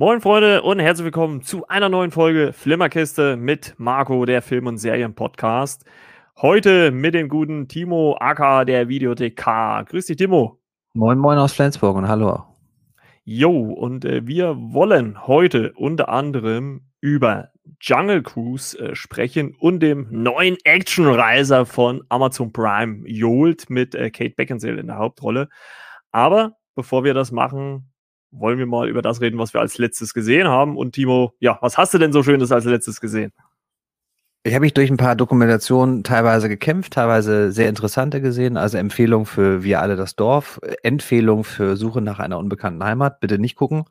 Moin 0.00 0.20
Freunde 0.20 0.62
und 0.62 0.78
herzlich 0.78 1.06
willkommen 1.06 1.42
zu 1.42 1.66
einer 1.66 1.88
neuen 1.88 2.12
Folge 2.12 2.52
Flimmerkiste 2.52 3.36
mit 3.36 3.74
Marco, 3.78 4.26
der 4.26 4.42
Film- 4.42 4.68
und 4.68 4.78
Serien-Podcast. 4.78 5.84
Heute 6.36 6.92
mit 6.92 7.14
dem 7.14 7.28
guten 7.28 7.66
Timo 7.66 8.16
Aka 8.20 8.64
der 8.64 8.88
Videothek 8.88 9.34
K. 9.34 9.82
Grüß 9.82 10.06
dich, 10.06 10.16
Timo. 10.16 10.60
Moin 10.94 11.18
Moin 11.18 11.36
aus 11.36 11.52
Flensburg 11.52 11.96
und 11.96 12.06
hallo. 12.06 12.44
Jo, 13.24 13.50
und 13.50 14.04
äh, 14.04 14.24
wir 14.24 14.54
wollen 14.56 15.26
heute 15.26 15.72
unter 15.74 16.10
anderem 16.10 16.82
über 17.00 17.48
Jungle 17.80 18.22
Cruise 18.22 18.78
äh, 18.78 18.94
sprechen 18.94 19.56
und 19.58 19.80
dem 19.80 20.06
neuen 20.12 20.58
Actionreiser 20.62 21.66
von 21.66 22.04
Amazon 22.08 22.52
Prime, 22.52 23.02
Jolt, 23.04 23.68
mit 23.68 23.96
äh, 23.96 24.12
Kate 24.12 24.36
Beckinsale 24.36 24.78
in 24.78 24.86
der 24.86 24.98
Hauptrolle. 24.98 25.48
Aber 26.12 26.52
bevor 26.76 27.02
wir 27.02 27.14
das 27.14 27.32
machen, 27.32 27.90
wollen 28.30 28.58
wir 28.58 28.66
mal 28.66 28.88
über 28.88 29.02
das 29.02 29.20
reden, 29.20 29.38
was 29.38 29.54
wir 29.54 29.60
als 29.60 29.78
letztes 29.78 30.14
gesehen 30.14 30.48
haben. 30.48 30.76
Und 30.76 30.92
Timo, 30.92 31.34
ja, 31.40 31.58
was 31.60 31.78
hast 31.78 31.94
du 31.94 31.98
denn 31.98 32.12
so 32.12 32.22
Schönes 32.22 32.52
als 32.52 32.64
letztes 32.64 33.00
gesehen? 33.00 33.32
Ich 34.44 34.54
habe 34.54 34.62
mich 34.62 34.72
durch 34.72 34.88
ein 34.88 34.96
paar 34.96 35.16
Dokumentationen 35.16 36.04
teilweise 36.04 36.48
gekämpft, 36.48 36.94
teilweise 36.94 37.50
sehr 37.52 37.68
interessante 37.68 38.20
gesehen. 38.20 38.56
Also 38.56 38.78
Empfehlung 38.78 39.26
für 39.26 39.62
Wir 39.62 39.82
alle 39.82 39.96
das 39.96 40.16
Dorf, 40.16 40.60
Empfehlung 40.82 41.44
für 41.44 41.76
Suche 41.76 42.00
nach 42.00 42.18
einer 42.18 42.38
unbekannten 42.38 42.82
Heimat. 42.82 43.20
Bitte 43.20 43.38
nicht 43.38 43.56
gucken. 43.56 43.84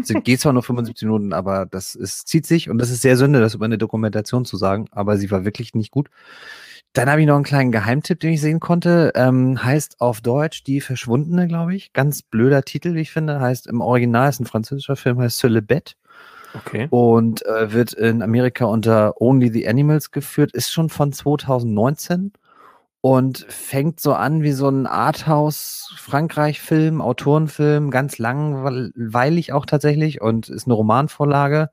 Es 0.00 0.08
geht 0.24 0.40
zwar 0.40 0.52
nur 0.52 0.62
75 0.62 1.06
Minuten, 1.06 1.32
aber 1.32 1.66
das 1.66 1.96
ist, 1.96 2.28
zieht 2.28 2.46
sich 2.46 2.70
und 2.70 2.78
das 2.78 2.90
ist 2.90 3.02
sehr 3.02 3.16
Sünde, 3.16 3.40
das 3.40 3.54
über 3.54 3.64
eine 3.64 3.78
Dokumentation 3.78 4.44
zu 4.44 4.56
sagen, 4.56 4.86
aber 4.92 5.18
sie 5.18 5.30
war 5.30 5.44
wirklich 5.44 5.74
nicht 5.74 5.90
gut. 5.90 6.08
Dann 6.92 7.08
habe 7.08 7.20
ich 7.20 7.26
noch 7.26 7.36
einen 7.36 7.44
kleinen 7.44 7.70
Geheimtipp, 7.70 8.18
den 8.18 8.32
ich 8.32 8.40
sehen 8.40 8.58
konnte. 8.58 9.12
Ähm, 9.14 9.62
heißt 9.62 10.00
auf 10.00 10.20
Deutsch 10.20 10.64
Die 10.64 10.80
Verschwundene, 10.80 11.46
glaube 11.46 11.76
ich. 11.76 11.92
Ganz 11.92 12.22
blöder 12.22 12.62
Titel, 12.62 12.94
wie 12.94 13.02
ich 13.02 13.12
finde. 13.12 13.40
Heißt 13.40 13.68
im 13.68 13.80
Original, 13.80 14.28
ist 14.28 14.40
ein 14.40 14.46
französischer 14.46 14.96
Film, 14.96 15.20
heißt 15.20 15.38
Celibet. 15.38 15.96
Okay. 16.54 16.88
Und 16.90 17.46
äh, 17.46 17.72
wird 17.72 17.92
in 17.92 18.22
Amerika 18.22 18.64
unter 18.64 19.20
Only 19.20 19.52
the 19.52 19.68
Animals 19.68 20.10
geführt. 20.10 20.50
Ist 20.52 20.72
schon 20.72 20.88
von 20.88 21.12
2019 21.12 22.32
und 23.02 23.46
fängt 23.48 24.00
so 24.00 24.14
an 24.14 24.42
wie 24.42 24.50
so 24.52 24.68
ein 24.68 24.88
Arthouse-Frankreich-Film, 24.88 27.00
Autorenfilm, 27.00 27.92
ganz 27.92 28.18
langweilig 28.18 29.52
auch 29.52 29.64
tatsächlich 29.64 30.20
und 30.20 30.48
ist 30.48 30.66
eine 30.66 30.74
Romanvorlage. 30.74 31.70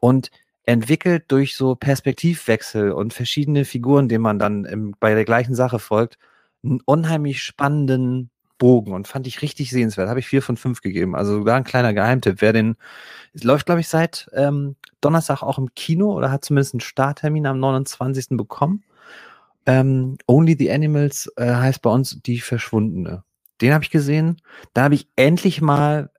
Und 0.00 0.30
entwickelt 0.66 1.24
durch 1.28 1.56
so 1.56 1.74
Perspektivwechsel 1.74 2.92
und 2.92 3.12
verschiedene 3.12 3.64
Figuren, 3.64 4.08
denen 4.08 4.22
man 4.22 4.38
dann 4.38 4.64
im, 4.64 4.94
bei 4.98 5.14
der 5.14 5.24
gleichen 5.24 5.54
Sache 5.54 5.78
folgt, 5.78 6.18
einen 6.62 6.80
unheimlich 6.84 7.42
spannenden 7.42 8.30
Bogen 8.58 8.92
und 8.92 9.08
fand 9.08 9.26
ich 9.26 9.42
richtig 9.42 9.70
sehenswert. 9.70 10.08
Habe 10.08 10.20
ich 10.20 10.26
vier 10.26 10.40
von 10.40 10.56
fünf 10.56 10.80
gegeben. 10.80 11.14
Also 11.14 11.34
sogar 11.34 11.56
ein 11.56 11.64
kleiner 11.64 11.92
Geheimtipp. 11.92 12.40
Wer 12.40 12.52
den, 12.52 12.76
es 13.32 13.44
läuft, 13.44 13.66
glaube 13.66 13.80
ich, 13.80 13.88
seit 13.88 14.28
ähm, 14.32 14.76
Donnerstag 15.00 15.42
auch 15.42 15.58
im 15.58 15.74
Kino 15.74 16.12
oder 16.12 16.30
hat 16.30 16.44
zumindest 16.44 16.74
einen 16.74 16.80
Starttermin 16.80 17.46
am 17.46 17.58
29. 17.58 18.28
bekommen. 18.30 18.84
Ähm, 19.66 20.16
Only 20.26 20.56
the 20.58 20.70
Animals 20.70 21.30
äh, 21.36 21.46
heißt 21.46 21.82
bei 21.82 21.90
uns 21.90 22.20
Die 22.22 22.40
Verschwundene. 22.40 23.24
Den 23.60 23.72
habe 23.72 23.84
ich 23.84 23.90
gesehen. 23.90 24.40
Da 24.72 24.84
habe 24.84 24.94
ich 24.94 25.08
endlich 25.16 25.60
mal 25.60 26.10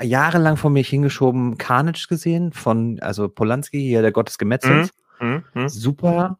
jahrelang 0.00 0.56
von 0.56 0.72
mir 0.72 0.82
hingeschoben 0.82 1.58
Carnage 1.58 2.06
gesehen, 2.08 2.52
von, 2.52 3.00
also 3.00 3.28
Polanski, 3.28 3.80
hier 3.80 4.02
der 4.02 4.12
Gott 4.12 4.28
des 4.28 4.38
Gemetzels. 4.38 4.90
Mhm. 5.20 5.44
Mhm. 5.54 5.68
Super. 5.68 6.38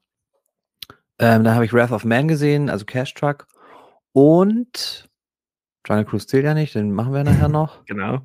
Ähm, 1.19 1.45
dann 1.45 1.55
habe 1.55 1.65
ich 1.65 1.73
Wrath 1.73 1.91
of 1.91 2.05
Man 2.05 2.29
gesehen, 2.29 2.71
also 2.71 2.85
Cash 2.85 3.15
Truck. 3.15 3.47
Und 4.13 5.09
Jungle 5.87 6.05
Cruise 6.05 6.27
zählt 6.27 6.45
ja 6.45 6.55
nicht, 6.55 6.75
den 6.75 6.93
machen 6.93 7.13
wir 7.13 7.25
nachher 7.25 7.49
noch. 7.49 7.85
Genau. 7.87 8.21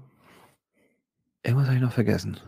Irgendwas 1.44 1.68
habe 1.68 1.78
ich 1.78 1.84
noch 1.84 1.92
vergessen. 1.92 2.40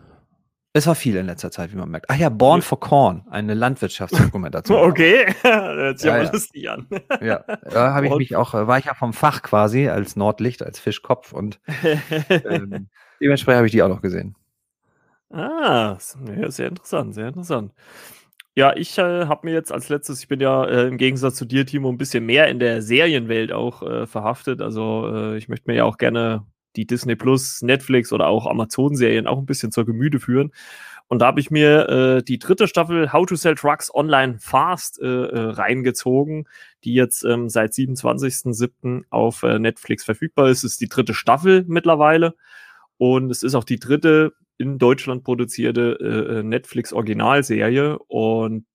Es 0.76 0.86
war 0.86 0.94
viel 0.94 1.16
in 1.16 1.24
letzter 1.24 1.50
Zeit, 1.50 1.72
wie 1.72 1.76
man 1.76 1.88
merkt. 1.88 2.04
Ach 2.10 2.18
ja, 2.18 2.28
Born 2.28 2.60
for 2.60 2.78
Corn, 2.78 3.24
eine 3.30 3.54
Landwirtschaftsdokumentation. 3.54 4.78
okay, 4.90 5.24
hört 5.42 5.98
sich 5.98 6.06
ja, 6.06 6.22
ja. 6.22 6.30
lustig 6.30 6.68
an. 6.68 6.86
ja, 7.22 7.44
da 7.62 7.94
habe 7.94 8.08
ich 8.08 8.14
mich 8.14 8.36
auch, 8.36 8.52
war 8.52 8.78
ich 8.78 8.84
ja 8.84 8.92
vom 8.92 9.14
Fach 9.14 9.40
quasi 9.40 9.88
als 9.88 10.16
Nordlicht, 10.16 10.62
als 10.62 10.78
Fischkopf 10.78 11.32
und 11.32 11.60
ähm, 12.44 12.88
dementsprechend 13.22 13.56
habe 13.56 13.66
ich 13.68 13.72
die 13.72 13.82
auch 13.82 13.88
noch 13.88 14.02
gesehen. 14.02 14.36
Ah, 15.30 15.96
sehr 15.98 16.68
interessant, 16.68 17.14
sehr 17.14 17.28
interessant. 17.28 17.72
Ja, 18.54 18.76
ich 18.76 18.98
äh, 18.98 19.24
habe 19.24 19.46
mir 19.46 19.54
jetzt 19.54 19.72
als 19.72 19.88
letztes, 19.88 20.20
ich 20.20 20.28
bin 20.28 20.40
ja 20.40 20.62
äh, 20.66 20.88
im 20.88 20.98
Gegensatz 20.98 21.36
zu 21.36 21.46
dir, 21.46 21.64
Timo, 21.64 21.88
ein 21.88 21.96
bisschen 21.96 22.26
mehr 22.26 22.48
in 22.48 22.58
der 22.58 22.82
Serienwelt 22.82 23.50
auch 23.50 23.82
äh, 23.82 24.06
verhaftet. 24.06 24.60
Also 24.60 25.10
äh, 25.10 25.38
ich 25.38 25.48
möchte 25.48 25.70
mir 25.70 25.76
ja 25.78 25.84
auch 25.84 25.96
gerne 25.96 26.44
die 26.76 26.86
Disney 26.86 27.16
Plus, 27.16 27.62
Netflix 27.62 28.12
oder 28.12 28.28
auch 28.28 28.46
Amazon-Serien 28.46 29.26
auch 29.26 29.38
ein 29.38 29.46
bisschen 29.46 29.72
zur 29.72 29.86
Gemüte 29.86 30.20
führen. 30.20 30.52
Und 31.08 31.20
da 31.20 31.26
habe 31.26 31.40
ich 31.40 31.50
mir 31.50 31.88
äh, 31.88 32.22
die 32.22 32.38
dritte 32.38 32.66
Staffel 32.66 33.12
How 33.12 33.26
to 33.26 33.36
Sell 33.36 33.54
Trucks 33.54 33.94
Online 33.94 34.38
Fast 34.40 35.00
äh, 35.00 35.06
äh, 35.06 35.50
reingezogen, 35.50 36.48
die 36.82 36.94
jetzt 36.94 37.24
ähm, 37.24 37.48
seit 37.48 37.72
27.07. 37.72 39.04
auf 39.10 39.42
äh, 39.44 39.58
Netflix 39.58 40.04
verfügbar 40.04 40.48
ist. 40.48 40.64
Es 40.64 40.72
ist 40.72 40.80
die 40.80 40.88
dritte 40.88 41.14
Staffel 41.14 41.64
mittlerweile. 41.68 42.34
Und 42.98 43.30
es 43.30 43.42
ist 43.42 43.54
auch 43.54 43.64
die 43.64 43.78
dritte 43.78 44.32
in 44.58 44.78
Deutschland 44.78 45.22
produzierte 45.22 45.98
äh, 46.00 46.38
äh 46.38 46.42
Netflix-Originalserie. 46.42 47.98
Und 47.98 48.66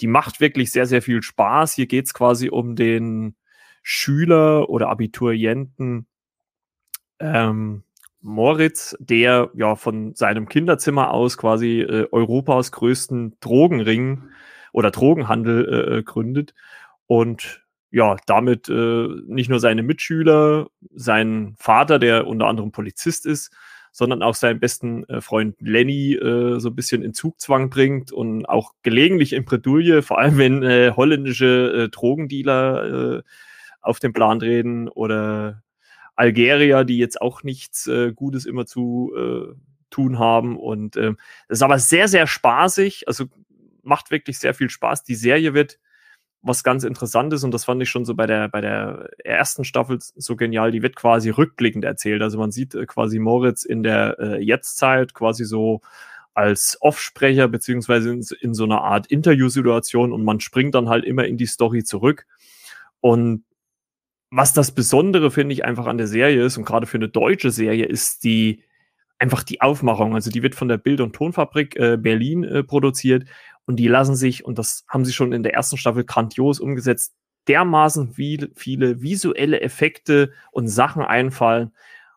die 0.00 0.06
macht 0.06 0.40
wirklich 0.40 0.70
sehr, 0.70 0.86
sehr 0.86 1.02
viel 1.02 1.22
Spaß. 1.22 1.72
Hier 1.74 1.86
geht 1.86 2.06
es 2.06 2.14
quasi 2.14 2.50
um 2.50 2.76
den 2.76 3.34
Schüler 3.82 4.68
oder 4.70 4.90
Abiturienten 4.90 6.06
ähm, 7.24 7.82
Moritz, 8.20 8.96
der 9.00 9.50
ja 9.54 9.76
von 9.76 10.14
seinem 10.14 10.48
Kinderzimmer 10.48 11.12
aus 11.12 11.36
quasi 11.36 11.80
äh, 11.80 12.08
Europas 12.10 12.72
größten 12.72 13.36
Drogenring 13.40 14.22
oder 14.72 14.90
Drogenhandel 14.90 15.68
äh, 15.68 15.98
äh, 15.98 16.02
gründet 16.02 16.54
und 17.06 17.62
ja, 17.90 18.16
damit 18.26 18.68
äh, 18.68 19.08
nicht 19.26 19.50
nur 19.50 19.60
seine 19.60 19.82
Mitschüler, 19.84 20.66
seinen 20.94 21.54
Vater, 21.56 21.98
der 21.98 22.26
unter 22.26 22.46
anderem 22.46 22.72
Polizist 22.72 23.24
ist, 23.24 23.52
sondern 23.92 24.22
auch 24.22 24.34
seinen 24.34 24.58
besten 24.58 25.04
äh, 25.04 25.20
Freund 25.20 25.54
Lenny 25.60 26.14
äh, 26.14 26.58
so 26.58 26.70
ein 26.70 26.74
bisschen 26.74 27.02
in 27.02 27.14
Zugzwang 27.14 27.70
bringt 27.70 28.10
und 28.10 28.46
auch 28.46 28.72
gelegentlich 28.82 29.32
in 29.32 29.44
Bredouille, 29.44 30.02
vor 30.02 30.18
allem 30.18 30.38
wenn 30.38 30.62
äh, 30.64 30.92
holländische 30.96 31.84
äh, 31.84 31.88
Drogendealer 31.88 33.18
äh, 33.18 33.22
auf 33.80 34.00
den 34.00 34.12
Plan 34.12 34.40
treten 34.40 34.88
oder 34.88 35.62
Algerier, 36.16 36.84
die 36.84 36.98
jetzt 36.98 37.20
auch 37.20 37.42
nichts 37.42 37.86
äh, 37.86 38.12
Gutes 38.12 38.46
immer 38.46 38.66
zu 38.66 39.12
äh, 39.16 39.54
tun 39.90 40.18
haben. 40.18 40.56
Und 40.56 40.96
äh, 40.96 41.12
das 41.48 41.58
ist 41.58 41.62
aber 41.62 41.78
sehr, 41.78 42.08
sehr 42.08 42.26
spaßig. 42.26 43.08
Also 43.08 43.26
macht 43.82 44.10
wirklich 44.10 44.38
sehr 44.38 44.54
viel 44.54 44.70
Spaß. 44.70 45.04
Die 45.04 45.14
Serie 45.14 45.54
wird 45.54 45.78
was 46.42 46.62
ganz 46.62 46.84
Interessantes 46.84 47.42
und 47.42 47.52
das 47.52 47.64
fand 47.64 47.82
ich 47.82 47.88
schon 47.88 48.04
so 48.04 48.14
bei 48.14 48.26
der, 48.26 48.48
bei 48.48 48.60
der 48.60 49.08
ersten 49.24 49.64
Staffel 49.64 49.98
so 50.00 50.36
genial. 50.36 50.72
Die 50.72 50.82
wird 50.82 50.94
quasi 50.94 51.30
rückblickend 51.30 51.84
erzählt. 51.84 52.22
Also 52.22 52.38
man 52.38 52.52
sieht 52.52 52.74
äh, 52.74 52.86
quasi 52.86 53.18
Moritz 53.18 53.64
in 53.64 53.82
der 53.82 54.18
äh, 54.18 54.42
Jetztzeit 54.42 55.14
quasi 55.14 55.44
so 55.44 55.80
als 56.34 56.76
Offsprecher 56.80 57.48
beziehungsweise 57.48 58.12
in, 58.12 58.24
in 58.40 58.54
so 58.54 58.64
einer 58.64 58.82
Art 58.82 59.06
Interviewsituation 59.06 60.12
und 60.12 60.24
man 60.24 60.40
springt 60.40 60.74
dann 60.74 60.88
halt 60.88 61.04
immer 61.04 61.24
in 61.24 61.38
die 61.38 61.46
Story 61.46 61.84
zurück. 61.84 62.26
Und 63.00 63.44
was 64.36 64.52
das 64.52 64.72
Besondere, 64.72 65.30
finde 65.30 65.52
ich, 65.52 65.64
einfach 65.64 65.86
an 65.86 65.96
der 65.96 66.08
Serie 66.08 66.42
ist, 66.42 66.58
und 66.58 66.64
gerade 66.64 66.86
für 66.86 66.98
eine 66.98 67.08
deutsche 67.08 67.52
Serie, 67.52 67.84
ist 67.84 68.24
die 68.24 68.64
einfach 69.20 69.44
die 69.44 69.60
Aufmachung. 69.60 70.14
Also 70.14 70.28
die 70.28 70.42
wird 70.42 70.56
von 70.56 70.66
der 70.66 70.76
Bild- 70.76 71.00
und 71.00 71.14
Tonfabrik 71.14 71.76
äh, 71.76 71.96
Berlin 71.96 72.42
äh, 72.42 72.64
produziert 72.64 73.28
und 73.64 73.76
die 73.76 73.86
lassen 73.86 74.16
sich, 74.16 74.44
und 74.44 74.58
das 74.58 74.84
haben 74.88 75.04
sie 75.04 75.12
schon 75.12 75.32
in 75.32 75.44
der 75.44 75.54
ersten 75.54 75.76
Staffel 75.76 76.04
grandios 76.04 76.58
umgesetzt, 76.58 77.14
dermaßen 77.46 78.14
viel, 78.14 78.50
viele 78.56 79.02
visuelle 79.02 79.60
Effekte 79.60 80.32
und 80.50 80.66
Sachen 80.66 81.02
einfallen, 81.02 81.70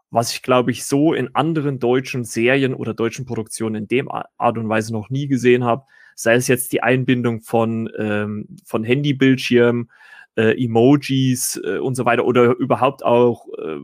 was 0.09 0.33
ich, 0.33 0.41
glaube 0.41 0.71
ich, 0.71 0.85
so 0.85 1.13
in 1.13 1.35
anderen 1.35 1.77
deutschen 1.77 2.23
Serien 2.23 2.73
oder 2.73 2.95
deutschen 2.95 3.25
Produktionen 3.25 3.75
in 3.75 3.87
dem 3.87 4.09
Art 4.09 4.57
und 4.57 4.69
Weise 4.69 4.91
noch 4.91 5.11
nie 5.11 5.27
gesehen 5.27 5.65
habe. 5.65 5.83
Sei 6.15 6.33
es 6.33 6.47
jetzt 6.47 6.73
die 6.73 6.81
Einbindung 6.81 7.41
von, 7.41 7.91
ähm, 7.95 8.47
von 8.65 8.83
Handybildschirmen, 8.83 9.91
äh, 10.37 10.63
Emojis 10.63 11.59
äh, 11.63 11.79
und 11.79 11.95
so 11.95 12.05
weiter 12.05 12.25
oder 12.25 12.55
überhaupt 12.57 13.03
auch 13.03 13.47
äh, 13.57 13.79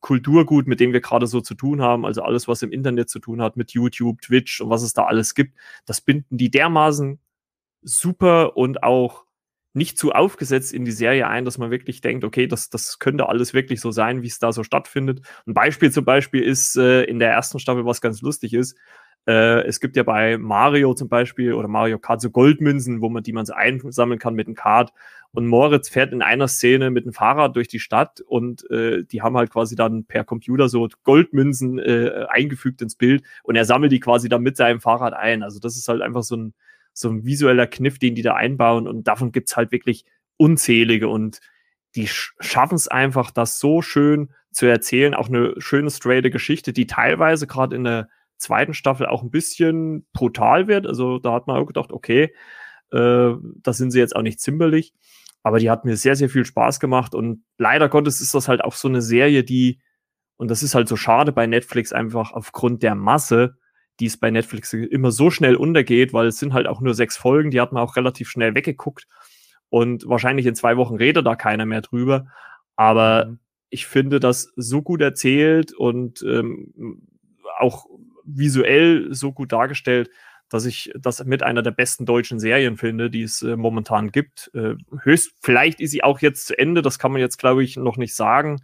Kulturgut, 0.00 0.66
mit 0.66 0.80
dem 0.80 0.92
wir 0.92 1.00
gerade 1.00 1.26
so 1.26 1.40
zu 1.40 1.54
tun 1.54 1.80
haben, 1.80 2.04
also 2.04 2.22
alles, 2.22 2.46
was 2.46 2.62
im 2.62 2.70
Internet 2.70 3.08
zu 3.08 3.18
tun 3.18 3.40
hat, 3.40 3.56
mit 3.56 3.72
YouTube, 3.72 4.20
Twitch 4.20 4.60
und 4.60 4.70
was 4.70 4.82
es 4.82 4.92
da 4.92 5.04
alles 5.04 5.34
gibt, 5.34 5.56
das 5.86 6.00
binden 6.00 6.36
die 6.36 6.50
dermaßen 6.50 7.18
super 7.82 8.56
und 8.56 8.82
auch 8.82 9.24
nicht 9.74 9.96
zu 9.96 10.12
aufgesetzt 10.12 10.74
in 10.74 10.84
die 10.84 10.92
Serie 10.92 11.26
ein, 11.26 11.46
dass 11.46 11.56
man 11.56 11.70
wirklich 11.70 12.02
denkt, 12.02 12.24
okay, 12.24 12.46
das, 12.46 12.68
das 12.68 12.98
könnte 12.98 13.28
alles 13.28 13.54
wirklich 13.54 13.80
so 13.80 13.90
sein, 13.90 14.22
wie 14.22 14.26
es 14.26 14.38
da 14.38 14.52
so 14.52 14.64
stattfindet. 14.64 15.22
Ein 15.46 15.54
Beispiel 15.54 15.90
zum 15.90 16.04
Beispiel 16.04 16.42
ist 16.42 16.76
äh, 16.76 17.04
in 17.04 17.18
der 17.18 17.30
ersten 17.30 17.58
Staffel, 17.58 17.86
was 17.86 18.02
ganz 18.02 18.20
lustig 18.20 18.52
ist, 18.52 18.76
Äh, 19.26 19.62
es 19.66 19.80
gibt 19.80 19.96
ja 19.96 20.02
bei 20.02 20.36
Mario 20.38 20.94
zum 20.94 21.08
Beispiel 21.08 21.54
oder 21.54 21.68
Mario 21.68 21.98
Kart 21.98 22.20
so 22.20 22.30
Goldmünzen, 22.30 23.00
wo 23.00 23.08
man 23.08 23.22
die 23.22 23.32
man 23.32 23.46
so 23.46 23.52
einsammeln 23.54 24.18
kann 24.18 24.34
mit 24.34 24.48
dem 24.48 24.54
Kart. 24.54 24.92
Und 25.30 25.46
Moritz 25.46 25.88
fährt 25.88 26.12
in 26.12 26.20
einer 26.20 26.48
Szene 26.48 26.90
mit 26.90 27.06
dem 27.06 27.12
Fahrrad 27.12 27.56
durch 27.56 27.68
die 27.68 27.78
Stadt 27.78 28.20
und 28.20 28.68
äh, 28.70 29.04
die 29.04 29.22
haben 29.22 29.36
halt 29.36 29.50
quasi 29.50 29.76
dann 29.76 30.04
per 30.04 30.24
Computer 30.24 30.68
so 30.68 30.86
Goldmünzen 31.04 31.78
äh, 31.78 32.26
eingefügt 32.28 32.82
ins 32.82 32.96
Bild 32.96 33.22
und 33.42 33.56
er 33.56 33.64
sammelt 33.64 33.92
die 33.92 34.00
quasi 34.00 34.28
dann 34.28 34.42
mit 34.42 34.56
seinem 34.58 34.80
Fahrrad 34.80 35.14
ein. 35.14 35.42
Also 35.42 35.58
das 35.58 35.76
ist 35.76 35.88
halt 35.88 36.02
einfach 36.02 36.22
so 36.22 36.36
ein, 36.36 36.54
so 36.92 37.08
ein 37.08 37.24
visueller 37.24 37.66
Kniff, 37.66 37.98
den 37.98 38.14
die 38.14 38.22
da 38.22 38.34
einbauen 38.34 38.86
und 38.86 39.08
davon 39.08 39.32
gibt's 39.32 39.56
halt 39.56 39.72
wirklich 39.72 40.04
unzählige 40.36 41.08
und 41.08 41.40
die 41.94 42.08
schaffen 42.08 42.74
es 42.74 42.88
einfach, 42.88 43.30
das 43.30 43.58
so 43.58 43.82
schön 43.82 44.30
zu 44.50 44.66
erzählen. 44.66 45.14
Auch 45.14 45.28
eine 45.28 45.54
schöne, 45.58 45.90
straighte 45.90 46.30
Geschichte, 46.30 46.72
die 46.72 46.86
teilweise 46.86 47.46
gerade 47.46 47.76
in 47.76 47.84
der 47.84 48.08
zweiten 48.42 48.74
Staffel 48.74 49.06
auch 49.06 49.22
ein 49.22 49.30
bisschen 49.30 50.06
brutal 50.12 50.68
wird. 50.68 50.86
Also 50.86 51.18
da 51.18 51.32
hat 51.32 51.46
man 51.46 51.56
auch 51.56 51.66
gedacht, 51.66 51.92
okay, 51.92 52.34
äh, 52.90 53.32
da 53.40 53.72
sind 53.72 53.90
sie 53.90 53.98
jetzt 53.98 54.14
auch 54.14 54.22
nicht 54.22 54.40
zimperlich. 54.40 54.92
Aber 55.42 55.58
die 55.58 55.70
hat 55.70 55.84
mir 55.84 55.96
sehr, 55.96 56.14
sehr 56.14 56.28
viel 56.28 56.44
Spaß 56.44 56.78
gemacht. 56.78 57.14
Und 57.14 57.44
leider 57.58 57.88
Gottes 57.88 58.20
ist 58.20 58.34
das 58.34 58.48
halt 58.48 58.62
auch 58.62 58.74
so 58.74 58.88
eine 58.88 59.02
Serie, 59.02 59.42
die, 59.42 59.80
und 60.36 60.50
das 60.50 60.62
ist 60.62 60.74
halt 60.74 60.88
so 60.88 60.96
schade 60.96 61.32
bei 61.32 61.46
Netflix 61.46 61.92
einfach 61.92 62.32
aufgrund 62.32 62.82
der 62.82 62.94
Masse, 62.94 63.56
die 63.98 64.06
es 64.06 64.16
bei 64.18 64.30
Netflix 64.30 64.72
immer 64.72 65.10
so 65.10 65.30
schnell 65.30 65.56
untergeht, 65.56 66.12
weil 66.12 66.26
es 66.26 66.38
sind 66.38 66.52
halt 66.52 66.66
auch 66.66 66.80
nur 66.80 66.94
sechs 66.94 67.16
Folgen, 67.16 67.50
die 67.50 67.60
hat 67.60 67.72
man 67.72 67.82
auch 67.82 67.96
relativ 67.96 68.28
schnell 68.28 68.54
weggeguckt. 68.54 69.06
Und 69.68 70.06
wahrscheinlich 70.06 70.46
in 70.46 70.54
zwei 70.54 70.76
Wochen 70.76 70.96
redet 70.96 71.26
da 71.26 71.34
keiner 71.34 71.66
mehr 71.66 71.80
drüber. 71.80 72.26
Aber 72.76 73.26
mhm. 73.26 73.38
ich 73.70 73.86
finde 73.86 74.20
das 74.20 74.52
so 74.56 74.82
gut 74.82 75.00
erzählt 75.00 75.72
und 75.72 76.22
ähm, 76.22 76.72
auch 77.58 77.86
visuell 78.24 79.12
so 79.12 79.32
gut 79.32 79.52
dargestellt, 79.52 80.10
dass 80.48 80.66
ich 80.66 80.92
das 80.98 81.24
mit 81.24 81.42
einer 81.42 81.62
der 81.62 81.70
besten 81.70 82.04
deutschen 82.04 82.38
Serien 82.38 82.76
finde, 82.76 83.10
die 83.10 83.22
es 83.22 83.42
äh, 83.42 83.56
momentan 83.56 84.10
gibt. 84.10 84.50
Äh, 84.54 84.74
höchst, 85.02 85.32
vielleicht 85.40 85.80
ist 85.80 85.92
sie 85.92 86.04
auch 86.04 86.20
jetzt 86.20 86.46
zu 86.46 86.58
Ende, 86.58 86.82
das 86.82 86.98
kann 86.98 87.12
man 87.12 87.20
jetzt, 87.20 87.38
glaube 87.38 87.64
ich, 87.64 87.76
noch 87.76 87.96
nicht 87.96 88.14
sagen, 88.14 88.62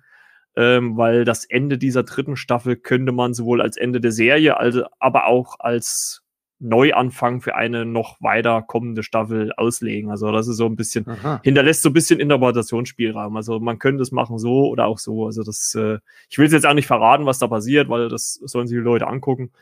ähm, 0.57 0.97
weil 0.97 1.25
das 1.25 1.45
Ende 1.45 1.79
dieser 1.79 2.03
dritten 2.03 2.37
Staffel 2.37 2.77
könnte 2.77 3.13
man 3.13 3.33
sowohl 3.33 3.63
als 3.63 3.77
Ende 3.77 4.01
der 4.01 4.13
Serie, 4.13 4.59
also, 4.59 4.85
aber 4.99 5.27
auch 5.27 5.61
als 5.61 6.23
Neuanfang 6.61 7.41
für 7.41 7.55
eine 7.55 7.85
noch 7.85 8.21
weiter 8.21 8.63
kommende 8.63 9.03
Staffel 9.03 9.53
auslegen. 9.57 10.11
Also 10.11 10.33
das 10.33 10.49
ist 10.49 10.57
so 10.57 10.67
ein 10.67 10.75
bisschen, 10.75 11.09
Aha. 11.09 11.41
hinterlässt 11.45 11.83
so 11.83 11.91
ein 11.91 11.93
bisschen 11.93 12.19
Interpretationsspielraum. 12.19 13.37
Also 13.37 13.61
man 13.61 13.79
könnte 13.79 14.03
es 14.03 14.11
machen 14.11 14.39
so 14.39 14.69
oder 14.69 14.87
auch 14.87 14.99
so. 14.99 15.27
Also 15.27 15.45
das, 15.45 15.75
äh, 15.77 15.99
ich 16.29 16.39
will 16.39 16.47
es 16.47 16.53
jetzt 16.53 16.67
auch 16.67 16.75
nicht 16.75 16.89
verraten, 16.89 17.27
was 17.27 17.39
da 17.39 17.47
passiert, 17.47 17.89
weil 17.89 18.09
das 18.09 18.35
sollen 18.35 18.67
sich 18.67 18.77
die 18.77 18.83
Leute 18.83 19.07
angucken. 19.07 19.53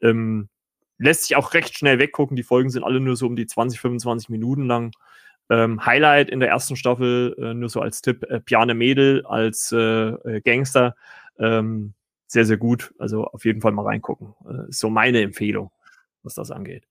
Ähm, 0.00 0.48
lässt 0.98 1.24
sich 1.24 1.36
auch 1.36 1.54
recht 1.54 1.76
schnell 1.76 1.98
weggucken. 1.98 2.36
Die 2.36 2.44
Folgen 2.44 2.70
sind 2.70 2.84
alle 2.84 3.00
nur 3.00 3.16
so 3.16 3.26
um 3.26 3.34
die 3.34 3.46
20, 3.46 3.80
25 3.80 4.28
Minuten 4.28 4.66
lang. 4.66 4.92
Ähm, 5.50 5.84
Highlight 5.84 6.30
in 6.30 6.40
der 6.40 6.50
ersten 6.50 6.76
Staffel, 6.76 7.34
äh, 7.38 7.52
nur 7.52 7.68
so 7.68 7.80
als 7.80 8.00
Tipp, 8.00 8.24
äh, 8.30 8.40
Piane 8.40 8.74
Mädel 8.74 9.26
als 9.26 9.72
äh, 9.72 9.78
äh, 9.78 10.40
Gangster. 10.40 10.94
Ähm, 11.38 11.94
sehr, 12.28 12.44
sehr 12.44 12.56
gut. 12.56 12.94
Also 12.98 13.24
auf 13.24 13.44
jeden 13.44 13.60
Fall 13.60 13.72
mal 13.72 13.84
reingucken. 13.84 14.34
Äh, 14.48 14.68
ist 14.68 14.78
so 14.78 14.88
meine 14.88 15.20
Empfehlung 15.20 15.72
was 16.24 16.34
das 16.34 16.50
angeht. 16.50 16.84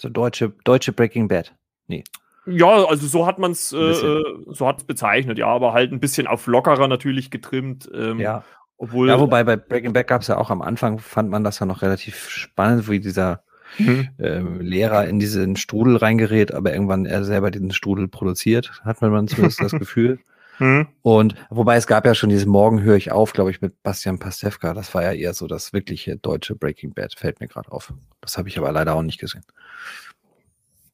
So 0.00 0.08
deutsche, 0.08 0.52
deutsche 0.64 0.92
Breaking 0.92 1.28
Bad. 1.28 1.54
Nee. 1.86 2.04
Ja, 2.46 2.84
also 2.84 3.06
so 3.06 3.26
hat 3.26 3.38
man 3.38 3.50
es 3.50 3.72
äh, 3.72 4.22
so 4.46 4.66
hat 4.66 4.78
es 4.78 4.84
bezeichnet, 4.84 5.36
ja, 5.38 5.48
aber 5.48 5.74
halt 5.74 5.92
ein 5.92 6.00
bisschen 6.00 6.26
auf 6.26 6.46
lockerer 6.46 6.88
natürlich 6.88 7.30
getrimmt. 7.30 7.90
Ähm, 7.92 8.20
ja. 8.20 8.44
Obwohl, 8.78 9.08
ja, 9.08 9.18
wobei 9.18 9.42
bei 9.42 9.56
Breaking 9.56 9.92
Bad 9.92 10.06
gab 10.06 10.22
es 10.22 10.28
ja 10.28 10.38
auch 10.38 10.50
am 10.50 10.62
Anfang, 10.62 10.98
fand 10.98 11.28
man 11.30 11.44
das 11.44 11.58
ja 11.58 11.66
noch 11.66 11.82
relativ 11.82 12.28
spannend, 12.28 12.88
wie 12.88 13.00
dieser 13.00 13.42
mhm. 13.76 14.08
ähm, 14.18 14.60
Lehrer 14.60 15.06
in 15.08 15.18
diesen 15.18 15.56
Strudel 15.56 15.96
reingerät, 15.96 16.54
aber 16.54 16.72
irgendwann 16.72 17.04
er 17.04 17.24
selber 17.24 17.50
diesen 17.50 17.72
Strudel 17.72 18.06
produziert, 18.08 18.80
hat 18.84 19.02
man 19.02 19.26
zumindest 19.26 19.60
das 19.60 19.72
Gefühl. 19.78 20.20
Mhm. 20.58 20.88
Und 21.02 21.34
wobei 21.50 21.76
es 21.76 21.86
gab 21.86 22.04
ja 22.04 22.14
schon 22.14 22.30
dieses 22.30 22.46
Morgen 22.46 22.82
höre 22.82 22.96
ich 22.96 23.12
auf, 23.12 23.32
glaube 23.32 23.50
ich, 23.50 23.60
mit 23.60 23.82
Bastian 23.82 24.18
Pastewka. 24.18 24.74
Das 24.74 24.94
war 24.94 25.02
ja 25.02 25.12
eher 25.12 25.34
so 25.34 25.46
das 25.46 25.72
wirkliche 25.72 26.16
deutsche 26.16 26.54
Breaking 26.54 26.94
Bad, 26.94 27.14
fällt 27.16 27.40
mir 27.40 27.48
gerade 27.48 27.70
auf. 27.70 27.92
Das 28.20 28.38
habe 28.38 28.48
ich 28.48 28.58
aber 28.58 28.72
leider 28.72 28.94
auch 28.94 29.02
nicht 29.02 29.20
gesehen. 29.20 29.44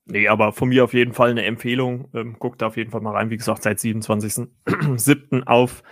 Nee, 0.06 0.28
aber 0.28 0.52
von 0.52 0.68
mir 0.68 0.84
auf 0.84 0.92
jeden 0.92 1.14
Fall 1.14 1.30
eine 1.30 1.44
Empfehlung. 1.44 2.08
Ähm, 2.14 2.36
guckt 2.38 2.60
da 2.60 2.66
auf 2.66 2.76
jeden 2.76 2.90
Fall 2.90 3.00
mal 3.00 3.12
rein. 3.12 3.30
Wie 3.30 3.38
gesagt, 3.38 3.62
seit 3.62 3.78
27.07. 3.78 5.42
auf 5.46 5.82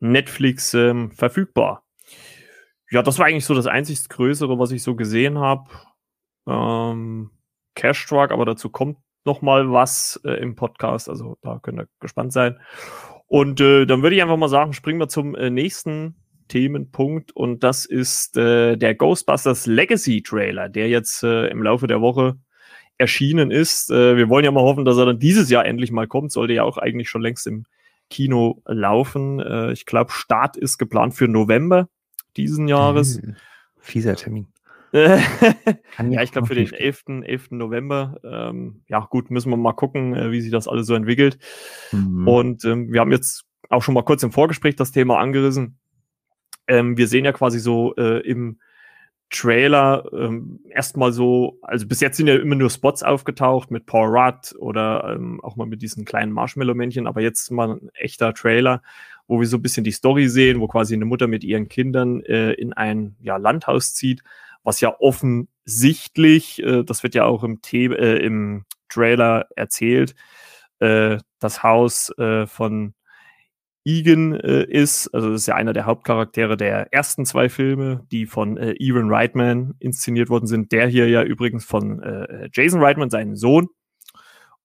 Netflix 0.00 0.72
ähm, 0.74 1.10
verfügbar. 1.10 1.84
Ja, 2.90 3.02
das 3.02 3.18
war 3.18 3.26
eigentlich 3.26 3.44
so 3.44 3.54
das 3.54 3.66
einzig 3.66 4.08
Größere, 4.08 4.58
was 4.58 4.70
ich 4.70 4.82
so 4.82 4.96
gesehen 4.96 5.38
habe. 5.38 5.68
Ähm, 6.46 7.30
Cash 7.74 8.06
Truck, 8.06 8.30
aber 8.30 8.46
dazu 8.46 8.70
kommt 8.70 8.96
noch 9.24 9.42
mal 9.42 9.70
was 9.70 10.18
äh, 10.24 10.40
im 10.40 10.56
Podcast. 10.56 11.10
Also 11.10 11.36
da 11.42 11.58
könnt 11.62 11.78
ihr 11.78 11.88
gespannt 12.00 12.32
sein. 12.32 12.58
Und 13.28 13.60
äh, 13.60 13.86
dann 13.86 14.02
würde 14.02 14.16
ich 14.16 14.22
einfach 14.22 14.36
mal 14.36 14.48
sagen, 14.48 14.72
springen 14.72 14.98
wir 14.98 15.08
zum 15.08 15.34
äh, 15.34 15.50
nächsten 15.50 16.16
Themenpunkt 16.48 17.30
und 17.32 17.62
das 17.62 17.84
ist 17.84 18.36
äh, 18.38 18.76
der 18.76 18.94
Ghostbusters 18.94 19.66
Legacy 19.66 20.22
Trailer, 20.22 20.68
der 20.68 20.88
jetzt 20.88 21.22
äh, 21.22 21.48
im 21.48 21.62
Laufe 21.62 21.86
der 21.86 22.00
Woche 22.00 22.36
erschienen 22.96 23.50
ist. 23.50 23.90
Äh, 23.90 24.16
wir 24.16 24.28
wollen 24.28 24.44
ja 24.44 24.50
mal 24.50 24.62
hoffen, 24.62 24.84
dass 24.84 24.96
er 24.96 25.06
dann 25.06 25.18
dieses 25.18 25.50
Jahr 25.50 25.66
endlich 25.66 25.92
mal 25.92 26.08
kommt. 26.08 26.32
Sollte 26.32 26.54
ja 26.54 26.64
auch 26.64 26.78
eigentlich 26.78 27.10
schon 27.10 27.22
längst 27.22 27.46
im 27.46 27.64
Kino 28.10 28.62
laufen. 28.66 29.40
Äh, 29.40 29.72
ich 29.72 29.86
glaube, 29.86 30.10
Start 30.10 30.56
ist 30.56 30.78
geplant 30.78 31.14
für 31.14 31.28
November 31.28 31.88
diesen 32.36 32.66
Jahres. 32.66 33.20
Mhm. 33.20 33.36
Fieser 33.78 34.16
Termin. 34.16 34.48
ja, 34.92 36.22
ich 36.22 36.32
glaube 36.32 36.46
für 36.46 36.54
den 36.54 36.72
11. 36.72 37.04
11. 37.22 37.50
November. 37.50 38.20
Ähm, 38.24 38.82
ja, 38.88 39.00
gut, 39.00 39.30
müssen 39.30 39.50
wir 39.50 39.56
mal 39.56 39.72
gucken, 39.72 40.14
äh, 40.14 40.30
wie 40.30 40.40
sich 40.40 40.50
das 40.50 40.68
alles 40.68 40.86
so 40.86 40.94
entwickelt. 40.94 41.38
Mhm. 41.92 42.26
Und 42.26 42.64
ähm, 42.64 42.92
wir 42.92 43.00
haben 43.00 43.12
jetzt 43.12 43.44
auch 43.68 43.82
schon 43.82 43.94
mal 43.94 44.04
kurz 44.04 44.22
im 44.22 44.32
Vorgespräch 44.32 44.76
das 44.76 44.92
Thema 44.92 45.18
angerissen. 45.18 45.78
Ähm, 46.66 46.96
wir 46.96 47.08
sehen 47.08 47.24
ja 47.24 47.32
quasi 47.32 47.58
so 47.58 47.94
äh, 47.96 48.20
im 48.20 48.58
Trailer 49.30 50.04
ähm, 50.12 50.60
erstmal 50.70 51.12
so, 51.12 51.58
also 51.60 51.86
bis 51.86 52.00
jetzt 52.00 52.16
sind 52.16 52.28
ja 52.28 52.36
immer 52.36 52.54
nur 52.54 52.70
Spots 52.70 53.02
aufgetaucht 53.02 53.70
mit 53.70 53.84
Paul 53.84 54.08
Rudd 54.08 54.54
oder 54.58 55.14
ähm, 55.14 55.40
auch 55.42 55.56
mal 55.56 55.66
mit 55.66 55.82
diesen 55.82 56.06
kleinen 56.06 56.32
Marshmallow-Männchen, 56.32 57.06
aber 57.06 57.20
jetzt 57.20 57.50
mal 57.50 57.72
ein 57.72 57.90
echter 57.92 58.32
Trailer, 58.32 58.80
wo 59.26 59.38
wir 59.38 59.46
so 59.46 59.58
ein 59.58 59.62
bisschen 59.62 59.84
die 59.84 59.92
Story 59.92 60.28
sehen, 60.28 60.60
wo 60.60 60.66
quasi 60.66 60.94
eine 60.94 61.04
Mutter 61.04 61.26
mit 61.26 61.44
ihren 61.44 61.68
Kindern 61.68 62.22
äh, 62.22 62.52
in 62.52 62.72
ein 62.72 63.16
ja, 63.20 63.36
Landhaus 63.36 63.92
zieht 63.92 64.22
was 64.68 64.82
ja 64.82 64.94
offensichtlich, 65.00 66.62
äh, 66.62 66.84
das 66.84 67.02
wird 67.02 67.14
ja 67.14 67.24
auch 67.24 67.42
im, 67.42 67.58
The 67.64 67.86
äh, 67.86 68.18
im 68.22 68.66
Trailer 68.90 69.46
erzählt, 69.56 70.14
äh, 70.78 71.16
das 71.38 71.62
Haus 71.62 72.10
äh, 72.18 72.46
von 72.46 72.92
Egan 73.86 74.34
äh, 74.34 74.64
ist. 74.64 75.08
Also 75.14 75.32
das 75.32 75.40
ist 75.40 75.46
ja 75.46 75.54
einer 75.54 75.72
der 75.72 75.86
Hauptcharaktere 75.86 76.58
der 76.58 76.92
ersten 76.92 77.24
zwei 77.24 77.48
Filme, 77.48 78.04
die 78.12 78.26
von 78.26 78.58
äh, 78.58 78.74
Evan 78.78 79.10
Reitman 79.10 79.74
inszeniert 79.78 80.28
worden 80.28 80.46
sind. 80.46 80.70
Der 80.70 80.86
hier 80.86 81.08
ja 81.08 81.22
übrigens 81.22 81.64
von 81.64 82.02
äh, 82.02 82.50
Jason 82.52 82.82
Reitman, 82.82 83.08
seinen 83.08 83.36
Sohn. 83.36 83.68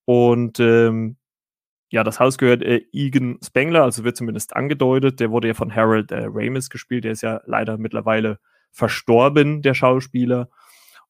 Und 0.03 0.59
ähm, 0.59 1.15
ja, 1.91 2.03
das 2.03 2.19
Haus 2.19 2.37
gehört 2.37 2.61
äh, 2.61 2.81
Egan 2.91 3.39
Spengler, 3.41 3.83
also 3.83 4.03
wird 4.03 4.17
zumindest 4.17 4.53
angedeutet. 4.53 5.21
Der 5.21 5.31
wurde 5.31 5.47
ja 5.47 5.53
von 5.53 5.73
Harold 5.73 6.11
äh, 6.11 6.25
Ramis 6.27 6.69
gespielt. 6.69 7.05
Der 7.05 7.13
ist 7.13 7.21
ja 7.21 7.39
leider 7.45 7.77
mittlerweile 7.77 8.39
verstorben, 8.73 9.61
der 9.61 9.73
Schauspieler. 9.73 10.49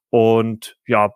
Und 0.09 0.77
ja, 0.85 1.11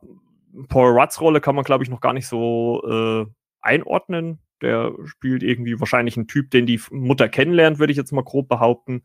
Paul 0.69 0.99
Rudds 0.99 1.21
Rolle 1.21 1.41
kann 1.41 1.55
man, 1.55 1.63
glaube 1.63 1.83
ich, 1.83 1.89
noch 1.89 2.01
gar 2.01 2.13
nicht 2.13 2.27
so 2.27 2.81
äh, 2.89 3.25
einordnen. 3.61 4.39
Der 4.61 4.91
spielt 5.05 5.43
irgendwie 5.43 5.79
wahrscheinlich 5.79 6.17
einen 6.17 6.27
Typ, 6.27 6.49
den 6.49 6.65
die 6.65 6.81
Mutter 6.89 7.29
kennenlernt, 7.29 7.77
würde 7.77 7.91
ich 7.91 7.97
jetzt 7.97 8.11
mal 8.11 8.23
grob 8.23 8.47
behaupten. 8.47 9.03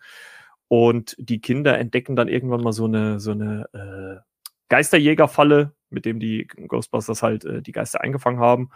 Und 0.68 1.14
die 1.18 1.40
Kinder 1.40 1.78
entdecken 1.78 2.16
dann 2.16 2.28
irgendwann 2.28 2.62
mal 2.62 2.72
so 2.72 2.86
eine, 2.86 3.20
so 3.20 3.32
eine 3.32 3.66
äh, 3.74 4.22
Geisterjägerfalle, 4.70 5.74
mit 5.90 6.06
dem 6.06 6.18
die 6.18 6.46
Ghostbusters 6.46 7.22
halt 7.22 7.44
äh, 7.44 7.60
die 7.60 7.72
Geister 7.72 8.00
eingefangen 8.00 8.40
haben. 8.40 8.70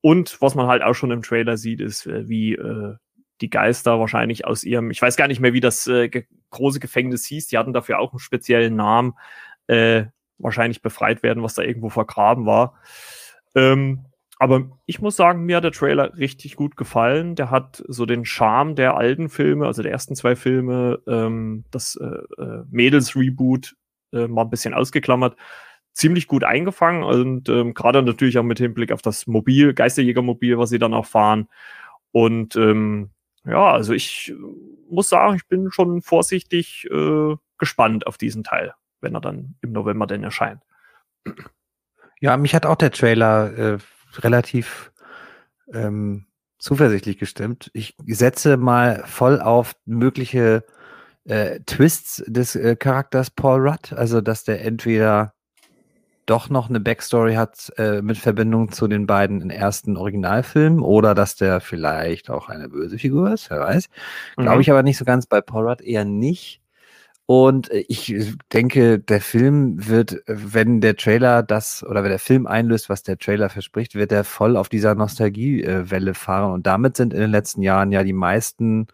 Und 0.00 0.40
was 0.40 0.56
man 0.56 0.66
halt 0.66 0.82
auch 0.82 0.94
schon 0.94 1.12
im 1.12 1.22
Trailer 1.22 1.56
sieht, 1.56 1.80
ist, 1.80 2.06
äh, 2.06 2.28
wie 2.28 2.54
äh, 2.54 2.96
die 3.40 3.50
Geister 3.50 3.98
wahrscheinlich 4.00 4.46
aus 4.46 4.64
ihrem, 4.64 4.90
ich 4.90 5.00
weiß 5.00 5.16
gar 5.16 5.28
nicht 5.28 5.40
mehr, 5.40 5.52
wie 5.52 5.60
das 5.60 5.86
äh, 5.86 6.08
ge 6.08 6.24
große 6.50 6.80
Gefängnis 6.80 7.26
hieß, 7.26 7.48
die 7.48 7.58
hatten 7.58 7.72
dafür 7.72 7.98
auch 7.98 8.12
einen 8.12 8.20
speziellen 8.20 8.76
Namen, 8.76 9.14
äh, 9.66 10.04
wahrscheinlich 10.38 10.80
befreit 10.80 11.22
werden, 11.22 11.42
was 11.42 11.54
da 11.54 11.62
irgendwo 11.62 11.90
vergraben 11.90 12.46
war. 12.46 12.78
Ähm, 13.54 14.06
aber 14.38 14.70
ich 14.84 15.00
muss 15.00 15.16
sagen, 15.16 15.44
mir 15.44 15.56
hat 15.56 15.64
der 15.64 15.72
Trailer 15.72 16.16
richtig 16.18 16.56
gut 16.56 16.76
gefallen. 16.76 17.36
Der 17.36 17.50
hat 17.50 17.82
so 17.88 18.04
den 18.04 18.24
Charme 18.24 18.74
der 18.74 18.96
alten 18.96 19.28
Filme, 19.30 19.66
also 19.66 19.82
der 19.82 19.92
ersten 19.92 20.14
zwei 20.14 20.36
Filme, 20.36 21.00
ähm, 21.06 21.64
das 21.70 21.96
äh, 21.96 22.42
äh, 22.42 22.64
Mädels-Reboot 22.70 23.76
äh, 24.12 24.28
mal 24.28 24.42
ein 24.42 24.50
bisschen 24.50 24.74
ausgeklammert, 24.74 25.36
ziemlich 25.94 26.26
gut 26.26 26.44
eingefangen 26.44 27.02
und 27.02 27.48
ähm, 27.48 27.72
gerade 27.72 28.02
natürlich 28.02 28.38
auch 28.38 28.42
mit 28.42 28.58
Hinblick 28.58 28.92
auf 28.92 29.00
das 29.00 29.26
Mobil, 29.26 29.72
Geisterjägermobil, 29.72 30.58
was 30.58 30.68
sie 30.68 30.78
dann 30.78 30.92
auch 30.92 31.06
fahren. 31.06 31.48
Und 32.12 32.56
ähm, 32.56 33.10
ja, 33.46 33.72
also 33.72 33.92
ich 33.92 34.34
muss 34.88 35.08
sagen, 35.08 35.36
ich 35.36 35.46
bin 35.46 35.70
schon 35.70 36.02
vorsichtig 36.02 36.86
äh, 36.90 37.34
gespannt 37.58 38.06
auf 38.06 38.18
diesen 38.18 38.44
Teil, 38.44 38.74
wenn 39.00 39.14
er 39.14 39.20
dann 39.20 39.56
im 39.62 39.72
November 39.72 40.06
denn 40.06 40.24
erscheint. 40.24 40.62
Ja, 42.20 42.36
mich 42.36 42.54
hat 42.54 42.66
auch 42.66 42.76
der 42.76 42.92
Trailer 42.92 43.52
äh, 43.58 43.78
relativ 44.18 44.92
ähm, 45.72 46.26
zuversichtlich 46.58 47.18
gestimmt. 47.18 47.70
Ich 47.74 47.96
setze 48.06 48.56
mal 48.56 49.02
voll 49.06 49.40
auf 49.40 49.76
mögliche 49.84 50.64
äh, 51.24 51.60
Twists 51.66 52.24
des 52.26 52.56
äh, 52.56 52.76
Charakters 52.76 53.30
Paul 53.30 53.68
Rudd, 53.68 53.92
also 53.92 54.20
dass 54.20 54.44
der 54.44 54.64
entweder 54.64 55.34
doch 56.26 56.50
noch 56.50 56.68
eine 56.68 56.80
Backstory 56.80 57.34
hat 57.34 57.72
äh, 57.78 58.02
mit 58.02 58.18
Verbindung 58.18 58.72
zu 58.72 58.88
den 58.88 59.06
beiden 59.06 59.48
ersten 59.50 59.96
Originalfilmen 59.96 60.80
oder 60.80 61.14
dass 61.14 61.36
der 61.36 61.60
vielleicht 61.60 62.30
auch 62.30 62.48
eine 62.48 62.68
böse 62.68 62.98
Figur 62.98 63.32
ist, 63.32 63.48
wer 63.50 63.60
weiß. 63.60 63.88
Mhm. 64.36 64.42
Glaube 64.42 64.62
ich 64.62 64.70
aber 64.70 64.82
nicht 64.82 64.98
so 64.98 65.04
ganz 65.04 65.26
bei 65.26 65.40
Paul 65.40 65.68
Rudd 65.68 65.80
eher 65.80 66.04
nicht. 66.04 66.60
Und 67.26 67.70
äh, 67.70 67.84
ich 67.88 68.14
denke, 68.52 68.98
der 68.98 69.20
Film 69.20 69.88
wird, 69.88 70.22
wenn 70.26 70.80
der 70.80 70.96
Trailer 70.96 71.42
das 71.42 71.84
oder 71.84 72.02
wenn 72.02 72.10
der 72.10 72.18
Film 72.18 72.46
einlöst, 72.46 72.88
was 72.88 73.02
der 73.02 73.18
Trailer 73.18 73.48
verspricht, 73.48 73.94
wird 73.94 74.12
er 74.12 74.24
voll 74.24 74.56
auf 74.56 74.68
dieser 74.68 74.94
Nostalgiewelle 74.94 76.14
fahren. 76.14 76.52
Und 76.52 76.66
damit 76.66 76.96
sind 76.96 77.14
in 77.14 77.20
den 77.20 77.30
letzten 77.30 77.62
Jahren 77.62 77.92
ja 77.92 78.04
die 78.04 78.12
meisten 78.12 78.88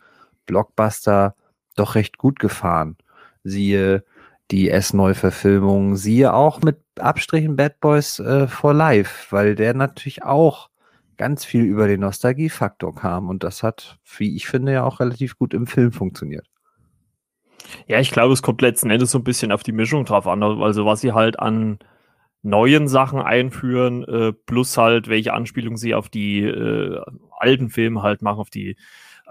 Blockbuster 0.46 1.34
doch 1.76 1.94
recht 1.94 2.18
gut 2.18 2.38
gefahren. 2.38 2.96
Siehe 3.44 4.04
die 4.52 4.70
S-Neu-Verfilmung, 4.70 5.96
siehe 5.96 6.34
auch 6.34 6.60
mit 6.60 6.78
Abstrichen 7.00 7.56
Bad 7.56 7.80
Boys 7.80 8.20
äh, 8.20 8.46
for 8.46 8.74
Life, 8.74 9.34
weil 9.34 9.54
der 9.54 9.74
natürlich 9.74 10.22
auch 10.22 10.68
ganz 11.16 11.44
viel 11.44 11.64
über 11.64 11.88
den 11.88 12.00
Nostalgiefaktor 12.00 12.94
kam 12.94 13.28
und 13.28 13.44
das 13.44 13.62
hat, 13.62 13.98
wie 14.18 14.36
ich 14.36 14.46
finde, 14.46 14.72
ja 14.72 14.84
auch 14.84 15.00
relativ 15.00 15.38
gut 15.38 15.54
im 15.54 15.66
Film 15.66 15.92
funktioniert. 15.92 16.46
Ja, 17.86 18.00
ich 18.00 18.10
glaube, 18.10 18.34
es 18.34 18.42
kommt 18.42 18.60
letzten 18.60 18.90
Endes 18.90 19.12
so 19.12 19.18
ein 19.18 19.24
bisschen 19.24 19.52
auf 19.52 19.62
die 19.62 19.72
Mischung 19.72 20.04
drauf 20.04 20.26
an. 20.26 20.42
Also 20.42 20.84
was 20.84 21.00
sie 21.00 21.12
halt 21.12 21.38
an 21.38 21.78
neuen 22.42 22.88
Sachen 22.88 23.20
einführen, 23.20 24.04
äh, 24.04 24.32
plus 24.32 24.76
halt 24.76 25.08
welche 25.08 25.32
Anspielungen 25.32 25.78
sie 25.78 25.94
auf 25.94 26.08
die 26.08 26.42
äh, 26.42 27.00
alten 27.38 27.70
Filme 27.70 28.02
halt 28.02 28.20
machen, 28.20 28.40
auf 28.40 28.50
die 28.50 28.76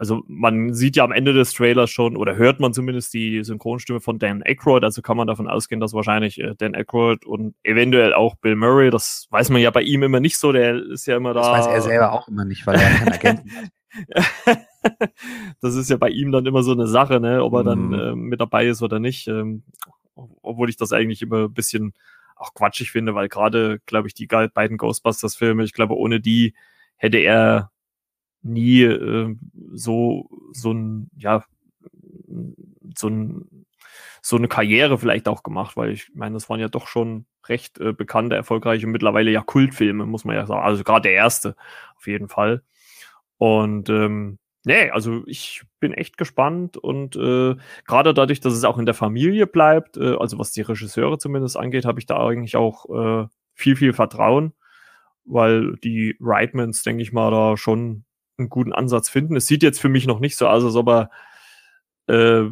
also 0.01 0.23
man 0.25 0.73
sieht 0.73 0.95
ja 0.95 1.03
am 1.03 1.11
Ende 1.11 1.31
des 1.31 1.53
Trailers 1.53 1.91
schon 1.91 2.17
oder 2.17 2.35
hört 2.35 2.59
man 2.59 2.73
zumindest 2.73 3.13
die 3.13 3.43
Synchronstimme 3.43 3.99
von 3.99 4.17
Dan 4.17 4.41
Aykroyd, 4.43 4.83
also 4.83 5.03
kann 5.03 5.15
man 5.15 5.27
davon 5.27 5.47
ausgehen, 5.47 5.79
dass 5.79 5.93
wahrscheinlich 5.93 6.39
äh, 6.39 6.55
Dan 6.57 6.73
Aykroyd 6.73 7.23
und 7.23 7.53
eventuell 7.61 8.15
auch 8.15 8.33
Bill 8.33 8.55
Murray, 8.55 8.89
das 8.89 9.27
weiß 9.29 9.51
man 9.51 9.61
ja 9.61 9.69
bei 9.69 9.83
ihm 9.83 10.01
immer 10.01 10.19
nicht 10.19 10.39
so, 10.39 10.51
der 10.51 10.75
ist 10.75 11.05
ja 11.05 11.17
immer 11.17 11.35
da. 11.35 11.41
Das 11.41 11.67
weiß 11.67 11.67
er 11.67 11.81
selber 11.81 12.13
auch 12.13 12.27
immer 12.27 12.45
nicht, 12.45 12.65
weil 12.65 12.79
er 12.79 12.89
kein 12.89 13.09
Agent 13.13 13.41
ist. 13.45 13.71
das 15.61 15.75
ist 15.75 15.91
ja 15.91 15.97
bei 15.97 16.09
ihm 16.09 16.31
dann 16.31 16.47
immer 16.47 16.63
so 16.63 16.71
eine 16.71 16.87
Sache, 16.87 17.19
ne, 17.19 17.43
ob 17.43 17.53
er 17.53 17.63
dann 17.63 17.89
mhm. 17.89 17.93
äh, 17.93 18.15
mit 18.15 18.41
dabei 18.41 18.65
ist 18.65 18.81
oder 18.81 18.97
nicht. 18.99 19.27
Ähm, 19.27 19.61
obwohl 20.15 20.71
ich 20.71 20.77
das 20.77 20.93
eigentlich 20.93 21.21
immer 21.21 21.43
ein 21.43 21.53
bisschen 21.53 21.93
auch 22.35 22.55
quatschig 22.55 22.89
finde, 22.89 23.13
weil 23.13 23.29
gerade, 23.29 23.79
glaube 23.85 24.07
ich, 24.07 24.15
die 24.15 24.25
beiden 24.25 24.77
Ghostbusters-Filme, 24.77 25.63
ich 25.63 25.73
glaube, 25.73 25.95
ohne 25.95 26.19
die 26.19 26.55
hätte 26.97 27.19
er 27.19 27.70
nie 28.43 28.83
äh, 28.83 29.35
so 29.73 30.29
so 30.53 30.71
ein 30.71 31.09
ja 31.17 31.43
so 32.95 33.07
ein 33.07 33.65
so 34.21 34.37
eine 34.37 34.47
Karriere 34.47 34.97
vielleicht 34.97 35.27
auch 35.27 35.43
gemacht, 35.43 35.75
weil 35.77 35.91
ich 35.91 36.11
meine, 36.13 36.35
das 36.35 36.49
waren 36.49 36.59
ja 36.59 36.67
doch 36.67 36.87
schon 36.87 37.25
recht 37.47 37.79
äh, 37.79 37.91
bekannte, 37.91 38.35
erfolgreiche 38.35 38.87
mittlerweile 38.87 39.31
ja 39.31 39.41
Kultfilme, 39.41 40.05
muss 40.05 40.25
man 40.25 40.35
ja 40.35 40.45
sagen. 40.45 40.61
Also 40.61 40.83
gerade 40.83 41.03
der 41.03 41.13
erste 41.13 41.55
auf 41.97 42.07
jeden 42.07 42.27
Fall. 42.27 42.63
Und 43.37 43.89
ähm, 43.89 44.37
nee, 44.63 44.91
also 44.91 45.23
ich 45.25 45.63
bin 45.79 45.93
echt 45.93 46.17
gespannt 46.17 46.77
und 46.77 47.15
äh, 47.15 47.55
gerade 47.85 48.13
dadurch, 48.13 48.39
dass 48.41 48.53
es 48.53 48.63
auch 48.63 48.77
in 48.77 48.85
der 48.85 48.93
Familie 48.93 49.47
bleibt, 49.47 49.97
äh, 49.97 50.15
also 50.15 50.37
was 50.37 50.51
die 50.51 50.61
Regisseure 50.61 51.17
zumindest 51.17 51.57
angeht, 51.57 51.85
habe 51.85 51.99
ich 51.99 52.05
da 52.05 52.17
eigentlich 52.23 52.55
auch 52.55 52.85
äh, 53.23 53.27
viel, 53.55 53.75
viel 53.75 53.93
Vertrauen, 53.93 54.53
weil 55.25 55.77
die 55.77 56.15
Reitmans, 56.19 56.83
denke 56.83 57.01
ich 57.01 57.11
mal, 57.11 57.31
da 57.31 57.57
schon 57.57 58.05
einen 58.41 58.49
guten 58.49 58.73
Ansatz 58.73 59.09
finden. 59.09 59.35
Es 59.35 59.47
sieht 59.47 59.63
jetzt 59.63 59.79
für 59.79 59.89
mich 59.89 60.07
noch 60.07 60.19
nicht 60.19 60.37
so 60.37 60.47
aus, 60.47 60.63
als 60.63 60.75
ob 60.75 60.89
er 60.89 61.09
äh, 62.07 62.51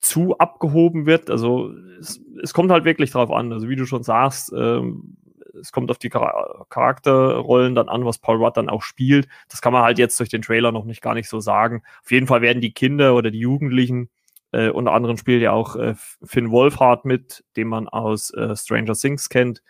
zu 0.00 0.38
abgehoben 0.38 1.06
wird. 1.06 1.30
Also 1.30 1.72
es, 1.98 2.20
es, 2.42 2.52
kommt 2.52 2.70
halt 2.70 2.84
wirklich 2.84 3.10
drauf 3.10 3.30
an. 3.30 3.52
Also 3.52 3.68
wie 3.68 3.76
du 3.76 3.86
schon 3.86 4.02
sagst, 4.02 4.52
ähm, 4.56 5.16
es 5.60 5.72
kommt 5.72 5.90
auf 5.90 5.98
die 5.98 6.10
Char 6.10 6.66
Charakterrollen 6.68 7.74
dann 7.74 7.88
an, 7.88 8.04
was 8.04 8.18
Paul 8.18 8.36
Rudd 8.36 8.56
dann 8.56 8.68
auch 8.68 8.82
spielt. 8.82 9.28
Das 9.48 9.60
kann 9.60 9.72
man 9.72 9.82
halt 9.82 9.98
jetzt 9.98 10.18
durch 10.20 10.28
den 10.28 10.42
Trailer 10.42 10.72
noch 10.72 10.84
nicht 10.84 11.02
gar 11.02 11.14
nicht 11.14 11.28
so 11.28 11.40
sagen. 11.40 11.82
Auf 12.02 12.10
jeden 12.10 12.26
Fall 12.26 12.42
werden 12.42 12.60
die 12.60 12.72
Kinder 12.72 13.14
oder 13.14 13.30
die 13.30 13.40
Jugendlichen, 13.40 14.10
äh, 14.52 14.68
unter 14.68 14.92
anderem 14.92 15.16
spielt 15.16 15.42
ja 15.42 15.52
auch 15.52 15.76
äh, 15.76 15.94
Finn 16.22 16.50
Wolfhard 16.50 17.04
mit, 17.04 17.44
den 17.56 17.68
man 17.68 17.88
aus 17.88 18.30
äh, 18.32 18.54
Stranger 18.54 18.94
Things 18.94 19.28
kennt. 19.28 19.62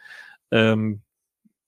Ähm, 0.51 1.03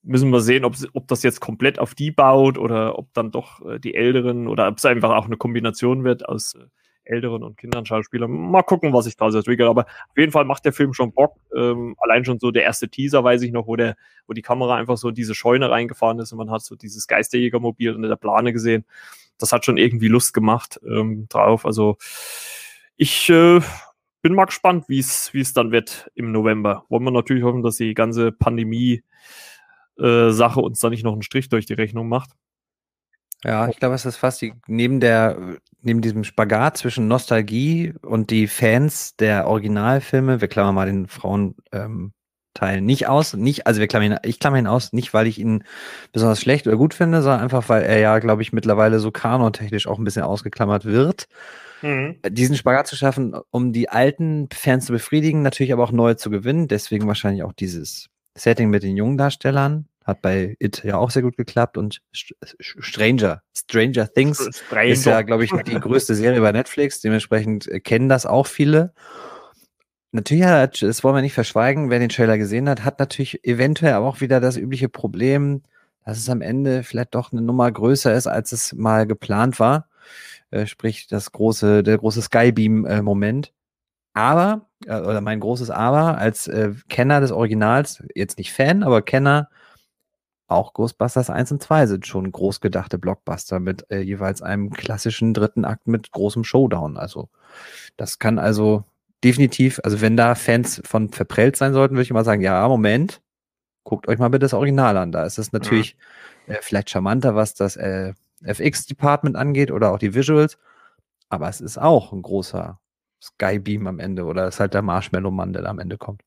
müssen 0.03 0.31
wir 0.31 0.41
sehen, 0.41 0.65
ob, 0.65 0.77
ob 0.93 1.09
das 1.09 1.23
jetzt 1.23 1.41
komplett 1.41 1.79
auf 1.79 1.95
die 1.95 2.11
baut 2.11 2.59
oder 2.59 2.99
ob 2.99 3.13
dann 3.15 3.31
doch 3.31 3.65
äh, 3.67 3.79
die 3.79 3.95
Älteren 3.95 4.49
oder 4.49 4.69
ob 4.69 4.79
es 4.79 4.85
einfach 4.85 5.11
auch 5.11 5.27
eine 5.27 5.37
Kombination 5.37 6.05
wird 6.05 6.29
aus 6.29 6.55
äh, 6.55 6.67
Älteren 7.09 7.43
und 7.43 7.57
Kindern 7.57 7.87
Schauspielern. 7.87 8.31
Mal 8.31 8.63
gucken, 8.63 8.93
was 8.93 9.07
sich 9.07 9.17
daraus 9.17 9.35
entwickelt. 9.35 9.69
Aber 9.69 9.87
auf 9.87 10.17
jeden 10.17 10.33
Fall 10.33 10.45
macht 10.45 10.65
der 10.65 10.73
Film 10.73 10.93
schon 10.93 11.13
Bock. 11.13 11.37
Ähm, 11.57 11.97
allein 11.99 12.25
schon 12.25 12.39
so 12.39 12.51
der 12.51 12.65
erste 12.65 12.89
Teaser, 12.89 13.25
weiß 13.25 13.43
ich 13.43 13.53
noch, 13.53 13.67
wo, 13.67 13.77
der, 13.77 13.97
wo 14.27 14.35
die 14.35 14.43
Kamera 14.43 14.77
einfach 14.77 14.97
so 14.97 15.09
in 15.09 15.15
diese 15.15 15.35
Scheune 15.35 15.71
reingefahren 15.71 16.19
ist 16.19 16.33
und 16.33 16.39
man 16.39 16.51
hat 16.51 16.63
so 16.63 16.77
dieses 16.77 17.07
Geisterjägermobil 17.07 17.95
unter 17.95 18.09
der 18.09 18.17
Plane 18.17 18.53
gesehen. 18.53 18.85
Das 19.39 19.53
hat 19.53 19.65
schon 19.65 19.79
irgendwie 19.79 20.09
Lust 20.09 20.35
gemacht 20.35 20.81
ähm, 20.87 21.27
drauf. 21.29 21.65
Also 21.65 21.97
ich 22.97 23.31
äh, 23.31 23.61
bin 24.23 24.35
mal 24.35 24.47
gespannt, 24.47 24.85
wie 24.89 24.99
es 24.99 25.53
dann 25.55 25.73
wird 25.73 26.11
im 26.15 26.33
November. 26.33 26.85
Wollen 26.89 27.05
wir 27.05 27.11
natürlich 27.11 27.45
hoffen, 27.45 27.63
dass 27.63 27.77
die 27.77 27.95
ganze 27.95 28.33
Pandemie 28.33 29.03
äh, 29.99 30.31
Sache 30.31 30.61
uns 30.61 30.79
da 30.81 30.91
nicht 30.91 31.05
noch 31.05 31.13
einen 31.13 31.23
Strich 31.23 31.49
durch 31.49 31.67
die 31.67 31.75
Rechnung 31.75 32.09
macht. 32.09 32.31
Ja, 33.45 33.69
ich 33.69 33.79
glaube, 33.79 33.95
es 33.95 34.05
ist 34.05 34.17
fast 34.17 34.43
die, 34.43 34.55
neben 34.67 34.99
der, 35.01 35.59
neben 35.81 36.01
diesem 36.01 36.25
Spagat 36.25 36.77
zwischen 36.77 37.07
Nostalgie 37.07 37.95
und 38.03 38.31
die 38.31 38.49
Fans 38.49 39.15
der 39.17 39.47
Originalfilme, 39.47 40.41
wir 40.41 40.49
klammern 40.49 40.75
mal 40.75 40.87
den 40.87 41.07
Frauenteil 41.07 41.59
ähm, 41.73 42.85
nicht 42.85 43.07
aus, 43.07 43.35
nicht, 43.35 43.69
also 43.69 43.79
wir 43.79 43.87
klammern 43.87 44.13
ihn, 44.13 44.19
ich 44.25 44.41
klammer 44.41 44.59
ihn 44.59 44.67
aus, 44.67 44.93
nicht 44.93 45.15
weil 45.15 45.29
ich 45.29 45.39
ihn 45.39 45.63
besonders 46.13 46.41
schlecht 46.41 46.67
oder 46.67 46.77
gut 46.77 46.95
finde, 46.95 47.23
sondern 47.23 47.41
einfach, 47.41 47.69
weil 47.69 47.85
er 47.85 48.01
ja, 48.01 48.19
glaube 48.19 48.43
ich, 48.43 48.53
mittlerweile 48.53 48.99
so 48.99 49.13
kanontechnisch 49.13 49.87
auch 49.87 49.99
ein 49.99 50.05
bisschen 50.05 50.25
ausgeklammert 50.25 50.85
wird. 50.85 51.29
Mhm. 51.83 52.17
Diesen 52.29 52.57
Spagat 52.57 52.89
zu 52.89 52.97
schaffen, 52.97 53.37
um 53.51 53.73
die 53.73 53.89
alten 53.89 54.49
Fans 54.53 54.87
zu 54.87 54.93
befriedigen, 54.93 55.43
natürlich 55.43 55.73
aber 55.73 55.85
auch 55.85 55.93
neue 55.93 56.17
zu 56.17 56.29
gewinnen, 56.31 56.67
deswegen 56.67 57.07
wahrscheinlich 57.07 57.45
auch 57.45 57.53
dieses 57.53 58.09
Setting 58.37 58.69
mit 58.71 58.83
den 58.83 58.97
jungen 58.97 59.17
Darstellern. 59.17 59.88
Hat 60.09 60.23
bei 60.23 60.57
It 60.59 60.83
ja 60.85 60.97
auch 60.97 61.11
sehr 61.11 61.21
gut 61.21 61.37
geklappt 61.37 61.77
und 61.77 62.01
Stranger, 62.15 63.43
Stranger 63.55 64.11
Things 64.11 64.39
Stranger. 64.65 64.89
ist 64.91 65.05
ja, 65.05 65.21
glaube 65.21 65.45
ich, 65.45 65.53
die 65.53 65.79
größte 65.79 66.15
Serie 66.15 66.41
bei 66.41 66.51
Netflix. 66.51 67.03
Dementsprechend 67.03 67.69
äh, 67.69 67.79
kennen 67.79 68.09
das 68.09 68.25
auch 68.25 68.47
viele. 68.47 68.95
Natürlich 70.13 70.45
hat, 70.45 70.81
das 70.81 71.05
wollen 71.05 71.15
wir 71.15 71.21
nicht 71.21 71.35
verschweigen, 71.35 71.91
wer 71.91 71.99
den 71.99 72.09
Trailer 72.09 72.39
gesehen 72.39 72.71
hat, 72.71 72.85
hat 72.85 72.99
natürlich 73.01 73.45
eventuell 73.45 73.93
aber 73.93 74.07
auch 74.07 74.23
wieder 74.23 74.41
das 74.41 74.57
übliche 74.57 74.89
Problem, 74.89 75.61
dass 76.07 76.17
es 76.17 76.31
am 76.31 76.41
Ende 76.41 76.85
vielleicht 76.85 77.15
doch 77.15 77.31
eine 77.31 77.43
Nummer 77.43 77.71
größer 77.71 78.15
ist, 78.15 78.27
als 78.27 78.53
es 78.53 78.73
mal 78.73 79.07
geplant 79.07 79.61
war. 79.61 79.91
Äh, 80.51 80.65
sprich, 80.65 81.07
das 81.09 81.33
große, 81.33 81.83
der 81.83 81.99
große 81.99 82.23
Skybeam-Moment. 82.23 83.53
Aber, 84.15 84.71
äh, 84.87 84.99
oder 85.01 85.21
mein 85.21 85.41
großes 85.41 85.69
Aber, 85.69 86.17
als 86.17 86.51
Kenner 86.89 87.21
des 87.21 87.31
Originals, 87.31 88.03
jetzt 88.15 88.39
nicht 88.39 88.55
Fan, 88.55 88.83
aber 88.83 89.03
Kenner, 89.03 89.51
auch 90.49 90.73
Ghostbusters 90.73 91.31
1 91.31 91.53
und 91.53 91.63
2 91.63 91.87
sind 91.87 92.07
schon 92.07 92.33
groß 92.33 92.61
gedachte 92.61 92.99
Blockbuster 92.99 93.61
mit 93.61 93.91
äh, 93.91 94.01
jeweils 94.01 94.43
einem 94.43 94.71
klassischen 94.71 95.35
dritten 95.35 95.65
Akt 95.65 95.87
mit 95.87 96.11
großem 96.11 96.43
Showdown. 96.43 96.97
Also, 96.97 97.29
das 97.97 98.19
kann 98.19 98.39
also 98.39 98.85
definitiv, 99.23 99.81
also 99.85 100.01
wenn 100.01 100.17
da 100.17 100.35
Fans 100.35 100.81
von 100.85 101.11
verprellt 101.11 101.57
sein 101.57 101.75
sollten, 101.75 101.95
würde 101.95 102.03
ich 102.03 102.13
mal 102.13 102.25
sagen, 102.25 102.41
ja, 102.41 102.67
Moment, 102.67 103.21
guckt 103.85 104.09
euch 104.09 104.19
mal 104.19 104.29
bitte 104.29 104.45
das 104.45 104.55
Original 104.55 104.97
an. 104.97 105.13
Da 105.13 105.25
ist 105.25 105.39
es 105.39 105.53
natürlich 105.53 105.97
ja. 106.47 106.55
äh, 106.55 106.59
vielleicht 106.63 106.91
charmanter, 106.91 107.35
was 107.35 107.55
das 107.55 107.77
äh, 107.77 108.15
FX-Department 108.43 109.37
angeht 109.37 109.71
oder 109.71 109.93
auch 109.93 109.99
die 109.99 110.15
Visuals, 110.15 110.59
aber 111.29 111.49
es 111.49 111.61
ist 111.61 111.79
auch 111.79 112.13
ein 112.13 112.23
großer 112.23 112.79
Skybeam 113.23 113.87
am 113.87 113.99
Ende 113.99 114.25
oder 114.25 114.49
ist 114.49 114.61
halt 114.61 114.75
der 114.75 114.83
Marshmallow-Mann, 114.83 115.53
der 115.53 115.63
da 115.63 115.71
am 115.71 115.79
Ende 115.79 115.99
kommt. 115.99 116.23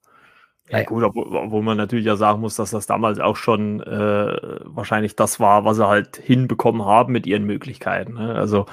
Ja, 0.70 0.84
gut, 0.84 1.04
obwohl, 1.04 1.36
obwohl 1.36 1.64
man 1.64 1.78
natürlich 1.78 2.06
ja 2.06 2.16
sagen 2.16 2.40
muss, 2.40 2.56
dass 2.56 2.72
das 2.72 2.86
damals 2.86 3.20
auch 3.20 3.36
schon 3.36 3.82
äh, 3.82 4.38
wahrscheinlich 4.64 5.16
das 5.16 5.40
war, 5.40 5.66
was 5.66 5.78
sie 5.78 5.88
halt 5.88 6.16
hinbekommen 6.18 6.86
haben 6.86 7.12
mit 7.12 7.28
ihren 7.28 7.44
Möglichkeiten. 7.44 8.14
Ne? 8.14 8.36
Also 8.36 8.68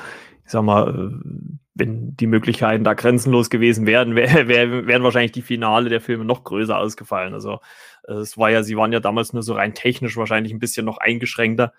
ich 0.44 0.52
sag 0.52 0.62
mal, 0.62 0.88
äh, 0.88 1.56
wenn 1.74 2.16
die 2.16 2.26
Möglichkeiten 2.26 2.84
da 2.84 2.94
grenzenlos 2.94 3.50
gewesen 3.50 3.86
wären, 3.86 4.14
wär, 4.16 4.48
wär, 4.48 4.86
wären 4.86 5.02
wahrscheinlich 5.02 5.32
die 5.32 5.42
Finale 5.42 5.88
der 5.88 6.00
Filme 6.00 6.24
noch 6.24 6.44
größer 6.44 6.78
ausgefallen. 6.78 7.34
Also 7.34 7.60
es 8.04 8.38
war 8.38 8.50
ja, 8.50 8.62
sie 8.62 8.76
waren 8.76 8.92
ja 8.92 9.00
damals 9.00 9.32
nur 9.32 9.42
so 9.42 9.54
rein 9.54 9.74
technisch 9.74 10.16
wahrscheinlich 10.16 10.52
ein 10.52 10.58
bisschen 10.58 10.86
noch 10.86 10.98
eingeschränkter. 10.98 11.72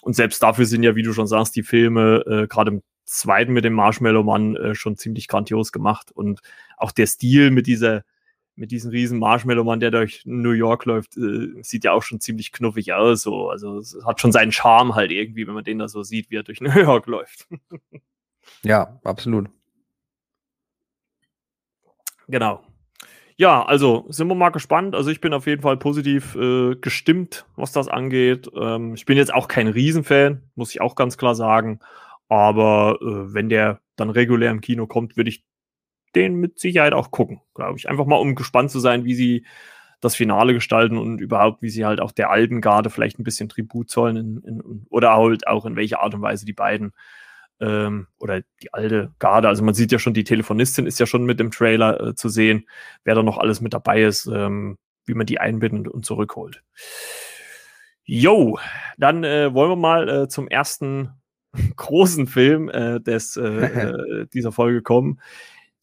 Und 0.00 0.14
selbst 0.14 0.42
dafür 0.42 0.66
sind 0.66 0.82
ja, 0.82 0.96
wie 0.96 1.02
du 1.02 1.12
schon 1.12 1.26
sagst, 1.26 1.54
die 1.56 1.62
Filme 1.62 2.24
äh, 2.26 2.46
gerade 2.46 2.72
im 2.72 2.82
zweiten 3.04 3.52
mit 3.52 3.64
dem 3.64 3.74
Marshmallow 3.74 4.22
Mann 4.22 4.56
äh, 4.56 4.74
schon 4.74 4.96
ziemlich 4.96 5.28
grandios 5.28 5.72
gemacht 5.72 6.10
und 6.10 6.40
auch 6.76 6.90
der 6.90 7.06
Stil 7.06 7.50
mit 7.50 7.66
dieser 7.66 8.02
mit 8.56 8.70
diesem 8.70 8.90
riesen 8.90 9.18
Marshmallow-Mann, 9.18 9.80
der 9.80 9.90
durch 9.90 10.22
New 10.24 10.52
York 10.52 10.84
läuft, 10.84 11.16
äh, 11.16 11.62
sieht 11.62 11.84
ja 11.84 11.92
auch 11.92 12.02
schon 12.02 12.20
ziemlich 12.20 12.52
knuffig 12.52 12.92
aus. 12.92 13.22
So. 13.22 13.48
Also 13.50 13.78
es 13.78 13.96
hat 14.04 14.20
schon 14.20 14.32
seinen 14.32 14.52
Charme 14.52 14.94
halt 14.94 15.10
irgendwie, 15.10 15.46
wenn 15.46 15.54
man 15.54 15.64
den 15.64 15.78
da 15.78 15.88
so 15.88 16.02
sieht, 16.02 16.30
wie 16.30 16.36
er 16.36 16.42
durch 16.42 16.60
New 16.60 16.78
York 16.78 17.06
läuft. 17.06 17.48
ja, 18.62 19.00
absolut. 19.02 19.48
Genau. 22.28 22.64
Ja, 23.36 23.64
also 23.64 24.06
sind 24.10 24.28
wir 24.28 24.36
mal 24.36 24.50
gespannt. 24.50 24.94
Also 24.94 25.10
ich 25.10 25.20
bin 25.20 25.34
auf 25.34 25.46
jeden 25.46 25.62
Fall 25.62 25.76
positiv 25.76 26.36
äh, 26.36 26.76
gestimmt, 26.76 27.46
was 27.56 27.72
das 27.72 27.88
angeht. 27.88 28.48
Ähm, 28.54 28.94
ich 28.94 29.06
bin 29.06 29.16
jetzt 29.16 29.34
auch 29.34 29.48
kein 29.48 29.66
Riesenfan, 29.66 30.42
muss 30.54 30.70
ich 30.70 30.80
auch 30.80 30.94
ganz 30.94 31.18
klar 31.18 31.34
sagen. 31.34 31.80
Aber 32.28 32.98
äh, 33.02 33.34
wenn 33.34 33.48
der 33.48 33.80
dann 33.96 34.10
regulär 34.10 34.52
im 34.52 34.60
Kino 34.60 34.86
kommt, 34.86 35.16
würde 35.16 35.30
ich 35.30 35.44
den 36.14 36.36
mit 36.36 36.58
Sicherheit 36.58 36.92
auch 36.92 37.10
gucken, 37.10 37.40
glaube 37.54 37.78
ich. 37.78 37.88
Einfach 37.88 38.06
mal, 38.06 38.16
um 38.16 38.34
gespannt 38.34 38.70
zu 38.70 38.80
sein, 38.80 39.04
wie 39.04 39.14
sie 39.14 39.46
das 40.00 40.14
Finale 40.14 40.52
gestalten 40.52 40.98
und 40.98 41.20
überhaupt, 41.20 41.62
wie 41.62 41.70
sie 41.70 41.84
halt 41.84 42.00
auch 42.00 42.12
der 42.12 42.30
alten 42.30 42.60
Garde 42.60 42.90
vielleicht 42.90 43.18
ein 43.18 43.24
bisschen 43.24 43.48
Tribut 43.48 43.88
zollen 43.88 44.16
in, 44.16 44.38
in, 44.44 44.86
oder 44.90 45.16
halt 45.16 45.46
auch 45.46 45.64
in 45.64 45.76
welcher 45.76 46.00
Art 46.00 46.14
und 46.14 46.22
Weise 46.22 46.44
die 46.44 46.52
beiden 46.52 46.92
ähm, 47.60 48.08
oder 48.18 48.42
die 48.62 48.72
alte 48.72 49.12
Garde. 49.18 49.48
Also 49.48 49.64
man 49.64 49.74
sieht 49.74 49.92
ja 49.92 49.98
schon, 49.98 50.14
die 50.14 50.24
Telefonistin 50.24 50.86
ist 50.86 51.00
ja 51.00 51.06
schon 51.06 51.24
mit 51.24 51.40
dem 51.40 51.50
Trailer 51.50 52.00
äh, 52.00 52.14
zu 52.14 52.28
sehen, 52.28 52.66
wer 53.04 53.14
da 53.14 53.22
noch 53.22 53.38
alles 53.38 53.60
mit 53.60 53.72
dabei 53.72 54.02
ist, 54.02 54.26
ähm, 54.26 54.76
wie 55.06 55.14
man 55.14 55.26
die 55.26 55.40
einbindet 55.40 55.88
und 55.88 56.04
zurückholt. 56.04 56.62
Jo, 58.04 58.58
dann 58.98 59.24
äh, 59.24 59.54
wollen 59.54 59.70
wir 59.70 59.76
mal 59.76 60.08
äh, 60.08 60.28
zum 60.28 60.48
ersten 60.48 61.10
großen 61.76 62.26
Film 62.26 62.68
äh, 62.68 63.00
des, 63.00 63.36
äh, 63.36 63.42
äh, 64.22 64.26
dieser 64.32 64.52
Folge 64.52 64.82
kommen, 64.82 65.20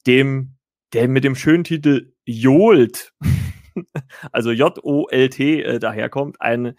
dem, 0.07 0.55
der 0.93 1.07
mit 1.07 1.23
dem 1.23 1.35
schönen 1.35 1.63
Titel 1.63 2.13
Jolt, 2.25 3.13
also 4.31 4.51
J-O-L-T 4.51 5.61
äh, 5.61 5.79
daherkommt, 5.79 6.41
ein 6.41 6.75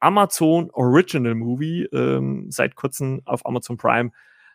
Amazon 0.00 0.70
Original 0.72 1.34
Movie, 1.34 1.84
ähm, 1.92 2.46
seit 2.50 2.74
kurzem 2.74 3.20
auf 3.26 3.44
Amazon 3.44 3.76
Prime 3.76 4.10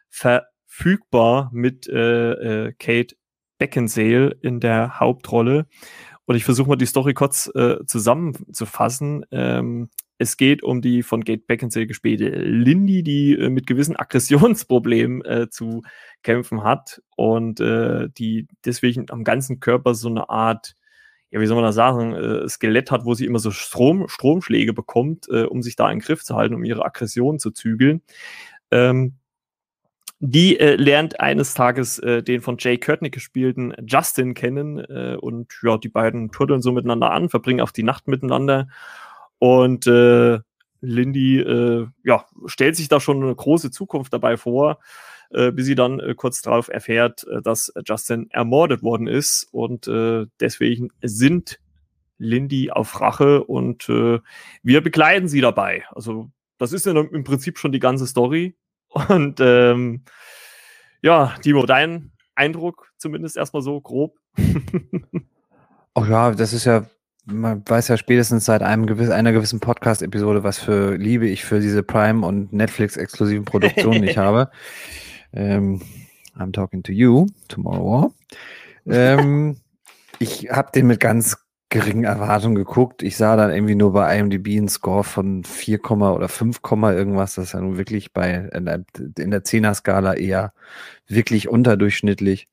verfügbar 0.10 1.50
mit 1.53 1.88
äh, 1.88 2.67
äh, 2.67 2.74
Kate 2.74 3.15
Beckinsale 3.57 4.36
in 4.41 4.60
der 4.60 5.00
Hauptrolle. 5.00 5.67
Und 6.25 6.36
ich 6.36 6.43
versuche 6.43 6.69
mal 6.69 6.75
die 6.75 6.88
Story 6.88 7.13
kurz 7.13 7.50
äh, 7.53 7.77
zusammenzufassen. 7.86 9.25
Ähm, 9.31 9.89
es 10.17 10.38
geht 10.38 10.63
um 10.63 10.81
die 10.81 11.03
von 11.03 11.24
Kate 11.24 11.43
Beckinsale 11.45 11.88
gespielte 11.88 12.29
Lindy, 12.29 13.03
die 13.03 13.34
äh, 13.34 13.50
mit 13.50 13.67
gewissen 13.67 13.95
Aggressionsproblemen 13.95 15.24
äh, 15.25 15.50
zu 15.50 15.84
kämpfen 16.24 16.63
hat 16.63 17.01
und 17.15 17.60
äh, 17.60 18.10
die 18.17 18.48
deswegen 18.63 19.10
am 19.10 19.24
ganzen 19.24 19.60
Körper 19.60 19.93
so 19.93 20.07
eine 20.07 20.29
Art, 20.29 20.75
ja, 21.31 21.39
wie 21.41 21.45
soll 21.48 21.55
man 21.55 21.65
das 21.65 21.75
sagen, 21.75 22.13
äh, 22.13 22.48
Skelett 22.48 22.91
hat, 22.91 23.05
wo 23.05 23.13
sie 23.13 23.25
immer 23.25 23.39
so 23.39 23.51
Strom, 23.51 24.07
Stromschläge 24.07 24.74
bekommt, 24.74 25.27
äh, 25.29 25.43
um 25.43 25.62
sich 25.62 25.75
da 25.75 25.89
in 25.91 26.00
den 26.00 26.05
Griff 26.05 26.24
zu 26.24 26.36
halten, 26.36 26.55
um 26.55 26.63
ihre 26.63 26.86
Aggression 26.86 27.39
zu 27.39 27.51
zügeln. 27.51 28.01
Ähm, 28.72 29.15
die 30.19 30.57
äh, 30.60 30.75
lernt 30.75 31.19
eines 31.19 31.53
Tages 31.53 32.00
äh, 32.00 32.24
den 32.24 32.41
von 32.41 32.55
Jay 32.57 32.77
Courtney 32.77 33.10
gespielten 33.10 33.74
Justin 33.86 34.34
kennen 34.34 34.79
äh, 34.79 35.17
und 35.19 35.53
ja, 35.62 35.77
die 35.77 35.89
beiden 35.89 36.31
turteln 36.31 36.62
so 36.62 36.72
miteinander 36.72 37.12
an, 37.12 37.27
verbringen 37.27 37.60
auch 37.60 37.72
die 37.72 37.84
Nacht 37.84 38.07
miteinander 38.07 38.69
und 39.39 39.88
äh, 39.88 40.39
Lindy 40.82 41.39
äh, 41.39 41.88
ja, 42.04 42.25
stellt 42.46 42.75
sich 42.75 42.88
da 42.88 43.00
schon 43.00 43.24
eine 43.24 43.36
große 43.36 43.72
Zukunft 43.72 44.13
dabei 44.13 44.38
vor, 44.38 44.80
äh, 45.32 45.51
bis 45.51 45.65
sie 45.65 45.75
dann 45.75 46.00
äh, 46.00 46.13
kurz 46.15 46.42
darauf 46.42 46.68
erfährt, 46.68 47.25
äh, 47.27 47.42
dass 47.42 47.74
Justin 47.86 48.30
ermordet 48.32 48.84
worden 48.84 49.08
ist 49.08 49.48
und 49.51 49.88
äh, 49.88 50.25
deswegen 50.39 50.89
sind 51.01 51.60
Lindy 52.18 52.72
auf 52.72 53.01
Rache 53.01 53.44
und 53.44 53.89
äh, 53.89 54.20
wir 54.63 54.82
begleiten 54.82 55.27
sie 55.27 55.42
dabei. 55.42 55.84
Also 55.92 56.32
das 56.58 56.72
ist 56.72 56.86
ja 56.86 56.94
im 56.94 57.24
Prinzip 57.24 57.58
schon 57.58 57.72
die 57.72 57.80
ganze 57.80 58.08
Story 58.08 58.56
und 58.88 59.39
ähm, 59.42 60.03
ja, 61.01 61.36
Timo, 61.42 61.66
dein 61.66 62.12
Eindruck 62.36 62.92
zumindest 62.98 63.38
erstmal 63.38 63.62
so 63.62 63.79
grob. 63.81 64.18
oh 65.96 66.05
ja, 66.05 66.31
das 66.31 66.53
ist 66.53 66.66
ja, 66.66 66.86
man 67.25 67.64
weiß 67.66 67.88
ja 67.88 67.98
spätestens 67.98 68.46
seit 68.46 68.61
einem 68.61 68.85
gewiss, 68.85 69.09
einer 69.09 69.31
gewissen 69.31 69.59
Podcast-Episode, 69.59 70.44
was 70.44 70.59
für 70.59 70.96
Liebe 70.96 71.27
ich 71.27 71.44
für 71.44 71.59
diese 71.59 71.83
Prime- 71.83 72.25
und 72.25 72.53
Netflix-exklusiven 72.53 73.46
Produktionen 73.46 74.01
nicht 74.01 74.18
habe. 74.18 74.50
Ähm, 75.38 75.81
I'm 76.38 76.53
talking 76.53 76.81
to 76.83 76.94
you 76.94 77.27
tomorrow. 77.50 78.14
ähm, 78.85 79.57
ich 80.20 80.50
habe 80.50 80.72
den 80.74 80.88
mit 80.88 81.01
ganz 81.01 81.35
geringen 81.68 82.05
Erwartungen 82.05 82.55
geguckt. 82.55 83.03
Ich 83.03 83.18
sah 83.18 83.35
dann 83.35 83.51
irgendwie 83.51 83.75
nur 83.75 83.92
bei 83.92 84.18
IMDb 84.18 84.57
einen 84.57 84.70
Score 84.70 85.03
von 85.03 85.44
4, 85.44 85.92
oder 85.92 86.29
5, 86.29 86.61
irgendwas. 86.64 87.35
Das 87.35 87.48
ist 87.48 87.51
ja 87.51 87.59
nun 87.59 87.77
wirklich 87.77 88.14
bei 88.14 88.50
in 88.53 88.64
der, 88.64 88.85
in 89.18 89.31
der 89.31 89.44
10er-Skala 89.44 90.14
eher 90.14 90.53
wirklich 91.07 91.50
unterdurchschnittlich. 91.50 92.48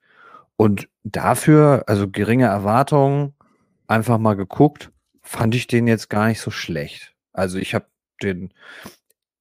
Und 0.57 0.89
dafür, 1.05 1.85
also 1.87 2.09
geringe 2.09 2.47
Erwartungen, 2.47 3.35
einfach 3.87 4.19
mal 4.19 4.35
geguckt, 4.35 4.91
fand 5.23 5.55
ich 5.55 5.67
den 5.67 5.87
jetzt 5.87 6.11
gar 6.11 6.29
nicht 6.29 6.41
so 6.41 6.51
schlecht. 6.51 7.15
Also 7.33 7.59
ich 7.59 7.75
habe 7.75 7.87
den 8.23 8.53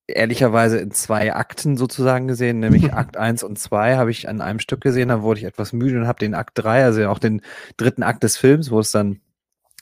ehrlicherweise 0.08 0.78
in 0.78 0.92
zwei 0.92 1.34
Akten 1.34 1.78
sozusagen 1.78 2.28
gesehen, 2.28 2.60
nämlich 2.60 2.94
Akt 2.94 3.18
1 3.18 3.44
und 3.44 3.58
2 3.58 3.98
habe 3.98 4.12
ich 4.12 4.28
an 4.28 4.42
einem 4.42 4.60
Stück 4.60 4.82
gesehen, 4.82 5.10
da 5.10 5.22
wurde 5.22 5.40
ich 5.40 5.46
etwas 5.46 5.74
müde 5.74 6.00
und 6.00 6.08
habe 6.08 6.20
den 6.20 6.36
Akt 6.36 6.52
3, 6.56 6.84
also 6.84 7.08
auch 7.08 7.20
den 7.20 7.42
dritten 7.78 8.04
Akt 8.04 8.24
des 8.24 8.38
Films, 8.38 8.72
wo 8.72 8.80
es 8.80 8.92
dann 8.92 9.22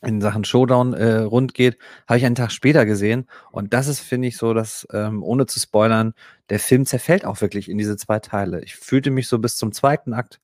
in 0.02 0.22
Sachen 0.22 0.46
Showdown 0.46 0.94
äh, 0.94 1.18
rund 1.18 1.54
geht, 1.54 1.78
habe 2.08 2.18
ich 2.18 2.26
einen 2.26 2.36
Tag 2.36 2.52
später 2.52 2.86
gesehen. 2.86 3.28
Und 3.52 3.74
das 3.74 3.88
ist, 3.88 4.00
finde 4.00 4.30
ich, 4.30 4.38
so, 4.38 4.54
dass, 4.54 4.88
ähm, 4.94 5.24
ohne 5.24 5.46
zu 5.46 5.60
spoilern, 5.60 6.14
der 6.50 6.60
Film 6.60 6.86
zerfällt 6.86 7.26
auch 7.26 7.42
wirklich 7.42 7.70
in 7.70 7.78
diese 7.78 7.98
zwei 7.98 8.20
Teile. 8.20 8.64
Ich 8.64 8.76
fühlte 8.76 9.12
mich 9.12 9.28
so 9.28 9.40
bis 9.40 9.58
zum 9.58 9.74
zweiten 9.74 10.14
Akt 10.14 10.40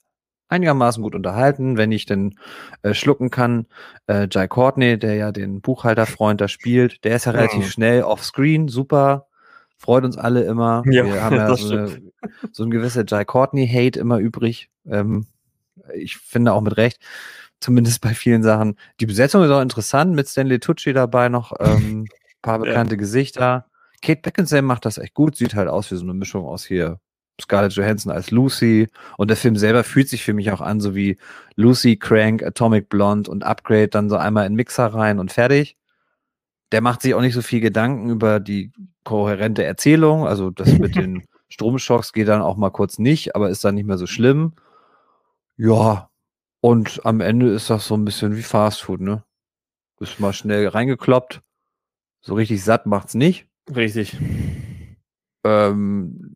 einigermaßen 0.48 1.02
gut 1.02 1.16
unterhalten, 1.16 1.78
wenn 1.78 1.92
ich 1.92 2.06
denn 2.06 2.36
äh, 2.82 2.94
schlucken 2.94 3.32
kann. 3.32 3.66
Äh, 4.08 4.28
Jai 4.30 4.48
Courtney, 4.48 4.98
der 4.98 5.16
ja 5.16 5.32
den 5.32 5.62
Buchhalterfreund 5.62 6.42
da 6.42 6.48
spielt, 6.48 7.04
der 7.04 7.16
ist 7.16 7.26
ja 7.26 7.32
relativ 7.32 7.64
ja. 7.64 7.70
schnell 7.70 8.04
offscreen, 8.04 8.68
super, 8.68 9.28
freut 9.78 10.04
uns 10.04 10.18
alle 10.18 10.44
immer. 10.44 10.84
Ja, 10.92 11.06
Wir 11.06 11.24
haben 11.24 11.36
ja 11.36 11.56
so, 11.56 11.74
eine, 11.74 12.02
so 12.52 12.64
ein 12.64 12.72
gewisser 12.72 13.04
Jai 13.08 13.26
Courtney-Hate 13.26 14.00
immer 14.00 14.20
übrig. 14.20 14.70
Ähm, 14.86 15.28
ich 15.94 16.18
finde 16.18 16.54
auch 16.54 16.62
mit 16.62 16.78
Recht 16.78 17.00
zumindest 17.60 18.02
bei 18.02 18.14
vielen 18.14 18.44
Sachen. 18.44 18.78
Die 19.00 19.06
Besetzung 19.06 19.44
ist 19.44 19.50
auch 19.50 19.62
interessant, 19.62 20.16
mit 20.16 20.28
Stanley 20.28 20.60
Tucci 20.60 20.94
dabei 20.94 21.30
noch 21.30 21.54
ähm, 21.60 22.06
paar 22.42 22.60
bekannte 22.60 22.96
ja. 22.96 23.00
Gesichter. 23.00 23.66
Kate 24.02 24.22
Beckinsale 24.22 24.62
macht 24.62 24.86
das 24.86 24.98
echt 24.98 25.14
gut, 25.14 25.36
sieht 25.36 25.56
halt 25.56 25.68
aus 25.68 25.92
wie 25.92 25.96
so 25.96 26.04
eine 26.04 26.14
Mischung 26.14 26.46
aus 26.46 26.66
hier 26.66 27.00
Scarlett 27.42 27.74
Johansson 27.74 28.12
als 28.12 28.32
Lucy 28.32 28.88
und 29.18 29.30
der 29.30 29.38
Film 29.38 29.58
selber 29.58 29.84
fühlt 29.84 30.08
sich 30.08 30.24
für 30.24 30.34
mich 30.34 30.52
auch 30.52 30.62
an, 30.62 30.80
so 30.80 30.96
wie 30.96 31.18
Lucy, 31.56 31.98
Crank, 31.98 32.44
Atomic 32.44 32.90
Blonde 32.90 33.30
und 33.30 33.44
Upgrade 33.44 33.90
dann 33.90 34.10
so 34.10 34.18
einmal 34.18 34.46
in 34.46 34.56
Mixer 34.56 34.88
rein 34.88 35.20
und 35.20 35.32
fertig. 35.32 35.78
Der 36.72 36.82
macht 36.82 37.02
sich 37.02 37.14
auch 37.14 37.22
nicht 37.22 37.34
so 37.34 37.42
viel 37.42 37.60
Gedanken 37.60 38.10
über 38.10 38.40
die 38.40 38.72
kohärente 39.04 39.64
Erzählung, 39.64 40.26
also 40.26 40.50
das 40.50 40.72
mit 40.80 40.96
den 40.96 41.24
Stromschocks 41.50 42.14
geht 42.14 42.28
dann 42.28 42.42
auch 42.42 42.58
mal 42.58 42.72
kurz 42.72 43.00
nicht, 43.00 43.36
aber 43.36 43.50
ist 43.50 43.64
dann 43.64 43.76
nicht 43.76 43.86
mehr 43.86 43.98
so 43.98 44.08
schlimm. 44.08 44.54
Ja, 45.58 46.10
und 46.62 47.06
am 47.06 47.22
Ende 47.22 47.50
ist 47.52 47.70
das 47.70 47.88
so 47.88 47.96
ein 47.96 48.06
bisschen 48.06 48.36
wie 48.36 48.42
Fastfood, 48.42 49.00
ne? 49.00 49.24
Ist 50.00 50.20
mal 50.20 50.34
schnell 50.34 50.68
reingekloppt. 50.68 51.42
So 52.22 52.34
richtig 52.34 52.64
satt 52.64 52.86
macht's 52.86 53.14
nicht. 53.14 53.48
Richtig. 53.74 54.18
Ähm, 55.44 56.35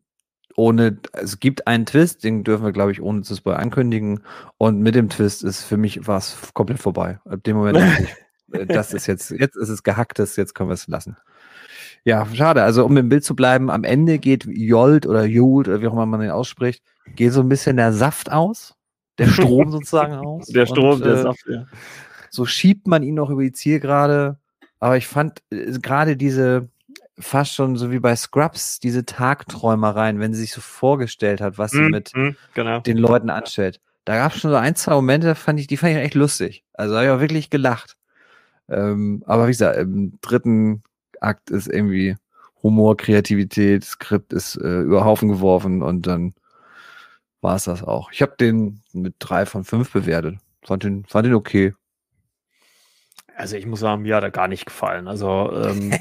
ohne, 0.60 1.00
es 1.14 1.40
gibt 1.40 1.68
einen 1.68 1.86
Twist, 1.86 2.26
den 2.26 2.44
dürfen 2.44 2.66
wir, 2.66 2.74
glaube 2.74 2.92
ich, 2.92 3.02
ohne 3.02 3.22
zu 3.22 3.34
spoil 3.34 3.56
ankündigen. 3.56 4.22
Und 4.58 4.82
mit 4.82 4.94
dem 4.94 5.10
Twist 5.10 5.42
ist 5.44 5.64
für 5.64 5.78
mich 5.78 6.06
was 6.06 6.38
komplett 6.54 6.80
vorbei. 6.80 7.20
Ab 7.26 7.44
dem 7.44 7.56
Moment, 7.56 7.78
ich, 7.78 8.10
äh, 8.60 8.66
das 8.66 8.94
ist 8.94 9.08
jetzt, 9.08 9.32
jetzt 9.32 9.56
ist 9.56 9.70
es 9.70 9.84
gehacktes, 9.84 10.36
jetzt 10.36 10.54
können 10.54 10.70
wir 10.70 10.74
es 10.74 10.88
lassen. 10.88 11.16
Ja, 12.04 12.28
schade. 12.34 12.64
Also, 12.64 12.86
um 12.86 12.98
im 12.98 13.08
Bild 13.08 13.24
zu 13.24 13.36
bleiben, 13.36 13.70
am 13.70 13.86
Ende 13.86 14.20
geht 14.20 14.46
Jolt 14.46 15.08
oder 15.08 15.24
Jolt 15.24 15.70
oder 15.70 15.82
wie 15.82 15.88
auch 15.88 15.94
immer 15.94 16.06
man 16.06 16.20
den 16.20 16.32
ausspricht, 16.32 16.84
geht 17.16 17.32
so 17.32 17.40
ein 17.42 17.50
bisschen 17.50 17.78
der 17.78 17.94
Saft 17.94 18.30
aus 18.32 18.76
der 19.18 19.28
Strom 19.28 19.72
sozusagen 19.72 20.14
aus. 20.14 20.48
Der 20.48 20.66
Strom, 20.66 20.96
und, 20.96 21.06
der 21.06 21.14
äh, 21.14 21.22
Saft, 21.22 21.46
ja. 21.48 21.66
So 22.30 22.46
schiebt 22.46 22.86
man 22.86 23.02
ihn 23.02 23.16
noch 23.16 23.30
über 23.30 23.44
die 23.44 23.54
Zielgerade. 23.54 24.38
Aber 24.80 24.98
ich 24.98 25.08
fand 25.08 25.42
äh, 25.52 25.72
gerade 25.80 26.18
diese, 26.18 26.70
fast 27.20 27.54
schon 27.54 27.76
so 27.76 27.92
wie 27.92 28.00
bei 28.00 28.16
Scrubs, 28.16 28.80
diese 28.80 29.06
Tagträumereien, 29.06 30.20
wenn 30.20 30.34
sie 30.34 30.42
sich 30.42 30.54
so 30.54 30.62
vorgestellt 30.62 31.42
hat, 31.42 31.58
was 31.58 31.72
sie 31.72 31.82
mm, 31.82 31.90
mit 31.90 32.16
mm, 32.16 32.30
genau. 32.54 32.80
den 32.80 32.98
Leuten 32.98 33.30
anstellt. 33.30 33.80
Da 34.06 34.16
gab 34.16 34.34
es 34.34 34.42
schon 34.42 34.52
so 34.52 34.58
ein, 34.58 34.76
zwei 34.76 34.94
Momente, 34.96 35.36
fand 35.36 35.60
ich, 35.60 35.68
die 35.68 35.78
fand 35.78 35.94
ich 35.94 36.00
echt 36.00 36.16
lustig. 36.16 36.64
Also 36.74 36.96
habe 36.96 37.06
ich 37.06 37.12
auch 37.12 37.20
wirklich 37.20 37.50
gelacht. 37.50 37.96
Ähm, 38.70 39.24
aber 39.26 39.48
wie 39.48 39.52
gesagt, 39.52 39.78
im 39.78 40.20
dritten 40.22 40.84
Akt 41.20 41.50
ist 41.50 41.68
irgendwie 41.68 42.16
Humor, 42.64 42.98
Kreativität, 42.98 43.84
Skript 43.84 44.34
ist 44.34 44.56
äh, 44.56 44.82
über 44.82 45.06
Haufen 45.06 45.30
geworfen 45.30 45.82
und 45.82 46.08
dann 46.08 46.34
war 47.42 47.56
es 47.56 47.66
das 47.66 47.84
auch. 47.84 48.12
Ich 48.12 48.22
habe 48.22 48.36
den 48.40 48.82
mit 48.94 49.16
drei 49.20 49.46
von 49.46 49.64
fünf 49.64 49.92
bewertet. 49.92 50.38
Fand 50.64 50.84
den, 50.84 51.06
fand 51.06 51.26
den 51.26 51.34
okay. 51.34 51.74
Also 53.40 53.56
ich 53.56 53.66
muss 53.66 53.80
sagen, 53.80 54.02
mir 54.02 54.18
hat 54.18 54.24
er 54.24 54.32
gar 54.32 54.50
nicht 54.50 54.66
gefallen. 54.66 55.08
Also 55.08 55.50
ähm, 55.54 55.94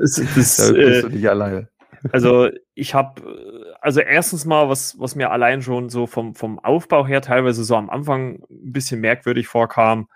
es, 0.00 0.22
das, 0.36 0.56
da 0.56 0.72
bist 0.72 1.02
du 1.02 1.08
nicht 1.08 1.28
alleine. 1.28 1.68
Also 2.12 2.48
ich 2.74 2.94
habe, 2.94 3.74
also 3.80 4.00
erstens 4.00 4.44
mal, 4.44 4.68
was, 4.68 4.96
was 5.00 5.16
mir 5.16 5.32
allein 5.32 5.62
schon 5.62 5.88
so 5.88 6.06
vom, 6.06 6.36
vom 6.36 6.60
Aufbau 6.60 7.04
her 7.04 7.20
teilweise 7.22 7.64
so 7.64 7.74
am 7.74 7.90
Anfang 7.90 8.44
ein 8.48 8.72
bisschen 8.72 9.00
merkwürdig 9.00 9.48
vorkam, 9.48 10.08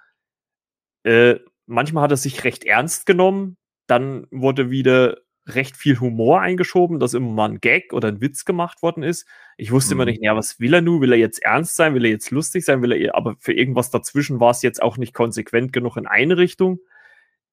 äh, 1.02 1.40
manchmal 1.66 2.04
hat 2.04 2.12
er 2.12 2.16
sich 2.16 2.44
recht 2.44 2.64
ernst 2.64 3.04
genommen, 3.04 3.56
dann 3.88 4.28
wurde 4.30 4.70
wieder 4.70 5.16
recht 5.46 5.76
viel 5.76 5.98
Humor 6.00 6.40
eingeschoben, 6.40 7.00
dass 7.00 7.14
immer 7.14 7.30
mal 7.30 7.50
ein 7.50 7.60
Gag 7.60 7.92
oder 7.92 8.08
ein 8.08 8.20
Witz 8.20 8.44
gemacht 8.44 8.82
worden 8.82 9.02
ist. 9.02 9.26
Ich 9.56 9.72
wusste 9.72 9.94
mhm. 9.94 10.00
immer 10.00 10.10
nicht, 10.10 10.22
ja, 10.22 10.36
was 10.36 10.60
will 10.60 10.74
er 10.74 10.80
nun? 10.80 11.00
Will 11.00 11.12
er 11.12 11.18
jetzt 11.18 11.42
ernst 11.42 11.76
sein? 11.76 11.94
Will 11.94 12.04
er 12.04 12.10
jetzt 12.10 12.30
lustig 12.30 12.64
sein? 12.64 12.82
Will 12.82 12.92
er, 12.92 13.14
aber 13.14 13.36
für 13.38 13.52
irgendwas 13.52 13.90
dazwischen 13.90 14.40
war 14.40 14.50
es 14.50 14.62
jetzt 14.62 14.82
auch 14.82 14.96
nicht 14.96 15.14
konsequent 15.14 15.72
genug 15.72 15.96
in 15.96 16.06
eine 16.06 16.36
Richtung. 16.36 16.80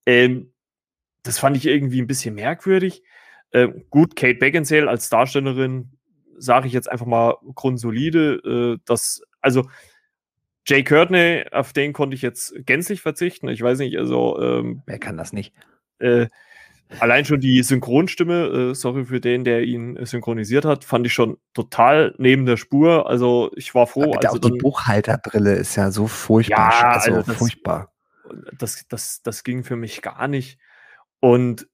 Ähm, 0.05 0.51
das 1.23 1.39
fand 1.39 1.57
ich 1.57 1.65
irgendwie 1.65 2.01
ein 2.01 2.07
bisschen 2.07 2.35
merkwürdig. 2.35 3.03
Äh, 3.51 3.69
gut, 3.89 4.15
Kate 4.15 4.39
Beckinsale 4.39 4.89
als 4.89 5.09
Darstellerin, 5.09 5.91
sage 6.37 6.67
ich 6.67 6.73
jetzt 6.73 6.89
einfach 6.89 7.05
mal 7.05 7.37
grundsolide. 7.55 8.77
Äh, 8.77 8.81
das, 8.85 9.21
also 9.41 9.69
Jay 10.65 10.83
Courtney, 10.83 11.45
auf 11.51 11.71
den 11.71 11.93
konnte 11.93 12.15
ich 12.15 12.21
jetzt 12.21 12.53
gänzlich 12.65 13.01
verzichten. 13.01 13.47
Ich 13.47 13.61
weiß 13.61 13.79
nicht, 13.79 13.97
also. 13.97 14.39
Ähm, 14.41 14.83
Wer 14.85 14.99
kann 14.99 15.17
das 15.17 15.31
nicht? 15.31 15.53
Äh, 15.99 16.27
allein 16.99 17.25
schon 17.25 17.39
die 17.39 17.61
Synchronstimme, 17.63 18.71
äh, 18.71 18.75
sorry 18.75 19.05
für 19.05 19.19
den, 19.19 19.43
der 19.43 19.63
ihn 19.63 19.97
synchronisiert 20.05 20.65
hat, 20.65 20.83
fand 20.83 21.05
ich 21.05 21.13
schon 21.13 21.37
total 21.53 22.15
neben 22.17 22.45
der 22.45 22.57
Spur. 22.57 23.09
Also 23.09 23.51
ich 23.55 23.73
war 23.75 23.87
froh. 23.87 24.13
Aber 24.13 24.25
also 24.25 24.39
die 24.39 24.49
dann, 24.49 24.57
Buchhalterbrille 24.57 25.53
ist 25.53 25.75
ja 25.75 25.91
so 25.91 26.07
furchtbar. 26.07 26.71
Ja, 26.71 26.89
also, 26.91 27.13
also 27.13 27.27
das, 27.27 27.37
furchtbar. 27.37 27.93
Das, 28.57 28.85
das, 28.87 29.21
das 29.21 29.43
ging 29.43 29.63
für 29.63 29.75
mich 29.75 30.01
gar 30.01 30.27
nicht. 30.27 30.59
Und 31.19 31.67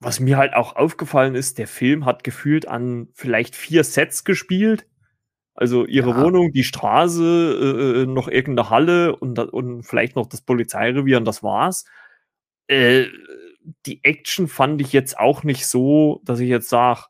was 0.00 0.20
mir 0.20 0.36
halt 0.36 0.54
auch 0.54 0.74
aufgefallen 0.76 1.34
ist, 1.34 1.58
der 1.58 1.68
Film 1.68 2.04
hat 2.04 2.24
gefühlt 2.24 2.66
an 2.66 3.08
vielleicht 3.14 3.54
vier 3.54 3.84
Sets 3.84 4.24
gespielt. 4.24 4.86
Also 5.54 5.84
ihre 5.86 6.10
ja. 6.10 6.20
Wohnung, 6.20 6.50
die 6.50 6.64
Straße, 6.64 7.22
äh, 7.22 8.02
äh 8.02 8.06
noch 8.06 8.28
irgendeine 8.28 8.70
Halle 8.70 9.16
und, 9.16 9.38
und 9.38 9.82
vielleicht 9.82 10.16
noch 10.16 10.26
das 10.26 10.40
Polizeirevier 10.40 11.18
und 11.18 11.24
das 11.24 11.42
war's. 11.42 11.84
Äh, 12.68 13.06
die 13.86 14.02
Action 14.04 14.48
fand 14.48 14.80
ich 14.80 14.92
jetzt 14.92 15.18
auch 15.18 15.44
nicht 15.44 15.66
so, 15.66 16.20
dass 16.24 16.40
ich 16.40 16.48
jetzt 16.48 16.68
sage, 16.68 17.04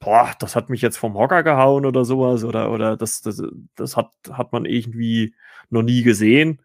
boah, 0.00 0.32
das 0.38 0.56
hat 0.56 0.70
mich 0.70 0.82
jetzt 0.82 0.96
vom 0.96 1.14
Hocker 1.14 1.42
gehauen 1.42 1.86
oder 1.86 2.04
sowas 2.04 2.44
oder, 2.44 2.72
oder 2.72 2.96
das, 2.96 3.20
das, 3.20 3.42
das 3.76 3.96
hat, 3.96 4.10
hat 4.32 4.52
man 4.52 4.64
irgendwie 4.64 5.34
noch 5.68 5.82
nie 5.82 6.02
gesehen. 6.02 6.62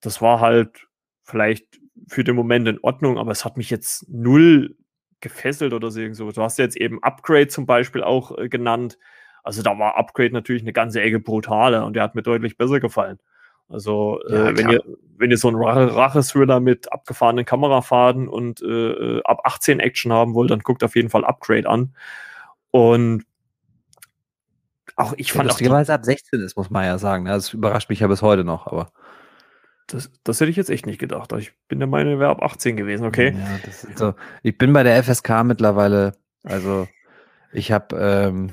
Das 0.00 0.22
war 0.22 0.40
halt 0.40 0.88
vielleicht 1.22 1.66
für 2.08 2.24
den 2.24 2.36
Moment 2.36 2.66
in 2.68 2.78
Ordnung, 2.82 3.18
aber 3.18 3.32
es 3.32 3.44
hat 3.44 3.56
mich 3.56 3.70
jetzt 3.70 4.08
null 4.08 4.76
gefesselt 5.20 5.72
oder 5.72 5.90
so. 5.90 6.30
Du 6.30 6.42
hast 6.42 6.58
jetzt 6.58 6.76
eben 6.76 7.02
Upgrade 7.02 7.48
zum 7.48 7.66
Beispiel 7.66 8.02
auch 8.02 8.36
äh, 8.38 8.48
genannt. 8.48 8.98
Also 9.42 9.62
da 9.62 9.78
war 9.78 9.96
Upgrade 9.96 10.32
natürlich 10.32 10.62
eine 10.62 10.72
ganze 10.72 11.00
Ecke 11.00 11.20
brutaler 11.20 11.84
und 11.84 11.94
der 11.94 12.02
hat 12.02 12.14
mir 12.14 12.22
deutlich 12.22 12.56
besser 12.56 12.80
gefallen. 12.80 13.18
Also 13.68 14.20
äh, 14.28 14.34
ja, 14.34 14.48
äh, 14.48 14.56
wenn, 14.56 14.70
ihr, 14.70 14.82
wenn 15.16 15.30
ihr 15.30 15.36
so 15.36 15.48
einen 15.48 15.58
Rache-Thriller 15.58 16.60
mit 16.60 16.92
abgefahrenen 16.92 17.44
Kamerafaden 17.44 18.28
und 18.28 18.62
äh, 18.62 18.66
äh 19.18 19.22
ab 19.24 19.40
18 19.44 19.80
Action 19.80 20.12
haben 20.12 20.34
wollt, 20.34 20.50
dann 20.50 20.60
guckt 20.60 20.82
auf 20.82 20.96
jeden 20.96 21.10
Fall 21.10 21.24
Upgrade 21.24 21.68
an. 21.68 21.94
Und 22.70 23.24
auch 24.96 25.14
ich 25.16 25.32
fand 25.32 25.60
ja, 25.60 25.70
auch. 25.70 25.88
ab 25.88 26.04
16 26.04 26.40
ist, 26.40 26.56
muss 26.56 26.70
man 26.70 26.84
ja 26.84 26.98
sagen. 26.98 27.24
Ne? 27.24 27.30
Das 27.30 27.52
überrascht 27.52 27.88
mich 27.88 28.00
ja 28.00 28.08
bis 28.08 28.22
heute 28.22 28.44
noch, 28.44 28.66
aber. 28.66 28.90
Das, 29.86 30.10
das 30.22 30.40
hätte 30.40 30.50
ich 30.50 30.56
jetzt 30.56 30.70
echt 30.70 30.86
nicht 30.86 30.98
gedacht. 30.98 31.32
Ich 31.32 31.52
bin 31.68 31.78
der 31.78 31.88
Meinung, 31.88 32.14
er 32.14 32.18
wäre 32.18 32.30
ab 32.30 32.42
18 32.42 32.76
gewesen, 32.76 33.06
okay? 33.06 33.34
Ja, 33.38 33.58
das 33.64 33.84
ist 33.84 33.98
so. 33.98 34.14
Ich 34.42 34.58
bin 34.58 34.72
bei 34.72 34.82
der 34.82 35.02
FSK 35.02 35.44
mittlerweile, 35.44 36.14
also 36.42 36.86
ich 37.52 37.72
habe 37.72 37.96
ähm, 37.96 38.50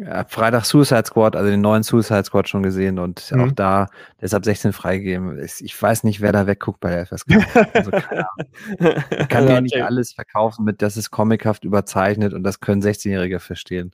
ja, 0.00 0.24
Freitag 0.24 0.64
Suicide 0.64 1.04
Squad, 1.06 1.34
also 1.34 1.50
den 1.50 1.60
neuen 1.60 1.82
Suicide 1.82 2.24
Squad 2.24 2.48
schon 2.48 2.62
gesehen 2.62 2.98
und 2.98 3.30
mhm. 3.32 3.40
auch 3.40 3.52
da, 3.52 3.86
der 4.20 4.26
ist 4.26 4.34
ab 4.34 4.44
16 4.44 4.72
freigegeben. 4.72 5.38
Ich 5.42 5.80
weiß 5.80 6.04
nicht, 6.04 6.20
wer 6.20 6.32
da 6.32 6.46
wegguckt 6.46 6.80
bei 6.80 6.90
der 6.90 7.06
FSK. 7.06 7.28
Also, 7.72 7.90
ich 9.18 9.28
kann 9.28 9.48
ja 9.48 9.60
nicht 9.60 9.82
alles 9.82 10.12
verkaufen 10.12 10.64
mit, 10.64 10.82
das 10.82 10.96
ist 10.96 11.10
comichaft 11.10 11.64
überzeichnet 11.64 12.32
und 12.32 12.44
das 12.44 12.60
können 12.60 12.82
16-Jährige 12.82 13.40
verstehen. 13.40 13.92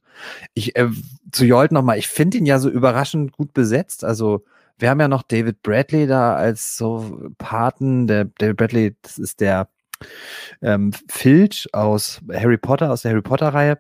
Ich, 0.53 0.77
äh, 0.77 0.89
zu 1.33 1.45
Jolt 1.45 1.73
nochmal, 1.73 1.99
ich 1.99 2.09
finde 2.09 2.39
ihn 2.39 2.47
ja 2.47 2.59
so 2.59 2.69
überraschend 2.69 3.33
gut 3.33 3.55
besetzt, 3.55 4.05
also 4.05 4.45
wir 4.79 4.91
haben 4.91 5.01
ja 5.01 5.09
noch 5.09 5.23
David 5.23 5.63
Bradley 5.63 6.07
da 6.07 6.35
als 6.35 6.77
so 6.77 7.31
Paten. 7.39 8.07
Der 8.07 8.25
David 8.25 8.57
Bradley, 8.57 8.97
das 9.03 9.19
ist 9.19 9.41
der 9.41 9.69
ähm, 10.63 10.93
Filch 11.09 11.69
aus 11.73 12.21
Harry 12.33 12.59
Potter, 12.59 12.91
aus 12.91 13.03
der 13.03 13.13
Harry 13.13 13.23
Potter-Reihe. 13.23 13.79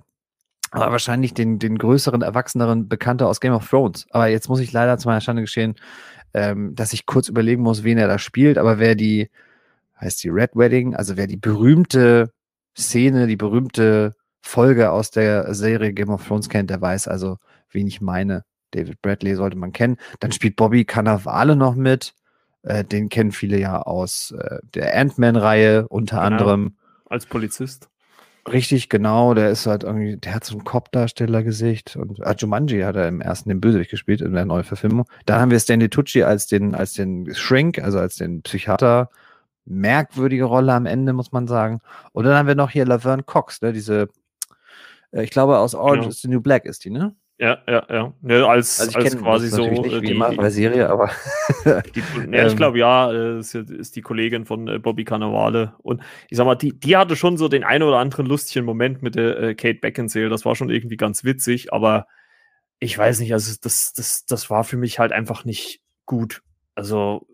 Aber 0.74 0.90
wahrscheinlich 0.90 1.34
den, 1.34 1.60
den 1.60 1.78
größeren, 1.78 2.22
erwachseneren 2.22 2.88
Bekannter 2.88 3.28
aus 3.28 3.40
Game 3.40 3.52
of 3.52 3.68
Thrones. 3.68 4.06
Aber 4.10 4.26
jetzt 4.26 4.48
muss 4.48 4.58
ich 4.58 4.72
leider 4.72 4.98
zu 4.98 5.06
meiner 5.06 5.20
Schande 5.20 5.42
geschehen, 5.42 5.76
ähm, 6.34 6.74
dass 6.74 6.92
ich 6.92 7.06
kurz 7.06 7.28
überlegen 7.28 7.62
muss, 7.62 7.84
wen 7.84 7.96
er 7.96 8.08
da 8.08 8.18
spielt. 8.18 8.58
Aber 8.58 8.80
wer 8.80 8.96
die, 8.96 9.30
heißt 10.00 10.24
die 10.24 10.30
Red 10.30 10.50
Wedding, 10.56 10.96
also 10.96 11.16
wer 11.16 11.28
die 11.28 11.36
berühmte 11.36 12.32
Szene, 12.76 13.28
die 13.28 13.36
berühmte 13.36 14.14
Folge 14.40 14.90
aus 14.90 15.12
der 15.12 15.54
Serie 15.54 15.92
Game 15.92 16.10
of 16.10 16.26
Thrones 16.26 16.48
kennt, 16.48 16.70
der 16.70 16.80
weiß 16.80 17.06
also, 17.06 17.38
wen 17.70 17.86
ich 17.86 18.00
meine. 18.00 18.44
David 18.72 19.00
Bradley 19.00 19.36
sollte 19.36 19.56
man 19.56 19.70
kennen. 19.70 19.96
Dann 20.18 20.32
spielt 20.32 20.56
Bobby 20.56 20.84
Cannavale 20.84 21.54
noch 21.54 21.76
mit. 21.76 22.14
Äh, 22.62 22.82
den 22.82 23.10
kennen 23.10 23.30
viele 23.30 23.60
ja 23.60 23.80
aus 23.80 24.32
äh, 24.32 24.58
der 24.74 24.96
Ant-Man-Reihe 24.98 25.86
unter 25.86 26.16
genau. 26.16 26.26
anderem. 26.26 26.76
Als 27.06 27.26
Polizist. 27.26 27.88
Richtig, 28.50 28.90
genau. 28.90 29.32
Der 29.32 29.50
ist 29.50 29.66
halt 29.66 29.84
irgendwie, 29.84 30.18
der 30.18 30.34
hat 30.34 30.44
so 30.44 30.56
ein 30.56 30.64
Cop-Darsteller-Gesicht 30.64 31.96
und 31.96 32.22
ah, 32.22 32.34
Jumanji 32.36 32.80
hat 32.82 32.96
er 32.96 33.08
im 33.08 33.22
ersten 33.22 33.48
den 33.48 33.60
Bösewicht 33.60 33.90
gespielt 33.90 34.20
in 34.20 34.34
der 34.34 34.44
Neuverfilmung. 34.44 35.06
Dann 35.24 35.40
haben 35.40 35.50
wir 35.50 35.58
Stanley 35.58 35.88
Tucci 35.88 36.22
als 36.22 36.46
den, 36.46 36.74
als 36.74 36.92
den 36.92 37.34
Shrink, 37.34 37.78
also 37.78 37.98
als 37.98 38.16
den 38.16 38.42
Psychiater. 38.42 39.08
Merkwürdige 39.64 40.44
Rolle 40.44 40.74
am 40.74 40.84
Ende, 40.84 41.14
muss 41.14 41.32
man 41.32 41.46
sagen. 41.46 41.80
Und 42.12 42.24
dann 42.24 42.36
haben 42.36 42.46
wir 42.46 42.54
noch 42.54 42.70
hier 42.70 42.84
Laverne 42.84 43.22
Cox, 43.22 43.62
ne, 43.62 43.72
diese, 43.72 44.10
äh, 45.10 45.22
ich 45.22 45.30
glaube, 45.30 45.58
aus 45.58 45.74
Orange 45.74 46.00
genau. 46.00 46.10
is 46.10 46.20
the 46.20 46.28
New 46.28 46.42
Black 46.42 46.66
ist 46.66 46.84
die, 46.84 46.90
ne? 46.90 47.14
Ja, 47.44 47.58
ja, 47.68 47.86
ja. 47.90 48.14
ja 48.22 48.46
als, 48.46 48.80
also 48.80 48.98
als 48.98 49.18
quasi 49.18 49.48
so. 49.48 49.68
Nicht, 49.68 49.92
äh, 49.92 50.00
die, 50.00 50.12
immer 50.12 50.32
bei 50.32 50.44
der 50.44 50.50
Serie, 50.50 50.88
aber. 50.88 51.10
die, 51.94 52.00
ja, 52.32 52.46
ich 52.46 52.52
ähm. 52.52 52.56
glaube, 52.56 52.78
ja, 52.78 53.12
äh, 53.12 53.38
ist, 53.40 53.54
ist 53.54 53.96
die 53.96 54.00
Kollegin 54.00 54.46
von 54.46 54.66
äh, 54.66 54.78
Bobby 54.78 55.04
Cannavale. 55.04 55.74
Und 55.82 56.02
ich 56.30 56.38
sag 56.38 56.46
mal, 56.46 56.54
die, 56.54 56.72
die 56.72 56.96
hatte 56.96 57.16
schon 57.16 57.36
so 57.36 57.48
den 57.48 57.62
einen 57.62 57.82
oder 57.82 57.98
anderen 57.98 58.24
lustigen 58.24 58.64
Moment 58.64 59.02
mit 59.02 59.14
der 59.14 59.38
äh, 59.38 59.54
Kate 59.54 59.78
Beckinsale. 59.78 60.30
Das 60.30 60.46
war 60.46 60.56
schon 60.56 60.70
irgendwie 60.70 60.96
ganz 60.96 61.22
witzig, 61.22 61.70
aber 61.70 62.06
ich 62.78 62.96
weiß 62.96 63.20
nicht, 63.20 63.34
also 63.34 63.54
das, 63.62 63.92
das, 63.92 64.24
das 64.24 64.48
war 64.48 64.64
für 64.64 64.78
mich 64.78 64.98
halt 64.98 65.12
einfach 65.12 65.44
nicht 65.44 65.82
gut. 66.06 66.40
Also, 66.74 67.26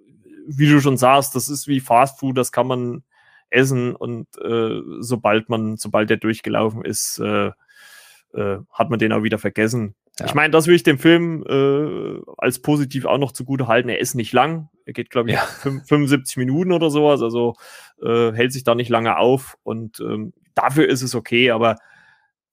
wie 0.48 0.68
du 0.68 0.80
schon 0.80 0.96
sagst, 0.96 1.36
das 1.36 1.48
ist 1.48 1.68
wie 1.68 1.78
Fast 1.78 2.18
Food, 2.18 2.36
das 2.36 2.50
kann 2.50 2.66
man 2.66 3.04
essen 3.48 3.94
und 3.94 4.26
äh, 4.38 4.80
sobald 4.98 5.48
man, 5.48 5.76
sobald 5.76 6.10
der 6.10 6.16
durchgelaufen 6.16 6.84
ist, 6.84 7.20
äh, 7.20 7.52
äh, 8.34 8.58
hat 8.72 8.90
man 8.90 8.98
den 8.98 9.12
auch 9.12 9.22
wieder 9.22 9.38
vergessen. 9.38 9.94
Ja. 10.20 10.26
Ich 10.26 10.34
meine, 10.34 10.50
das 10.50 10.66
will 10.66 10.74
ich 10.74 10.82
dem 10.82 10.98
Film 10.98 11.44
äh, 11.48 12.20
als 12.36 12.60
positiv 12.60 13.06
auch 13.06 13.16
noch 13.16 13.32
zugute 13.32 13.66
halten. 13.66 13.88
Er 13.88 13.98
ist 13.98 14.14
nicht 14.14 14.32
lang. 14.32 14.68
Er 14.84 14.92
geht, 14.92 15.08
glaube 15.08 15.30
ich, 15.30 15.36
ja. 15.36 15.42
75 15.42 16.36
Minuten 16.36 16.72
oder 16.72 16.90
sowas. 16.90 17.22
Also 17.22 17.54
äh, 18.02 18.32
hält 18.32 18.52
sich 18.52 18.62
da 18.62 18.74
nicht 18.74 18.90
lange 18.90 19.16
auf. 19.16 19.56
Und 19.62 19.98
ähm, 20.00 20.34
dafür 20.54 20.88
ist 20.88 21.02
es 21.02 21.14
okay, 21.14 21.50
aber 21.50 21.76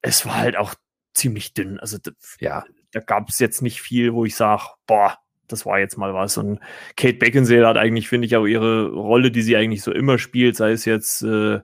es 0.02 0.26
war 0.26 0.38
halt 0.38 0.56
auch 0.56 0.76
ziemlich 1.14 1.54
dünn. 1.54 1.78
Also 1.80 1.98
ja, 2.40 2.64
da 2.92 3.02
gab 3.02 3.28
es 3.28 3.40
jetzt 3.40 3.62
nicht 3.62 3.82
viel, 3.82 4.14
wo 4.14 4.24
ich 4.24 4.36
sage, 4.36 4.64
boah, 4.86 5.18
das 5.50 5.66
war 5.66 5.80
jetzt 5.80 5.98
mal 5.98 6.14
was. 6.14 6.38
Und 6.38 6.60
Kate 6.96 7.18
Beckinsale 7.18 7.68
hat 7.68 7.78
eigentlich, 7.78 8.08
finde 8.08 8.28
ich, 8.28 8.38
auch 8.38 8.46
ihre 8.46 8.92
Rolle, 8.92 9.30
die 9.30 9.42
sie 9.42 9.58
eigentlich 9.58 9.82
so 9.82 9.92
immer 9.92 10.20
spielt, 10.20 10.56
sei 10.56 10.72
es 10.72 10.86
jetzt 10.86 11.22
äh, 11.22 11.60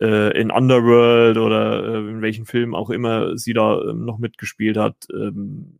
äh, 0.00 0.38
in 0.38 0.50
Underworld 0.50 1.36
oder 1.36 1.84
äh, 1.84 1.98
in 1.98 2.22
welchen 2.22 2.46
Filmen 2.46 2.74
auch 2.74 2.90
immer 2.90 3.36
sie 3.36 3.52
da 3.52 3.80
ähm, 3.80 4.04
noch 4.04 4.18
mitgespielt 4.18 4.76
hat, 4.76 5.06
ähm, 5.12 5.78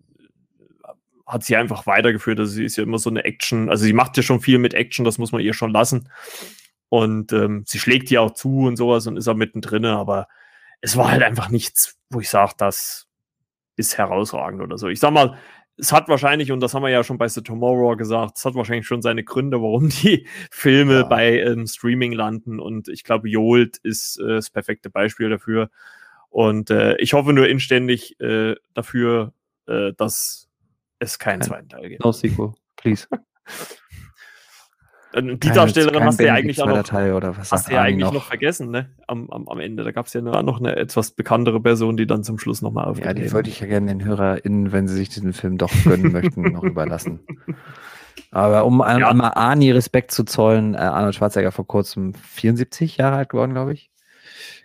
hat 1.27 1.45
sie 1.45 1.57
einfach 1.57 1.87
weitergeführt. 1.87 2.39
Also 2.39 2.53
sie 2.53 2.65
ist 2.65 2.77
ja 2.77 2.85
immer 2.85 2.99
so 2.99 3.11
eine 3.11 3.25
Action, 3.25 3.71
also 3.71 3.85
sie 3.85 3.93
macht 3.93 4.17
ja 4.17 4.23
schon 4.23 4.41
viel 4.41 4.59
mit 4.59 4.75
Action, 4.75 5.05
das 5.05 5.19
muss 5.19 5.33
man 5.33 5.41
ihr 5.41 5.55
schon 5.55 5.73
lassen. 5.73 6.09
Und 6.89 7.33
ähm, 7.33 7.65
sie 7.67 7.79
schlägt 7.79 8.11
ja 8.11 8.21
auch 8.21 8.33
zu 8.33 8.61
und 8.61 8.77
sowas 8.77 9.07
und 9.07 9.17
ist 9.17 9.27
auch 9.27 9.35
mittendrin, 9.35 9.85
aber 9.85 10.29
es 10.81 10.97
war 10.97 11.11
halt 11.11 11.23
einfach 11.23 11.49
nichts, 11.49 11.99
wo 12.11 12.21
ich 12.21 12.29
sage, 12.29 12.53
das 12.59 13.09
ist 13.77 13.99
herausragend 13.99 14.63
oder 14.63 14.79
so. 14.79 14.89
Ich 14.89 15.01
sag 15.01 15.13
mal, 15.13 15.37
es 15.77 15.93
hat 15.93 16.09
wahrscheinlich, 16.09 16.53
und 16.53 16.61
das 16.61 16.75
haben 16.75 16.83
wir 16.83 16.91
ja 16.91 17.03
schon 17.03 17.19
bei 17.19 17.29
The 17.29 17.43
Tomorrow 17.43 17.97
gesagt, 17.97 18.39
es 18.39 18.45
hat 18.45 18.55
wahrscheinlich 18.55 18.87
schon 18.87 19.03
seine 19.03 19.25
Gründe, 19.25 19.61
warum 19.61 19.89
die 20.03 20.27
Filme 20.51 21.01
ja. 21.01 21.05
bei 21.05 21.41
ähm, 21.41 21.67
Streaming 21.67 22.13
landen. 22.13 22.61
Und 22.61 22.89
ich 22.89 23.05
glaube, 23.05 23.29
Jolt 23.29 23.79
ist 23.79 24.19
äh, 24.21 24.27
das 24.27 24.51
perfekte 24.51 24.91
Beispiel 24.91 25.31
dafür. 25.31 25.71
Und 26.31 26.71
äh, 26.71 26.97
ich 26.97 27.13
hoffe 27.13 27.33
nur 27.33 27.49
inständig 27.49 28.19
äh, 28.21 28.55
dafür, 28.73 29.33
äh, 29.67 29.93
dass 29.97 30.49
es 30.99 31.19
keinen 31.19 31.41
Kein, 31.41 31.49
zweiten 31.49 31.69
Teil 31.69 31.89
gibt. 31.89 32.05
No 32.05 32.13
sequel, 32.13 32.53
please. 32.77 33.07
Die 35.15 35.39
keine, 35.39 35.55
Darstellerin 35.55 36.03
hast 36.03 36.19
du 36.19 36.27
ja 36.27 36.35
eigentlich 36.35 36.61
auch 36.61 36.67
noch, 36.67 36.83
Teil 36.83 37.13
oder 37.13 37.37
was 37.37 37.53
hast 37.53 37.69
du 37.69 37.75
ja 37.75 37.83
eigentlich 37.83 38.05
noch? 38.05 38.15
noch 38.15 38.25
vergessen, 38.25 38.71
ne? 38.71 38.91
Am, 39.07 39.31
am, 39.31 39.47
am 39.49 39.61
Ende. 39.61 39.85
Da 39.85 39.93
gab 39.93 40.07
es 40.07 40.13
ja 40.13 40.21
noch 40.21 40.59
eine 40.59 40.75
etwas 40.75 41.13
bekanntere 41.13 41.61
Person, 41.61 41.97
die 41.97 42.07
dann 42.07 42.25
zum 42.25 42.39
Schluss 42.39 42.63
nochmal 42.63 42.87
aufgeht. 42.87 43.07
Ja, 43.07 43.15
die 43.15 43.33
wollte 43.33 43.49
ich 43.49 43.61
ja 43.61 43.67
gerne 43.69 43.87
den 43.87 44.05
HörerInnen, 44.05 44.73
wenn 44.73 44.89
sie 44.89 44.97
sich 44.97 45.11
diesen 45.11 45.33
Film 45.33 45.57
doch 45.57 45.71
gönnen 45.85 46.11
möchten, 46.11 46.43
noch 46.53 46.65
überlassen. 46.65 47.21
Aber 48.33 48.65
um 48.65 48.81
ja. 48.81 49.09
einmal 49.09 49.33
Arnie 49.35 49.71
Respekt 49.71 50.11
zu 50.11 50.25
zollen, 50.25 50.75
äh, 50.75 50.79
Arnold 50.79 51.15
Schwarzenegger 51.15 51.53
vor 51.53 51.67
kurzem 51.67 52.15
74 52.15 52.97
Jahre 52.97 53.17
alt 53.19 53.29
geworden, 53.29 53.53
glaube 53.53 53.75
ich. 53.75 53.91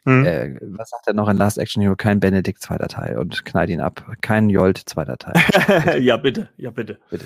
Hm. 0.06 0.26
Äh, 0.26 0.56
was 0.62 0.90
sagt 0.90 1.06
er 1.06 1.14
noch 1.14 1.30
in 1.30 1.38
Last 1.38 1.60
Action 1.60 1.84
Hero? 1.84 1.96
Kein 1.96 2.20
Benedikt 2.20 2.64
zweiter 2.64 2.88
Teil 2.88 3.20
und 3.20 3.46
knallt 3.46 3.70
ihn 3.70 3.82
ab. 3.82 4.04
Kein 4.22 4.50
Jolt 4.50 4.80
zweiter 4.80 5.18
Teil. 5.18 6.02
ja, 6.02 6.18
bitte, 6.18 6.50
ja, 6.58 6.72
bitte. 6.72 6.98
bitte. 7.12 7.26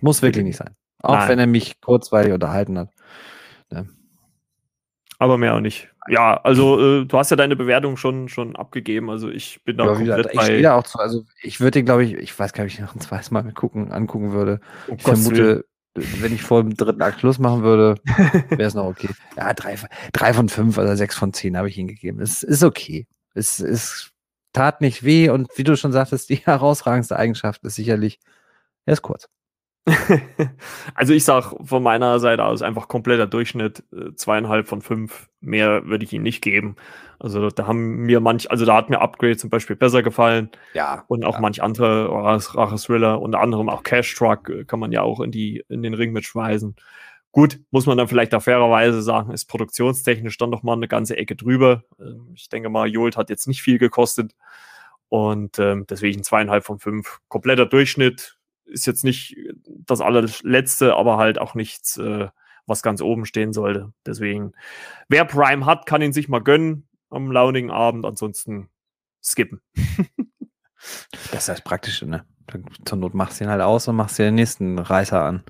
Muss 0.00 0.22
wirklich 0.22 0.44
nicht 0.44 0.56
sein. 0.56 0.74
Auch 1.02 1.14
Nein. 1.14 1.28
wenn 1.28 1.38
er 1.38 1.46
mich 1.46 1.80
kurzweilig 1.80 2.32
unterhalten 2.32 2.78
hat. 2.78 2.90
Ja. 3.70 3.84
Aber 5.18 5.38
mehr 5.38 5.54
auch 5.54 5.60
nicht. 5.60 5.88
Ja, 6.08 6.40
also 6.42 6.80
äh, 6.80 7.04
du 7.04 7.18
hast 7.18 7.30
ja 7.30 7.36
deine 7.36 7.56
Bewertung 7.56 7.96
schon, 7.96 8.28
schon 8.28 8.56
abgegeben. 8.56 9.10
Also 9.10 9.28
ich 9.28 9.62
bin 9.64 9.76
da 9.76 9.84
ja, 9.84 9.94
komplett 9.94 10.16
gesagt, 10.16 10.34
Ich 10.34 10.42
stehe 10.42 10.62
da 10.62 10.74
auch 10.76 10.84
zu. 10.84 10.98
Also 10.98 11.24
ich 11.42 11.60
würde 11.60 11.72
den, 11.72 11.84
glaube 11.84 12.04
ich, 12.04 12.14
ich 12.14 12.38
weiß 12.38 12.52
gar 12.52 12.64
nicht, 12.64 12.74
ob 12.74 12.78
ich 12.78 12.86
noch 12.86 12.94
ein 12.94 13.00
zweites 13.00 13.30
Mal 13.30 13.42
gucken, 13.52 13.92
angucken 13.92 14.32
würde. 14.32 14.60
Oh 14.88 14.94
ich 14.96 15.04
Gott 15.04 15.18
vermute, 15.18 15.64
wenn 15.94 16.32
ich 16.32 16.42
vor 16.42 16.62
dem 16.62 16.74
dritten 16.76 17.02
Akt 17.02 17.20
Schluss 17.20 17.38
machen 17.38 17.62
würde, 17.62 17.96
wäre 18.48 18.62
es 18.62 18.74
noch 18.74 18.86
okay. 18.86 19.08
Ja, 19.36 19.52
drei, 19.52 19.76
drei 20.12 20.32
von 20.32 20.48
fünf 20.48 20.78
oder 20.78 20.96
sechs 20.96 21.16
von 21.16 21.32
zehn 21.32 21.56
habe 21.56 21.68
ich 21.68 21.76
ihm 21.76 21.88
gegeben. 21.88 22.20
Es 22.20 22.42
ist 22.42 22.62
okay. 22.62 23.06
Es, 23.34 23.60
es 23.60 24.10
tat 24.52 24.80
nicht 24.80 25.04
weh 25.04 25.28
und 25.28 25.48
wie 25.56 25.64
du 25.64 25.76
schon 25.76 25.92
sagtest, 25.92 26.30
die 26.30 26.36
herausragendste 26.46 27.16
Eigenschaft 27.16 27.64
ist 27.64 27.74
sicherlich, 27.74 28.18
er 28.86 28.94
ist 28.94 29.02
kurz. 29.02 29.28
also 30.94 31.12
ich 31.12 31.24
sag 31.24 31.54
von 31.62 31.82
meiner 31.82 32.18
Seite 32.20 32.44
aus 32.44 32.62
einfach 32.62 32.88
kompletter 32.88 33.26
Durchschnitt, 33.26 33.82
äh, 33.92 34.14
zweieinhalb 34.14 34.68
von 34.68 34.82
fünf, 34.82 35.28
mehr 35.40 35.86
würde 35.86 36.04
ich 36.04 36.12
ihm 36.12 36.22
nicht 36.22 36.42
geben. 36.42 36.76
Also 37.18 37.50
da 37.50 37.66
haben 37.66 38.04
mir 38.04 38.20
manch, 38.20 38.50
also 38.50 38.64
da 38.64 38.76
hat 38.76 38.90
mir 38.90 39.00
Upgrade 39.00 39.36
zum 39.36 39.50
Beispiel 39.50 39.76
besser 39.76 40.02
gefallen. 40.02 40.50
Ja. 40.74 41.04
Und 41.08 41.24
auch 41.24 41.34
ja. 41.34 41.40
manch 41.40 41.62
andere 41.62 42.08
Rache-Thriller, 42.10 43.20
unter 43.20 43.40
anderem 43.40 43.68
auch 43.68 43.82
Cash 43.82 44.14
Truck, 44.14 44.48
äh, 44.48 44.64
kann 44.64 44.80
man 44.80 44.92
ja 44.92 45.02
auch 45.02 45.20
in 45.20 45.30
die, 45.30 45.64
in 45.68 45.82
den 45.82 45.94
Ring 45.94 46.12
mitschmeißen. 46.12 46.76
Gut, 47.32 47.60
muss 47.70 47.86
man 47.86 47.98
dann 47.98 48.08
vielleicht 48.08 48.34
auch 48.34 48.42
fairerweise 48.42 49.02
sagen, 49.02 49.32
ist 49.32 49.46
produktionstechnisch 49.46 50.38
dann 50.38 50.50
noch 50.50 50.62
mal 50.62 50.72
eine 50.72 50.88
ganze 50.88 51.16
Ecke 51.16 51.36
drüber. 51.36 51.84
Ähm, 52.00 52.32
ich 52.34 52.48
denke 52.48 52.70
mal, 52.70 52.88
Jolt 52.88 53.16
hat 53.16 53.30
jetzt 53.30 53.46
nicht 53.48 53.62
viel 53.62 53.78
gekostet. 53.78 54.34
Und 55.08 55.58
ähm, 55.58 55.86
deswegen 55.88 56.22
zweieinhalb 56.22 56.64
von 56.64 56.78
fünf. 56.78 57.20
Kompletter 57.28 57.66
Durchschnitt, 57.66 58.37
ist 58.68 58.86
jetzt 58.86 59.04
nicht 59.04 59.36
das 59.66 60.00
allerletzte, 60.00 60.94
aber 60.94 61.16
halt 61.16 61.38
auch 61.38 61.54
nichts, 61.54 61.96
äh, 61.98 62.28
was 62.66 62.82
ganz 62.82 63.00
oben 63.00 63.24
stehen 63.24 63.52
sollte. 63.52 63.92
Deswegen, 64.06 64.52
wer 65.08 65.24
Prime 65.24 65.66
hat, 65.66 65.86
kann 65.86 66.02
ihn 66.02 66.12
sich 66.12 66.28
mal 66.28 66.42
gönnen 66.42 66.88
am 67.10 67.30
launigen 67.30 67.70
Abend, 67.70 68.04
ansonsten 68.04 68.68
skippen. 69.22 69.60
das 71.32 71.40
ist 71.40 71.48
das 71.48 71.60
Praktische, 71.62 72.06
ne? 72.06 72.24
Zur 72.84 72.98
Not 72.98 73.14
machst 73.14 73.40
du 73.40 73.44
ihn 73.44 73.50
halt 73.50 73.60
aus 73.60 73.88
und 73.88 73.96
machst 73.96 74.18
dir 74.18 74.24
den 74.24 74.36
nächsten 74.36 74.78
Reißer 74.78 75.22
an. 75.22 75.44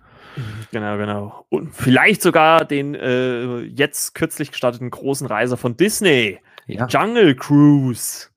Genau, 0.73 0.97
genau. 0.97 1.47
Und 1.49 1.75
vielleicht 1.75 2.23
sogar 2.23 2.65
den 2.65 2.95
äh, 2.95 3.61
jetzt 3.63 4.15
kürzlich 4.15 4.51
gestarteten 4.51 4.91
großen 4.91 5.27
Reiser 5.27 5.57
von 5.57 5.77
Disney. 5.77 6.41
Ja. 6.67 6.87
Jungle 6.87 7.35
Cruise 7.35 8.29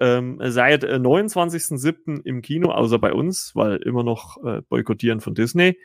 ähm, 0.00 0.40
seit 0.42 0.82
äh, 0.82 0.94
29.07. 0.94 2.24
im 2.24 2.42
Kino, 2.42 2.70
außer 2.70 2.98
bei 2.98 3.12
uns, 3.12 3.52
weil 3.54 3.76
immer 3.76 4.02
noch 4.02 4.42
äh, 4.42 4.62
boykottieren 4.62 5.20
von 5.20 5.34
Disney. 5.34 5.78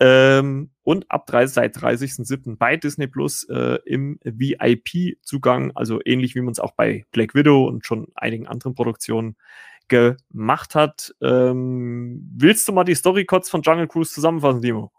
Ähm, 0.00 0.70
und 0.82 1.10
ab 1.10 1.26
30, 1.26 1.54
seit 1.54 1.76
30.07. 1.76 2.56
bei 2.56 2.76
Disney 2.76 3.06
Plus 3.06 3.44
äh, 3.48 3.78
im 3.86 4.18
VIP-Zugang, 4.24 5.70
also 5.76 6.00
ähnlich 6.04 6.34
wie 6.34 6.40
man 6.40 6.52
es 6.52 6.60
auch 6.60 6.72
bei 6.72 7.04
Black 7.12 7.34
Widow 7.34 7.66
und 7.66 7.86
schon 7.86 8.08
einigen 8.16 8.48
anderen 8.48 8.74
Produktionen 8.74 9.36
gemacht 9.88 10.74
hat. 10.74 11.14
Ähm, 11.20 12.28
willst 12.34 12.66
du 12.66 12.72
mal 12.72 12.84
die 12.84 12.94
Story 12.94 13.24
kurz 13.24 13.48
von 13.48 13.62
Jungle 13.62 13.88
Cruise 13.88 14.12
zusammenfassen, 14.12 14.60
Dimo? 14.60 14.90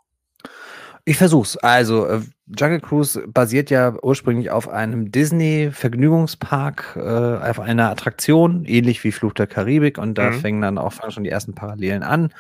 Ich 1.06 1.18
versuch's. 1.18 1.58
Also, 1.58 2.06
äh, 2.06 2.22
Jungle 2.48 2.80
Cruise 2.80 3.28
basiert 3.28 3.70
ja 3.70 3.94
ursprünglich 4.02 4.52
auf 4.52 4.70
einem 4.70 5.12
Disney-Vergnügungspark, 5.12 6.96
äh, 6.96 7.50
auf 7.50 7.60
einer 7.60 7.90
Attraktion, 7.90 8.64
ähnlich 8.66 9.04
wie 9.04 9.12
Fluch 9.12 9.34
der 9.34 9.48
Karibik. 9.48 9.98
Und 9.98 10.18
da 10.18 10.32
mhm. 10.32 10.40
fängen 10.40 10.62
dann 10.62 10.78
auch 10.78 10.94
fangen 10.94 11.12
schon 11.12 11.26
die 11.26 11.30
ersten 11.30 11.56
Parallelen 11.56 12.04
an. 12.04 12.34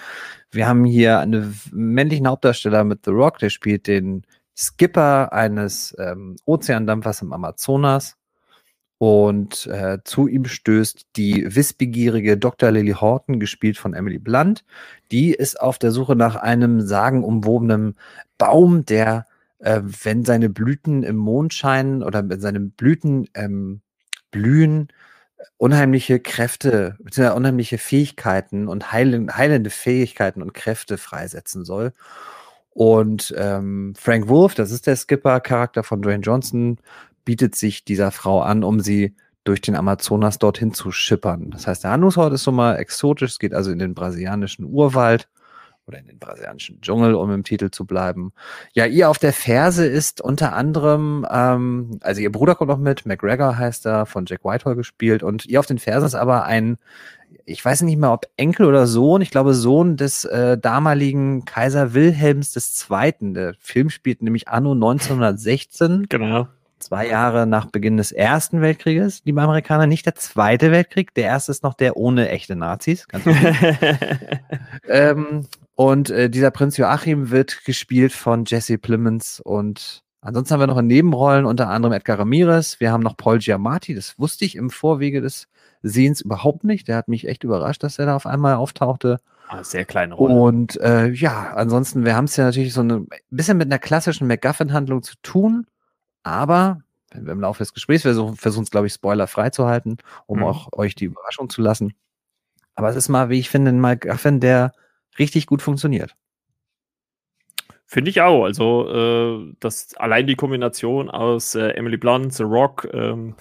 Wir 0.51 0.67
haben 0.67 0.85
hier 0.85 1.19
einen 1.19 1.59
männlichen 1.71 2.27
Hauptdarsteller 2.27 2.85
mit 2.85 3.03
The 3.03 3.11
Rock, 3.11 3.39
der 3.39 3.49
spielt 3.49 3.87
den 3.87 4.23
Skipper 4.55 5.33
eines 5.33 5.95
ähm, 5.99 6.37
Ozeandampfers 6.45 7.21
im 7.21 7.33
Amazonas. 7.33 8.15
Und 8.97 9.67
äh, 9.67 9.97
zu 10.05 10.27
ihm 10.29 10.45
stößt 10.45 11.07
die 11.17 11.53
wissbegierige 11.53 12.37
Dr. 12.37 12.71
Lily 12.71 12.93
Horton, 12.93 13.41
gespielt 13.41 13.77
von 13.77 13.93
Emily 13.93 14.17
Blunt. 14.17 14.63
Die 15.11 15.33
ist 15.33 15.59
auf 15.59 15.77
der 15.77 15.91
Suche 15.91 16.15
nach 16.15 16.37
einem 16.37 16.79
sagenumwobenen 16.79 17.95
Baum, 18.43 18.85
der, 18.85 19.25
äh, 19.59 19.79
wenn 19.83 20.25
seine 20.25 20.49
Blüten 20.49 21.03
im 21.03 21.15
Mondschein 21.15 22.03
oder 22.03 22.27
wenn 22.27 22.41
seine 22.41 22.59
Blüten 22.59 23.29
ähm, 23.35 23.79
blühen, 24.31 24.89
unheimliche 25.55 26.19
Kräfte, 26.19 26.97
beziehungsweise 26.99 27.37
unheimliche 27.37 27.77
Fähigkeiten 27.77 28.67
und 28.67 28.91
heilende, 28.91 29.37
heilende 29.37 29.69
Fähigkeiten 29.69 30.41
und 30.41 30.53
Kräfte 30.53 30.97
freisetzen 30.97 31.63
soll. 31.63 31.93
Und 32.71 33.33
ähm, 33.37 33.93
Frank 33.97 34.27
Wolf, 34.27 34.55
das 34.55 34.71
ist 34.71 34.87
der 34.87 34.97
Skipper-Charakter 34.97 35.83
von 35.83 36.01
Dwayne 36.01 36.23
Johnson, 36.23 36.79
bietet 37.23 37.55
sich 37.55 37.85
dieser 37.85 38.11
Frau 38.11 38.41
an, 38.41 38.65
um 38.65 38.81
sie 38.81 39.15
durch 39.45 39.61
den 39.61 39.75
Amazonas 39.75 40.37
dorthin 40.37 40.73
zu 40.73 40.91
schippern. 40.91 41.51
Das 41.51 41.67
heißt, 41.67 41.85
der 41.85 41.91
Handlungsort 41.91 42.33
ist 42.33 42.43
schon 42.43 42.55
mal 42.55 42.75
exotisch. 42.75 43.31
Es 43.31 43.39
geht 43.39 43.53
also 43.53 43.71
in 43.71 43.79
den 43.79 43.93
brasilianischen 43.93 44.65
Urwald 44.65 45.29
oder 45.87 45.99
in 45.99 46.07
den 46.07 46.19
brasilianischen 46.19 46.81
Dschungel, 46.81 47.15
um 47.15 47.31
im 47.31 47.43
Titel 47.43 47.69
zu 47.69 47.85
bleiben. 47.85 48.31
Ja, 48.73 48.85
ihr 48.85 49.09
auf 49.09 49.17
der 49.17 49.33
Ferse 49.33 49.85
ist 49.85 50.21
unter 50.21 50.53
anderem, 50.53 51.25
ähm, 51.29 51.99
also 52.01 52.21
ihr 52.21 52.31
Bruder 52.31 52.55
kommt 52.55 52.69
noch 52.69 52.77
mit, 52.77 53.05
McGregor 53.05 53.57
heißt 53.57 53.85
er, 53.85 54.05
von 54.05 54.25
Jack 54.25 54.43
Whitehall 54.43 54.75
gespielt. 54.75 55.23
Und 55.23 55.45
ihr 55.45 55.59
auf 55.59 55.65
den 55.65 55.79
Fersen 55.79 56.05
ist 56.05 56.15
aber 56.15 56.45
ein, 56.45 56.77
ich 57.45 57.63
weiß 57.63 57.81
nicht 57.81 57.97
mehr, 57.97 58.13
ob 58.13 58.27
Enkel 58.37 58.65
oder 58.65 58.87
Sohn, 58.87 59.21
ich 59.21 59.31
glaube 59.31 59.53
Sohn 59.53 59.97
des 59.97 60.23
äh, 60.25 60.57
damaligen 60.57 61.45
Kaiser 61.45 61.93
Wilhelms 61.93 62.55
II. 62.89 63.33
Der 63.33 63.53
Film 63.59 63.89
spielt 63.89 64.21
nämlich 64.21 64.47
anno 64.47 64.71
1916. 64.71 66.07
Genau 66.09 66.47
zwei 66.83 67.07
Jahre 67.07 67.47
nach 67.47 67.67
Beginn 67.67 67.97
des 67.97 68.11
Ersten 68.11 68.61
Weltkrieges, 68.61 69.21
liebe 69.25 69.41
Amerikaner, 69.41 69.87
nicht 69.87 70.05
der 70.05 70.15
Zweite 70.15 70.71
Weltkrieg. 70.71 71.13
Der 71.15 71.25
erste 71.25 71.51
ist 71.51 71.63
noch 71.63 71.73
der 71.73 71.97
ohne 71.97 72.29
echte 72.29 72.55
Nazis. 72.55 73.07
ähm, 74.87 75.47
und 75.75 76.09
äh, 76.09 76.29
dieser 76.29 76.51
Prinz 76.51 76.77
Joachim 76.77 77.31
wird 77.31 77.65
gespielt 77.65 78.13
von 78.13 78.45
Jesse 78.45 78.77
Plemons 78.77 79.39
und 79.39 80.03
ansonsten 80.21 80.53
haben 80.53 80.61
wir 80.61 80.67
noch 80.67 80.77
in 80.77 80.87
Nebenrollen 80.87 81.45
unter 81.45 81.69
anderem 81.69 81.93
Edgar 81.93 82.19
Ramirez. 82.19 82.79
Wir 82.79 82.91
haben 82.91 83.03
noch 83.03 83.17
Paul 83.17 83.39
Giamatti. 83.39 83.95
Das 83.95 84.17
wusste 84.19 84.45
ich 84.45 84.55
im 84.55 84.69
Vorwege 84.69 85.21
des 85.21 85.47
Sehens 85.81 86.21
überhaupt 86.21 86.63
nicht. 86.63 86.87
Der 86.87 86.95
hat 86.95 87.07
mich 87.07 87.27
echt 87.27 87.43
überrascht, 87.43 87.83
dass 87.83 87.99
er 87.99 88.05
da 88.05 88.15
auf 88.15 88.25
einmal 88.25 88.55
auftauchte. 88.55 89.19
Ah, 89.47 89.63
sehr 89.63 89.85
kleine 89.85 90.13
Rolle. 90.13 90.33
Und 90.33 90.79
äh, 90.79 91.09
ja, 91.09 91.53
ansonsten, 91.55 92.05
wir 92.05 92.15
haben 92.15 92.25
es 92.25 92.37
ja 92.37 92.45
natürlich 92.45 92.73
so 92.73 92.81
ein 92.81 93.07
bisschen 93.29 93.57
mit 93.57 93.67
einer 93.67 93.79
klassischen 93.79 94.27
MacGuffin-Handlung 94.27 95.03
zu 95.03 95.15
tun. 95.21 95.67
Aber 96.23 96.81
wenn 97.11 97.25
wir 97.25 97.33
im 97.33 97.41
Laufe 97.41 97.59
des 97.59 97.73
Gesprächs 97.73 98.03
versuchen, 98.03 98.35
versuchen 98.35 98.63
es, 98.63 98.71
glaube 98.71 98.87
ich, 98.87 98.93
Spoiler 98.93 99.27
freizuhalten, 99.27 99.97
um 100.25 100.39
mhm. 100.39 100.45
auch 100.45 100.69
euch 100.73 100.95
die 100.95 101.05
Überraschung 101.05 101.49
zu 101.49 101.61
lassen. 101.61 101.93
Aber 102.75 102.89
es 102.89 102.95
ist 102.95 103.09
mal, 103.09 103.29
wie 103.29 103.39
ich 103.39 103.49
finde, 103.49 103.69
ein 103.69 103.79
MacGuffin, 103.79 104.39
der 104.39 104.71
richtig 105.19 105.45
gut 105.45 105.61
funktioniert. 105.61 106.15
Finde 107.85 108.09
ich 108.09 108.21
auch. 108.21 108.43
Also, 108.43 108.89
äh, 108.89 109.53
das 109.59 109.93
allein 109.95 110.25
die 110.25 110.35
Kombination 110.35 111.09
aus 111.09 111.53
äh, 111.55 111.69
Emily 111.69 111.97
Blunt, 111.97 112.33
The 112.33 112.43
Rock 112.43 112.87
ähm, 112.91 113.35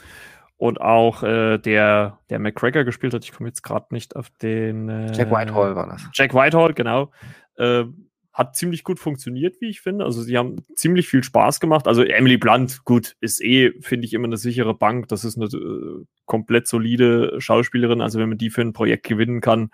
und 0.59 0.81
auch 0.81 1.23
äh, 1.23 1.59
der, 1.59 2.19
der 2.29 2.39
McGregor 2.39 2.85
gespielt 2.85 3.15
hat, 3.15 3.25
ich 3.25 3.33
komme 3.33 3.49
jetzt 3.49 3.63
gerade 3.63 3.87
nicht 3.91 4.15
auf 4.15 4.31
den. 4.43 4.89
Äh, 4.89 5.13
Jack 5.13 5.31
Whitehall 5.31 5.75
war 5.75 5.87
das. 5.87 6.07
Jack 6.13 6.35
Whitehall, 6.35 6.75
genau. 6.75 7.11
Äh, 7.57 7.85
hat 8.33 8.57
ziemlich 8.57 8.83
gut 8.83 8.99
funktioniert, 8.99 9.61
wie 9.61 9.69
ich 9.69 9.81
finde. 9.81 10.05
Also 10.05 10.23
sie 10.23 10.39
haben 10.39 10.65
ziemlich 10.75 11.09
viel 11.09 11.23
Spaß 11.23 11.61
gemacht. 11.61 11.87
Also 11.87 12.03
Emily 12.03 12.39
Blunt, 12.39 12.85
gut, 12.85 13.17
ist 13.21 13.43
eh, 13.43 13.73
finde 13.81 14.07
ich, 14.07 14.15
immer 14.15 14.27
eine 14.27 14.39
sichere 14.39 14.75
Bank. 14.75 15.09
Das 15.09 15.25
ist 15.25 15.37
eine 15.37 15.47
äh, 15.47 16.05
komplett 16.25 16.67
solide 16.67 17.41
Schauspielerin. 17.41 18.01
Also 18.01 18.19
wenn 18.19 18.31
man 18.31 18.39
die 18.39 18.51
für 18.51 18.63
ein 18.63 18.73
Projekt 18.73 19.07
gewinnen 19.07 19.41
kann, 19.41 19.71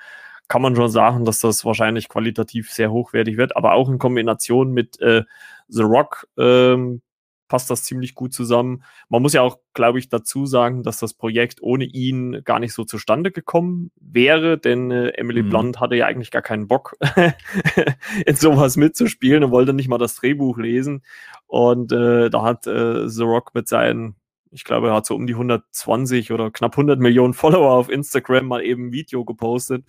kann 0.48 0.62
man 0.62 0.74
schon 0.74 0.90
sagen, 0.90 1.24
dass 1.24 1.40
das 1.40 1.64
wahrscheinlich 1.64 2.08
qualitativ 2.08 2.72
sehr 2.72 2.90
hochwertig 2.90 3.36
wird. 3.36 3.56
Aber 3.56 3.74
auch 3.74 3.88
in 3.88 3.98
Kombination 3.98 4.72
mit 4.72 5.00
äh, 5.00 5.24
The 5.68 5.82
Rock 5.82 6.26
ähm, 6.38 7.02
passt 7.48 7.70
das 7.70 7.84
ziemlich 7.84 8.14
gut 8.14 8.32
zusammen. 8.32 8.82
Man 9.08 9.22
muss 9.22 9.32
ja 9.32 9.42
auch, 9.42 9.58
glaube 9.74 9.98
ich, 9.98 10.08
dazu 10.08 10.46
sagen, 10.46 10.82
dass 10.82 10.98
das 10.98 11.14
Projekt 11.14 11.62
ohne 11.62 11.84
ihn 11.84 12.42
gar 12.44 12.60
nicht 12.60 12.74
so 12.74 12.84
zustande 12.84 13.30
gekommen 13.30 13.90
wäre, 14.00 14.58
denn 14.58 14.90
äh, 14.90 15.08
Emily 15.10 15.42
mhm. 15.42 15.48
Blunt 15.48 15.80
hatte 15.80 15.96
ja 15.96 16.06
eigentlich 16.06 16.30
gar 16.30 16.42
keinen 16.42 16.68
Bock, 16.68 16.96
in 18.26 18.36
sowas 18.36 18.76
mitzuspielen 18.76 19.44
und 19.44 19.50
wollte 19.50 19.72
nicht 19.72 19.88
mal 19.88 19.98
das 19.98 20.14
Drehbuch 20.16 20.58
lesen. 20.58 21.02
Und 21.46 21.92
äh, 21.92 22.30
da 22.30 22.42
hat 22.42 22.66
äh, 22.66 23.08
The 23.08 23.22
Rock 23.24 23.54
mit 23.54 23.68
seinen 23.68 24.16
ich 24.50 24.64
glaube, 24.64 24.88
er 24.88 24.94
hat 24.94 25.04
so 25.04 25.14
um 25.14 25.26
die 25.26 25.34
120 25.34 26.32
oder 26.32 26.50
knapp 26.50 26.72
100 26.72 26.98
Millionen 26.98 27.34
Follower 27.34 27.70
auf 27.72 27.90
Instagram 27.90 28.46
mal 28.46 28.64
eben 28.64 28.86
ein 28.86 28.92
Video 28.92 29.26
gepostet 29.26 29.84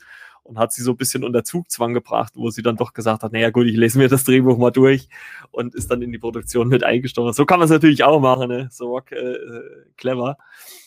und 0.49 0.57
hat 0.57 0.73
sie 0.73 0.81
so 0.81 0.91
ein 0.91 0.97
bisschen 0.97 1.23
unter 1.23 1.43
Zugzwang 1.43 1.93
gebracht, 1.93 2.33
wo 2.35 2.49
sie 2.49 2.63
dann 2.63 2.75
doch 2.75 2.93
gesagt 2.93 3.21
hat, 3.21 3.31
naja 3.31 3.51
gut, 3.51 3.67
ich 3.67 3.77
lese 3.77 3.99
mir 3.99 4.09
das 4.09 4.23
Drehbuch 4.23 4.57
mal 4.57 4.71
durch 4.71 5.07
und 5.51 5.75
ist 5.75 5.91
dann 5.91 6.01
in 6.01 6.11
die 6.11 6.17
Produktion 6.17 6.67
mit 6.67 6.83
eingestiegen. 6.83 7.31
So 7.33 7.45
kann 7.45 7.59
man 7.59 7.65
es 7.65 7.71
natürlich 7.71 8.03
auch 8.03 8.19
machen, 8.19 8.49
ne? 8.49 8.67
So 8.71 8.87
rock, 8.87 9.11
äh, 9.11 9.37
clever. 9.95 10.37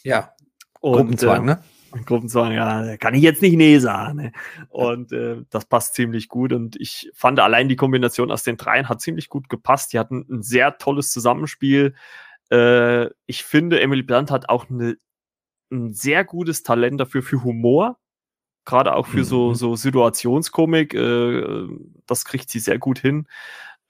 Ja. 0.03 0.33
Und, 0.81 0.97
Gruppenzwang, 0.97 1.43
äh, 1.45 1.47
ne? 1.47 1.63
Gruppenzwang, 2.05 2.53
ja, 2.53 2.97
kann 2.97 3.15
ich 3.15 3.23
jetzt 3.23 3.41
nicht 3.41 3.57
nee 3.57 3.79
sagen. 3.79 4.17
Ne? 4.17 4.33
Und 4.69 5.13
äh, 5.13 5.45
das 5.51 5.67
passt 5.67 5.95
ziemlich 5.95 6.29
gut. 6.29 6.53
Und 6.53 6.75
ich 6.81 7.13
fand 7.15 7.39
allein 7.39 7.69
die 7.69 7.77
Kombination 7.77 8.33
aus 8.33 8.43
den 8.43 8.57
dreien 8.57 8.89
hat 8.89 9.01
ziemlich 9.01 9.29
gut 9.29 9.49
gepasst. 9.49 9.93
Die 9.93 9.99
hatten 10.01 10.27
ein 10.29 10.43
sehr 10.43 10.77
tolles 10.79 11.13
Zusammenspiel. 11.13 11.95
Äh, 12.51 13.11
ich 13.27 13.45
finde, 13.45 13.81
Emily 13.81 14.03
Blunt 14.03 14.33
hat 14.33 14.49
auch 14.49 14.69
eine, 14.69 14.97
ein 15.71 15.93
sehr 15.93 16.25
gutes 16.25 16.65
Talent 16.65 17.01
dafür 17.01 17.23
für 17.23 17.45
Humor. 17.45 17.99
Gerade 18.65 18.95
auch 18.95 19.07
für 19.07 19.19
mhm. 19.19 19.25
so, 19.25 19.55
so 19.55 19.77
Situationskomik. 19.77 20.95
Äh, 20.95 21.67
das 22.07 22.25
kriegt 22.25 22.51
sie 22.51 22.61
sehr 22.61 22.79
gut 22.79 22.99
hin. 22.99 23.27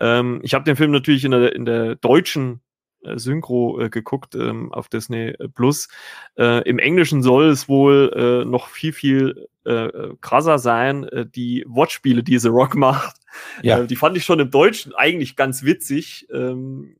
Ähm, 0.00 0.40
ich 0.42 0.54
habe 0.54 0.64
den 0.64 0.76
Film 0.76 0.90
natürlich 0.90 1.24
in 1.24 1.30
der, 1.30 1.54
in 1.54 1.64
der 1.64 1.96
deutschen 1.96 2.60
äh, 3.04 3.18
Synchro 3.18 3.80
äh, 3.80 3.90
geguckt 3.90 4.34
ähm, 4.34 4.72
auf 4.72 4.88
Disney 4.88 5.28
äh, 5.28 5.48
Plus. 5.48 5.88
Äh, 6.36 6.68
Im 6.68 6.78
Englischen 6.78 7.22
soll 7.22 7.46
es 7.46 7.68
wohl 7.68 8.12
äh, 8.14 8.48
noch 8.48 8.68
viel, 8.68 8.92
viel 8.92 9.48
äh, 9.64 9.88
krasser 10.20 10.58
sein. 10.58 11.06
die 11.34 11.64
Wortspiele, 11.66 12.22
die 12.22 12.38
The 12.38 12.48
Rock 12.48 12.74
macht, 12.76 13.16
ja. 13.62 13.84
die 13.84 13.96
fand 13.96 14.16
ich 14.16 14.24
schon 14.24 14.40
im 14.40 14.50
Deutschen 14.50 14.94
eigentlich 14.94 15.36
ganz 15.36 15.62
witzig. 15.62 16.26
Ähm, 16.32 16.96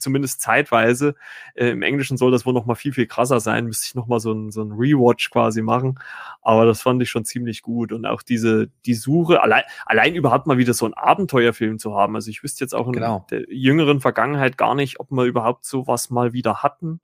zumindest 0.00 0.40
zeitweise. 0.40 1.14
Äh, 1.54 1.70
Im 1.70 1.82
Englischen 1.82 2.16
soll 2.16 2.30
das 2.30 2.46
wohl 2.46 2.54
noch 2.54 2.66
mal 2.66 2.74
viel, 2.74 2.92
viel 2.92 3.06
krasser 3.06 3.40
sein. 3.40 3.66
Müsste 3.66 3.86
ich 3.86 3.94
noch 3.94 4.06
mal 4.06 4.20
so 4.20 4.32
ein, 4.32 4.50
so 4.50 4.62
ein 4.62 4.72
Rewatch 4.72 5.30
quasi 5.30 5.62
machen. 5.62 5.98
Aber 6.42 6.64
das 6.64 6.82
fand 6.82 7.02
ich 7.02 7.10
schon 7.10 7.24
ziemlich 7.24 7.62
gut. 7.62 7.92
Und 7.92 8.06
auch 8.06 8.22
diese, 8.22 8.70
die 8.86 8.94
Suche, 8.94 9.42
allein, 9.42 9.62
allein 9.86 10.14
überhaupt 10.14 10.46
mal 10.46 10.58
wieder 10.58 10.74
so 10.74 10.86
ein 10.86 10.94
Abenteuerfilm 10.94 11.78
zu 11.78 11.94
haben. 11.96 12.14
Also 12.16 12.30
ich 12.30 12.42
wüsste 12.42 12.64
jetzt 12.64 12.74
auch 12.74 12.86
in 12.86 12.94
genau. 12.94 13.26
der 13.30 13.44
jüngeren 13.48 14.00
Vergangenheit 14.00 14.56
gar 14.56 14.74
nicht, 14.74 15.00
ob 15.00 15.10
wir 15.10 15.24
überhaupt 15.24 15.64
sowas 15.64 16.10
mal 16.10 16.32
wieder 16.32 16.62
hatten 16.62 17.00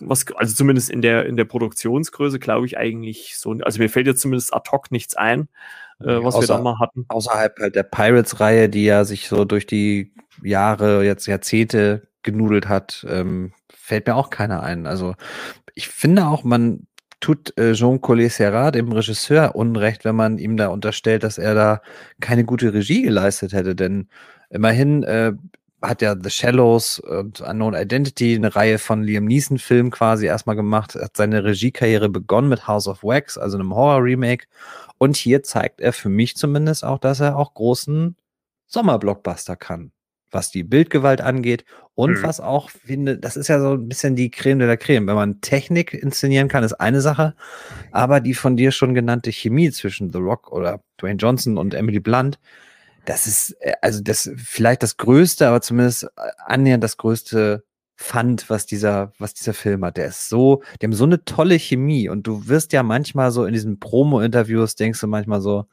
was, 0.00 0.24
also 0.36 0.54
zumindest 0.54 0.90
in 0.90 1.02
der, 1.02 1.26
in 1.26 1.36
der 1.36 1.44
Produktionsgröße 1.44 2.38
glaube 2.38 2.66
ich 2.66 2.78
eigentlich 2.78 3.36
so, 3.36 3.52
also 3.62 3.78
mir 3.78 3.88
fällt 3.88 4.06
jetzt 4.06 4.20
zumindest 4.20 4.54
ad 4.54 4.70
hoc 4.70 4.90
nichts 4.90 5.14
ein, 5.16 5.48
äh, 6.00 6.22
was 6.22 6.34
Außer, 6.34 6.40
wir 6.40 6.56
da 6.56 6.62
mal 6.62 6.78
hatten. 6.78 7.04
Außerhalb 7.08 7.58
halt 7.58 7.74
der 7.74 7.82
Pirates-Reihe, 7.82 8.68
die 8.68 8.84
ja 8.84 9.04
sich 9.04 9.28
so 9.28 9.44
durch 9.44 9.66
die 9.66 10.14
Jahre, 10.42 11.04
jetzt 11.04 11.26
Jahrzehnte 11.26 12.08
genudelt 12.22 12.68
hat, 12.68 13.06
ähm, 13.08 13.52
fällt 13.72 14.06
mir 14.06 14.16
auch 14.16 14.30
keiner 14.30 14.62
ein. 14.62 14.86
Also 14.86 15.14
ich 15.74 15.88
finde 15.88 16.26
auch, 16.26 16.44
man 16.44 16.86
tut 17.20 17.56
äh, 17.56 17.72
Jean 17.72 18.00
Collet 18.00 18.32
Serrat, 18.32 18.74
dem 18.74 18.92
Regisseur, 18.92 19.54
Unrecht, 19.54 20.04
wenn 20.04 20.16
man 20.16 20.38
ihm 20.38 20.56
da 20.56 20.68
unterstellt, 20.68 21.22
dass 21.22 21.38
er 21.38 21.54
da 21.54 21.82
keine 22.20 22.44
gute 22.44 22.74
Regie 22.74 23.02
geleistet 23.02 23.52
hätte. 23.52 23.74
Denn 23.74 24.08
immerhin 24.50 25.04
äh, 25.04 25.32
hat 25.82 26.02
ja 26.02 26.14
The 26.20 26.30
Shallows 26.30 27.00
und 27.00 27.40
Unknown 27.40 27.74
Identity, 27.74 28.36
eine 28.36 28.54
Reihe 28.54 28.78
von 28.78 29.02
Liam 29.02 29.24
Neeson-Filmen 29.24 29.90
quasi 29.90 30.26
erstmal 30.26 30.56
gemacht, 30.56 30.94
hat 30.94 31.16
seine 31.16 31.44
Regiekarriere 31.44 32.08
begonnen 32.08 32.48
mit 32.48 32.68
House 32.68 32.86
of 32.86 33.02
Wax, 33.02 33.36
also 33.36 33.58
einem 33.58 33.74
Horror-Remake. 33.74 34.46
Und 34.98 35.16
hier 35.16 35.42
zeigt 35.42 35.80
er 35.80 35.92
für 35.92 36.08
mich 36.08 36.36
zumindest 36.36 36.84
auch, 36.84 36.98
dass 36.98 37.20
er 37.20 37.36
auch 37.36 37.54
großen 37.54 38.16
Sommerblockbuster 38.66 39.56
kann, 39.56 39.92
was 40.32 40.50
die 40.50 40.64
Bildgewalt 40.64 41.20
angeht 41.20 41.64
und 41.94 42.18
mhm. 42.18 42.22
was 42.22 42.40
auch 42.40 42.70
finde, 42.70 43.18
das 43.18 43.36
ist 43.36 43.48
ja 43.48 43.60
so 43.60 43.74
ein 43.74 43.88
bisschen 43.88 44.16
die 44.16 44.30
Creme 44.30 44.60
de 44.60 44.68
la 44.68 44.76
Creme. 44.76 45.06
Wenn 45.06 45.14
man 45.14 45.40
Technik 45.40 45.92
inszenieren 45.94 46.48
kann, 46.48 46.64
ist 46.64 46.74
eine 46.74 47.00
Sache, 47.00 47.34
aber 47.92 48.20
die 48.20 48.34
von 48.34 48.56
dir 48.56 48.72
schon 48.72 48.94
genannte 48.94 49.30
Chemie 49.30 49.70
zwischen 49.70 50.10
The 50.10 50.18
Rock 50.18 50.50
oder 50.50 50.80
Dwayne 51.00 51.18
Johnson 51.18 51.58
und 51.58 51.74
Emily 51.74 52.00
Blunt, 52.00 52.38
das 53.04 53.26
ist, 53.26 53.56
äh, 53.60 53.74
also 53.82 54.00
das 54.02 54.30
vielleicht 54.36 54.82
das 54.82 54.96
größte, 54.96 55.46
aber 55.46 55.60
zumindest 55.60 56.04
äh, 56.04 56.08
annähernd 56.46 56.82
das 56.82 56.96
größte 56.96 57.64
Fand, 57.96 58.50
was 58.50 58.66
dieser, 58.66 59.12
was 59.18 59.34
dieser 59.34 59.54
Film 59.54 59.84
hat. 59.84 59.96
Der 59.96 60.06
ist 60.06 60.28
so, 60.28 60.62
die 60.80 60.86
haben 60.86 60.92
so 60.92 61.04
eine 61.04 61.24
tolle 61.24 61.58
Chemie 61.58 62.08
und 62.08 62.26
du 62.26 62.48
wirst 62.48 62.72
ja 62.72 62.82
manchmal 62.82 63.30
so 63.30 63.44
in 63.44 63.52
diesen 63.52 63.78
Promo-Interviews 63.78 64.74
denkst 64.76 65.00
du 65.00 65.06
manchmal 65.06 65.40
so, 65.40 65.66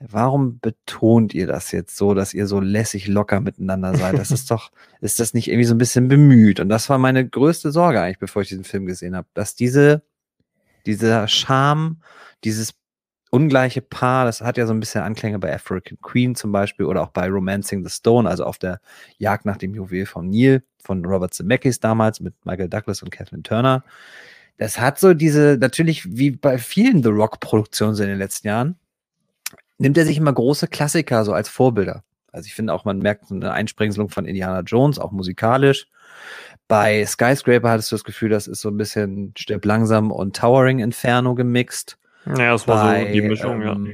warum 0.00 0.60
betont 0.60 1.34
ihr 1.34 1.46
das 1.46 1.72
jetzt 1.72 1.96
so, 1.96 2.14
dass 2.14 2.34
ihr 2.34 2.46
so 2.46 2.60
lässig 2.60 3.08
locker 3.08 3.40
miteinander 3.40 3.96
seid? 3.96 4.18
Das 4.18 4.30
ist 4.32 4.50
doch, 4.50 4.70
ist 5.00 5.20
das 5.20 5.34
nicht 5.34 5.48
irgendwie 5.48 5.64
so 5.64 5.74
ein 5.74 5.78
bisschen 5.78 6.08
bemüht? 6.08 6.60
Und 6.60 6.68
das 6.68 6.88
war 6.88 6.98
meine 6.98 7.26
größte 7.28 7.72
Sorge 7.72 8.00
eigentlich, 8.00 8.18
bevor 8.18 8.42
ich 8.42 8.48
diesen 8.48 8.64
Film 8.64 8.86
gesehen 8.86 9.16
habe, 9.16 9.28
dass 9.34 9.54
diese, 9.54 10.02
dieser 10.86 11.26
Charme, 11.28 12.00
dieses 12.44 12.74
ungleiche 13.30 13.82
Paar, 13.82 14.24
das 14.24 14.40
hat 14.40 14.56
ja 14.56 14.66
so 14.66 14.72
ein 14.72 14.80
bisschen 14.80 15.02
Anklänge 15.02 15.38
bei 15.38 15.52
African 15.52 15.98
Queen 16.00 16.34
zum 16.34 16.52
Beispiel 16.52 16.86
oder 16.86 17.02
auch 17.02 17.10
bei 17.10 17.28
Romancing 17.28 17.84
the 17.84 17.90
Stone, 17.90 18.28
also 18.28 18.44
auf 18.44 18.58
der 18.58 18.80
Jagd 19.18 19.44
nach 19.44 19.58
dem 19.58 19.74
Juwel 19.74 20.06
von 20.06 20.30
Neil 20.30 20.62
von 20.82 21.04
Robert 21.04 21.34
Zemeckis 21.34 21.80
damals 21.80 22.20
mit 22.20 22.34
Michael 22.46 22.68
Douglas 22.68 23.02
und 23.02 23.10
Kathleen 23.10 23.42
Turner. 23.42 23.84
Das 24.56 24.80
hat 24.80 24.98
so 24.98 25.12
diese, 25.12 25.58
natürlich 25.60 26.16
wie 26.16 26.30
bei 26.30 26.58
vielen 26.58 27.02
The 27.02 27.10
Rock-Produktionen 27.10 27.96
in 27.98 28.08
den 28.08 28.18
letzten 28.18 28.48
Jahren, 28.48 28.76
nimmt 29.78 29.96
er 29.96 30.04
sich 30.04 30.16
immer 30.16 30.32
große 30.32 30.68
Klassiker 30.68 31.24
so 31.24 31.32
als 31.32 31.48
Vorbilder. 31.48 32.04
Also 32.32 32.46
ich 32.46 32.54
finde 32.54 32.74
auch, 32.74 32.84
man 32.84 32.98
merkt 32.98 33.30
eine 33.30 33.52
Einsprengselung 33.52 34.10
von 34.10 34.26
Indiana 34.26 34.60
Jones, 34.60 34.98
auch 34.98 35.12
musikalisch. 35.12 35.86
Bei 36.66 37.04
Skyscraper 37.06 37.70
hattest 37.70 37.90
du 37.90 37.96
das 37.96 38.04
Gefühl, 38.04 38.28
das 38.28 38.46
ist 38.46 38.60
so 38.60 38.68
ein 38.68 38.76
bisschen 38.76 39.32
Stirb 39.36 39.64
langsam 39.64 40.12
und 40.12 40.36
Towering 40.36 40.80
Inferno 40.80 41.34
gemixt. 41.34 41.96
Ja, 42.26 42.52
das 42.52 42.68
war 42.68 42.92
Bei, 42.92 43.06
so 43.06 43.12
die 43.12 43.22
Mischung, 43.22 43.62
ähm, 43.62 43.86
ja. 43.86 43.92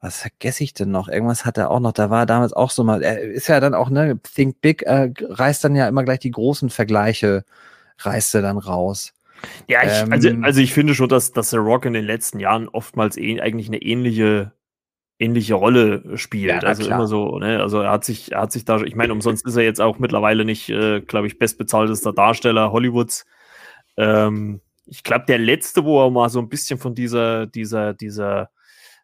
Was 0.00 0.20
vergesse 0.20 0.64
ich 0.64 0.74
denn 0.74 0.90
noch? 0.90 1.08
Irgendwas 1.08 1.44
hat 1.44 1.58
er 1.58 1.70
auch 1.70 1.78
noch. 1.78 1.92
Da 1.92 2.10
war 2.10 2.26
damals 2.26 2.52
auch 2.52 2.72
so 2.72 2.82
mal. 2.82 3.04
Er 3.04 3.20
ist 3.20 3.46
ja 3.46 3.60
dann 3.60 3.74
auch, 3.74 3.88
ne, 3.88 4.18
Think 4.34 4.60
Big, 4.60 4.82
äh, 4.82 5.12
reißt 5.20 5.62
dann 5.62 5.76
ja 5.76 5.86
immer 5.86 6.02
gleich 6.02 6.18
die 6.18 6.32
großen 6.32 6.70
Vergleiche, 6.70 7.44
reißt 7.98 8.34
er 8.34 8.42
dann 8.42 8.58
raus. 8.58 9.12
Ja, 9.68 9.82
ich, 9.82 9.90
also, 9.90 10.04
ähm, 10.04 10.12
also, 10.12 10.30
also 10.42 10.60
ich 10.60 10.74
finde 10.74 10.96
schon, 10.96 11.08
dass, 11.08 11.32
dass 11.32 11.50
The 11.50 11.58
Rock 11.58 11.84
in 11.84 11.92
den 11.92 12.04
letzten 12.04 12.40
Jahren 12.40 12.68
oftmals 12.68 13.16
eh, 13.16 13.40
eigentlich 13.40 13.68
eine 13.68 13.80
ähnliche 13.80 14.52
ähnliche 15.22 15.54
Rolle 15.54 16.16
spielt. 16.16 16.62
Ja, 16.62 16.68
also 16.68 16.84
klar. 16.84 16.98
immer 16.98 17.06
so, 17.06 17.38
ne? 17.38 17.60
Also 17.60 17.80
er 17.80 17.90
hat 17.90 18.04
sich, 18.04 18.32
er 18.32 18.42
hat 18.42 18.52
sich 18.52 18.64
da, 18.64 18.80
ich 18.82 18.96
meine, 18.96 19.12
umsonst 19.12 19.46
ist 19.46 19.56
er 19.56 19.62
jetzt 19.62 19.80
auch 19.80 19.98
mittlerweile 19.98 20.44
nicht, 20.44 20.68
äh, 20.68 21.00
glaube 21.00 21.26
ich, 21.26 21.38
bestbezahltester 21.38 22.12
Darsteller 22.12 22.72
Hollywoods. 22.72 23.24
Ähm, 23.96 24.60
ich 24.86 25.04
glaube, 25.04 25.24
der 25.26 25.38
letzte, 25.38 25.84
wo 25.84 26.04
er 26.04 26.10
mal 26.10 26.28
so 26.28 26.40
ein 26.40 26.48
bisschen 26.48 26.78
von 26.78 26.94
dieser, 26.94 27.46
dieser, 27.46 27.94
dieser 27.94 28.50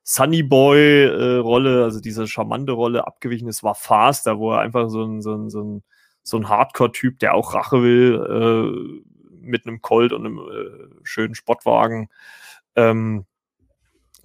Sunny 0.02 0.42
Boy-Rolle, 0.42 1.80
äh, 1.80 1.84
also 1.84 2.00
diese 2.00 2.26
charmante 2.26 2.72
Rolle 2.72 3.06
abgewichen 3.06 3.48
ist, 3.48 3.62
war 3.62 3.74
Fast, 3.74 4.26
da 4.26 4.38
wo 4.38 4.52
er 4.52 4.60
einfach 4.60 4.88
so 4.88 5.04
ein, 5.04 5.22
so 5.22 5.34
ein, 5.34 5.48
so 5.48 5.62
ein, 5.62 5.82
so 6.22 6.36
ein 6.36 6.48
Hardcore-Typ, 6.48 7.18
der 7.20 7.34
auch 7.34 7.54
Rache 7.54 7.82
will, 7.82 9.02
äh, 9.02 9.02
mit 9.40 9.66
einem 9.66 9.80
Colt 9.80 10.12
und 10.12 10.26
einem 10.26 10.38
äh, 10.38 11.04
schönen 11.04 11.34
Sportwagen 11.34 12.08
ähm, 12.76 13.24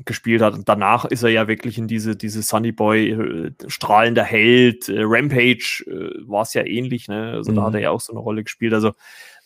gespielt 0.06 0.42
hat. 0.42 0.54
Und 0.54 0.70
danach 0.70 1.06
ist 1.06 1.24
er 1.24 1.30
ja 1.30 1.48
wirklich 1.48 1.78
in 1.78 1.88
diese, 1.88 2.16
diese 2.16 2.42
Sunny 2.42 2.72
Boy, 2.72 3.12
äh, 3.12 3.52
strahlender 3.68 4.24
Held, 4.24 4.90
äh, 4.90 5.02
Rampage 5.04 5.84
äh, 5.88 6.28
war 6.28 6.44
es 6.44 6.54
ja 6.54 6.66
ähnlich, 6.66 7.08
ne? 7.08 7.34
Also 7.34 7.52
mhm. 7.52 7.56
da 7.56 7.62
hat 7.64 7.74
er 7.74 7.80
mhm. 7.80 7.84
ja 7.84 7.92
auch 7.92 8.02
so 8.02 8.14
eine 8.14 8.20
Rolle 8.20 8.44
gespielt. 8.44 8.74
Also 8.74 8.94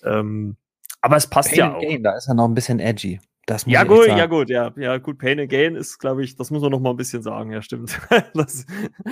ähm, 0.03 0.57
aber 1.01 1.17
es 1.17 1.27
passt 1.27 1.49
Pain 1.49 1.59
ja 1.59 1.75
auch. 1.75 1.81
Gain, 1.81 2.03
da 2.03 2.15
ist 2.15 2.27
er 2.27 2.33
noch 2.33 2.45
ein 2.45 2.53
bisschen 2.53 2.79
edgy. 2.79 3.19
ja, 3.65 3.83
gut, 3.83 4.07
ja, 4.07 4.25
gut, 4.25 4.49
ja, 4.49 4.73
ja, 4.75 4.97
gut. 4.97 5.17
Pain 5.19 5.39
Again 5.39 5.75
ist, 5.75 5.99
glaube 5.99 6.23
ich, 6.23 6.35
das 6.35 6.51
muss 6.51 6.61
man 6.61 6.71
noch 6.71 6.79
mal 6.79 6.91
ein 6.91 6.97
bisschen 6.97 7.21
sagen, 7.21 7.51
ja, 7.51 7.61
stimmt. 7.61 7.97
das, 8.33 8.65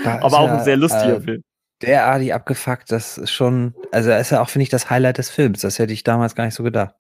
da 0.04 0.20
aber 0.22 0.40
auch 0.40 0.48
ja, 0.48 0.58
ein 0.58 0.64
sehr 0.64 0.78
lustiger 0.78 1.18
äh, 1.18 1.22
Film. 1.22 1.44
Der 1.82 2.08
Adi 2.08 2.32
abgefuckt, 2.32 2.92
das 2.92 3.18
ist 3.18 3.32
schon, 3.32 3.76
also 3.92 4.10
er 4.10 4.20
ist 4.20 4.32
ja 4.32 4.42
auch, 4.42 4.50
finde 4.50 4.64
ich, 4.64 4.70
das 4.70 4.90
Highlight 4.90 5.18
des 5.18 5.30
Films. 5.30 5.62
Das 5.62 5.78
hätte 5.78 5.94
ich 5.94 6.04
damals 6.04 6.36
gar 6.36 6.46
nicht 6.46 6.56
so 6.56 6.64
gedacht. 6.64 6.96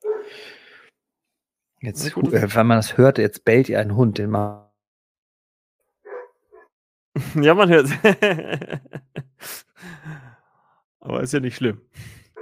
Jetzt, 1.86 2.16
wenn 2.16 2.68
man 2.68 2.78
das 2.78 2.98
hört, 2.98 3.18
jetzt 3.18 3.46
bellt 3.46 3.70
ihr 3.70 3.80
einen 3.80 3.96
Hund, 3.96 4.18
den 4.18 4.32
mal. 4.32 4.72
ja, 7.42 7.54
man 7.54 7.70
hört. 7.70 7.88
aber 11.00 11.22
ist 11.22 11.34
ja 11.34 11.40
nicht 11.40 11.56
schlimm. 11.56 11.82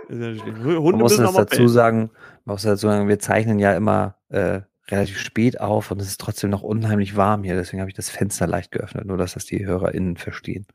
Hunde 0.09 0.81
man 0.81 0.97
muss 0.97 1.17
das 1.17 1.33
dazu 1.33 1.67
sagen, 1.67 2.09
man 2.45 2.55
muss 2.55 2.63
dazu 2.63 2.87
sagen, 2.87 3.07
wir 3.07 3.19
zeichnen 3.19 3.59
ja 3.59 3.75
immer 3.75 4.17
äh, 4.29 4.61
relativ 4.89 5.19
spät 5.19 5.59
auf 5.61 5.91
und 5.91 6.01
es 6.01 6.07
ist 6.07 6.21
trotzdem 6.21 6.49
noch 6.49 6.63
unheimlich 6.63 7.15
warm 7.15 7.43
hier. 7.43 7.55
Deswegen 7.55 7.81
habe 7.81 7.89
ich 7.89 7.95
das 7.95 8.09
Fenster 8.09 8.47
leicht 8.47 8.71
geöffnet, 8.71 9.05
nur 9.05 9.17
dass 9.17 9.33
das 9.33 9.45
die 9.45 9.65
HörerInnen 9.65 10.17
verstehen. 10.17 10.65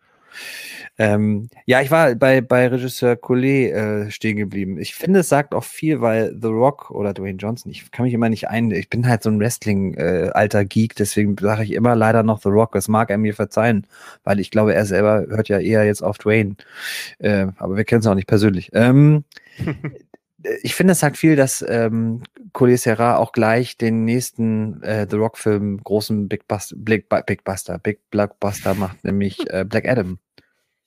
Ähm, 0.98 1.48
ja, 1.64 1.80
ich 1.80 1.90
war 1.90 2.14
bei, 2.16 2.40
bei 2.40 2.66
Regisseur 2.66 3.16
Collet 3.16 3.72
äh, 3.72 4.10
stehen 4.10 4.36
geblieben. 4.36 4.78
Ich 4.78 4.94
finde, 4.94 5.20
es 5.20 5.28
sagt 5.28 5.54
auch 5.54 5.64
viel, 5.64 6.00
weil 6.00 6.36
The 6.40 6.48
Rock 6.48 6.90
oder 6.90 7.14
Dwayne 7.14 7.38
Johnson, 7.38 7.70
ich 7.70 7.90
kann 7.92 8.04
mich 8.04 8.14
immer 8.14 8.28
nicht 8.28 8.48
ein, 8.48 8.70
ich 8.72 8.90
bin 8.90 9.06
halt 9.06 9.22
so 9.22 9.30
ein 9.30 9.38
Wrestling-alter 9.38 10.60
äh, 10.60 10.64
Geek, 10.64 10.96
deswegen 10.96 11.36
sage 11.38 11.62
ich 11.62 11.72
immer 11.72 11.94
leider 11.94 12.22
noch 12.24 12.42
The 12.42 12.48
Rock. 12.48 12.72
Das 12.72 12.88
mag 12.88 13.10
er 13.10 13.18
mir 13.18 13.34
verzeihen, 13.34 13.86
weil 14.24 14.40
ich 14.40 14.50
glaube, 14.50 14.74
er 14.74 14.86
selber 14.86 15.26
hört 15.28 15.48
ja 15.48 15.60
eher 15.60 15.84
jetzt 15.84 16.02
auf 16.02 16.18
Dwayne. 16.18 16.56
Äh, 17.18 17.46
aber 17.56 17.76
wir 17.76 17.84
kennen 17.84 18.00
es 18.00 18.06
auch 18.06 18.14
nicht 18.14 18.28
persönlich. 18.28 18.70
Ähm, 18.72 19.24
ich 20.62 20.74
finde, 20.74 20.92
es 20.92 21.00
sagt 21.00 21.16
viel, 21.16 21.36
dass 21.36 21.64
ähm, 21.66 22.22
Collier 22.52 22.78
Serra 22.78 23.16
auch 23.16 23.32
gleich 23.32 23.76
den 23.76 24.04
nächsten 24.04 24.82
äh, 24.82 25.06
The 25.08 25.16
Rock-Film, 25.16 25.82
großen 25.82 26.28
Big, 26.28 26.46
Bust 26.46 26.74
Big, 26.76 27.08
Big 27.26 27.44
Buster, 27.44 27.78
Big 27.78 28.08
Blockbuster 28.10 28.74
macht, 28.74 29.04
nämlich 29.04 29.38
äh, 29.50 29.64
Black 29.64 29.88
Adam. 29.88 30.18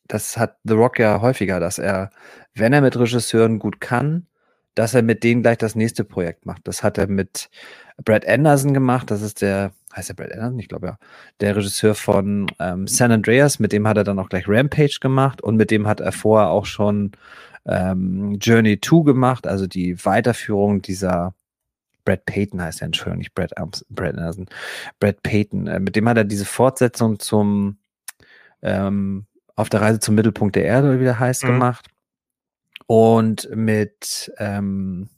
Das 0.08 0.38
hat 0.38 0.58
The 0.64 0.74
Rock 0.74 1.00
ja 1.00 1.22
häufiger, 1.22 1.60
dass 1.60 1.80
er, 1.80 2.12
wenn 2.54 2.74
er 2.74 2.82
mit 2.82 2.98
Regisseuren 2.98 3.60
gut 3.60 3.82
kann, 3.82 4.28
dass 4.76 4.94
er 4.94 5.02
mit 5.02 5.24
denen 5.24 5.42
gleich 5.42 5.58
das 5.58 5.76
nächste 5.76 6.06
Projekt 6.06 6.46
macht. 6.46 6.68
Das 6.68 6.82
hat 6.82 6.98
er 6.98 7.08
mit 7.08 7.50
Brad 8.04 8.28
Anderson 8.28 8.74
gemacht. 8.74 9.12
Das 9.12 9.22
ist 9.22 9.42
der, 9.42 9.74
heißt 9.94 10.10
der 10.10 10.14
Brad 10.14 10.32
Anderson? 10.32 10.60
Ich 10.60 10.70
glaube 10.70 10.88
ja. 10.88 10.98
Der 11.42 11.56
Regisseur 11.58 11.94
von 11.94 12.48
ähm, 12.60 12.88
San 12.88 13.12
Andreas. 13.12 13.60
Mit 13.60 13.74
dem 13.74 13.88
hat 13.88 13.98
er 13.98 14.06
dann 14.06 14.20
auch 14.20 14.30
gleich 14.30 14.48
Rampage 14.48 15.00
gemacht 15.02 15.42
und 15.42 15.58
mit 15.58 15.72
dem 15.72 15.88
hat 15.88 16.00
er 16.00 16.14
vorher 16.14 16.50
auch 16.50 16.66
schon 16.66 17.12
ähm, 17.66 18.38
Journey 18.40 18.80
2 18.80 19.04
gemacht, 19.04 19.48
also 19.48 19.68
die 19.68 20.04
Weiterführung 20.06 20.82
dieser 20.82 21.34
Brad 22.04 22.26
Payton 22.26 22.62
heißt 22.62 22.82
er, 22.82 22.88
Entschuldigung, 22.88 23.20
nicht 23.20 23.36
Brad, 23.36 23.58
Arms, 23.58 23.86
Brad 23.90 24.18
Anderson, 24.18 24.48
Brad 25.00 25.22
Payton. 25.24 25.68
Äh, 25.68 25.80
mit 25.80 25.96
dem 25.96 26.10
hat 26.10 26.18
er 26.18 26.24
diese 26.24 26.46
Fortsetzung 26.46 27.20
zum 27.20 27.78
ähm, 28.62 29.26
Auf 29.56 29.70
der 29.70 29.82
Reise 29.82 30.00
zum 30.00 30.16
Mittelpunkt 30.16 30.56
der 30.56 30.66
Erde, 30.66 31.00
wie 31.00 31.04
der 31.04 31.20
heißt, 31.20 31.44
mhm. 31.44 31.48
gemacht. 31.48 31.88
Und 32.88 33.50
mit 33.56 34.32
ähm, 34.38 35.10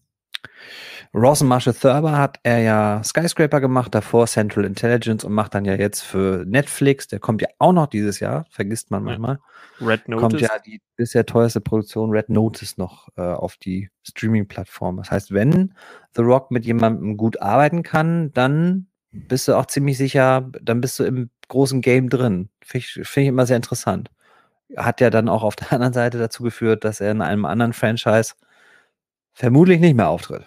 Rawson 1.13 1.47
Marshall 1.47 1.75
Thurber 1.75 2.17
hat 2.17 2.39
er 2.41 2.59
ja 2.59 3.03
Skyscraper 3.03 3.61
gemacht, 3.61 3.93
davor 3.93 4.25
Central 4.25 4.65
Intelligence 4.65 5.23
und 5.23 5.33
macht 5.33 5.53
dann 5.53 5.63
ja 5.63 5.75
jetzt 5.75 6.01
für 6.01 6.43
Netflix, 6.45 7.07
der 7.07 7.19
kommt 7.19 7.41
ja 7.41 7.49
auch 7.59 7.71
noch 7.71 7.87
dieses 7.87 8.19
Jahr, 8.19 8.45
vergisst 8.49 8.89
man 8.89 9.03
manchmal. 9.03 9.39
Red 9.79 10.07
Notice. 10.07 10.21
Kommt 10.21 10.41
ja 10.41 10.49
die 10.65 10.81
bisher 10.95 11.25
teuerste 11.25 11.61
Produktion 11.61 12.09
Red 12.09 12.29
Notice 12.29 12.77
noch 12.77 13.09
äh, 13.15 13.21
auf 13.21 13.57
die 13.57 13.89
Streaming-Plattform. 14.03 14.97
Das 14.97 15.11
heißt, 15.11 15.31
wenn 15.33 15.73
The 16.15 16.21
Rock 16.21 16.51
mit 16.51 16.65
jemandem 16.65 17.17
gut 17.17 17.41
arbeiten 17.41 17.83
kann, 17.83 18.31
dann 18.33 18.87
bist 19.11 19.47
du 19.47 19.55
auch 19.55 19.67
ziemlich 19.67 19.97
sicher, 19.97 20.49
dann 20.61 20.81
bist 20.81 20.99
du 20.99 21.03
im 21.03 21.29
großen 21.47 21.81
Game 21.81 22.09
drin. 22.09 22.49
Finde 22.61 22.85
ich, 22.85 23.07
find 23.07 23.23
ich 23.23 23.27
immer 23.27 23.45
sehr 23.45 23.57
interessant. 23.57 24.09
Hat 24.75 25.01
ja 25.01 25.11
dann 25.11 25.29
auch 25.29 25.43
auf 25.43 25.55
der 25.55 25.71
anderen 25.73 25.93
Seite 25.93 26.17
dazu 26.17 26.43
geführt, 26.43 26.83
dass 26.83 27.01
er 27.01 27.11
in 27.11 27.21
einem 27.21 27.45
anderen 27.45 27.73
Franchise 27.73 28.33
vermutlich 29.34 29.79
nicht 29.79 29.95
mehr 29.95 30.09
auftritt. 30.09 30.45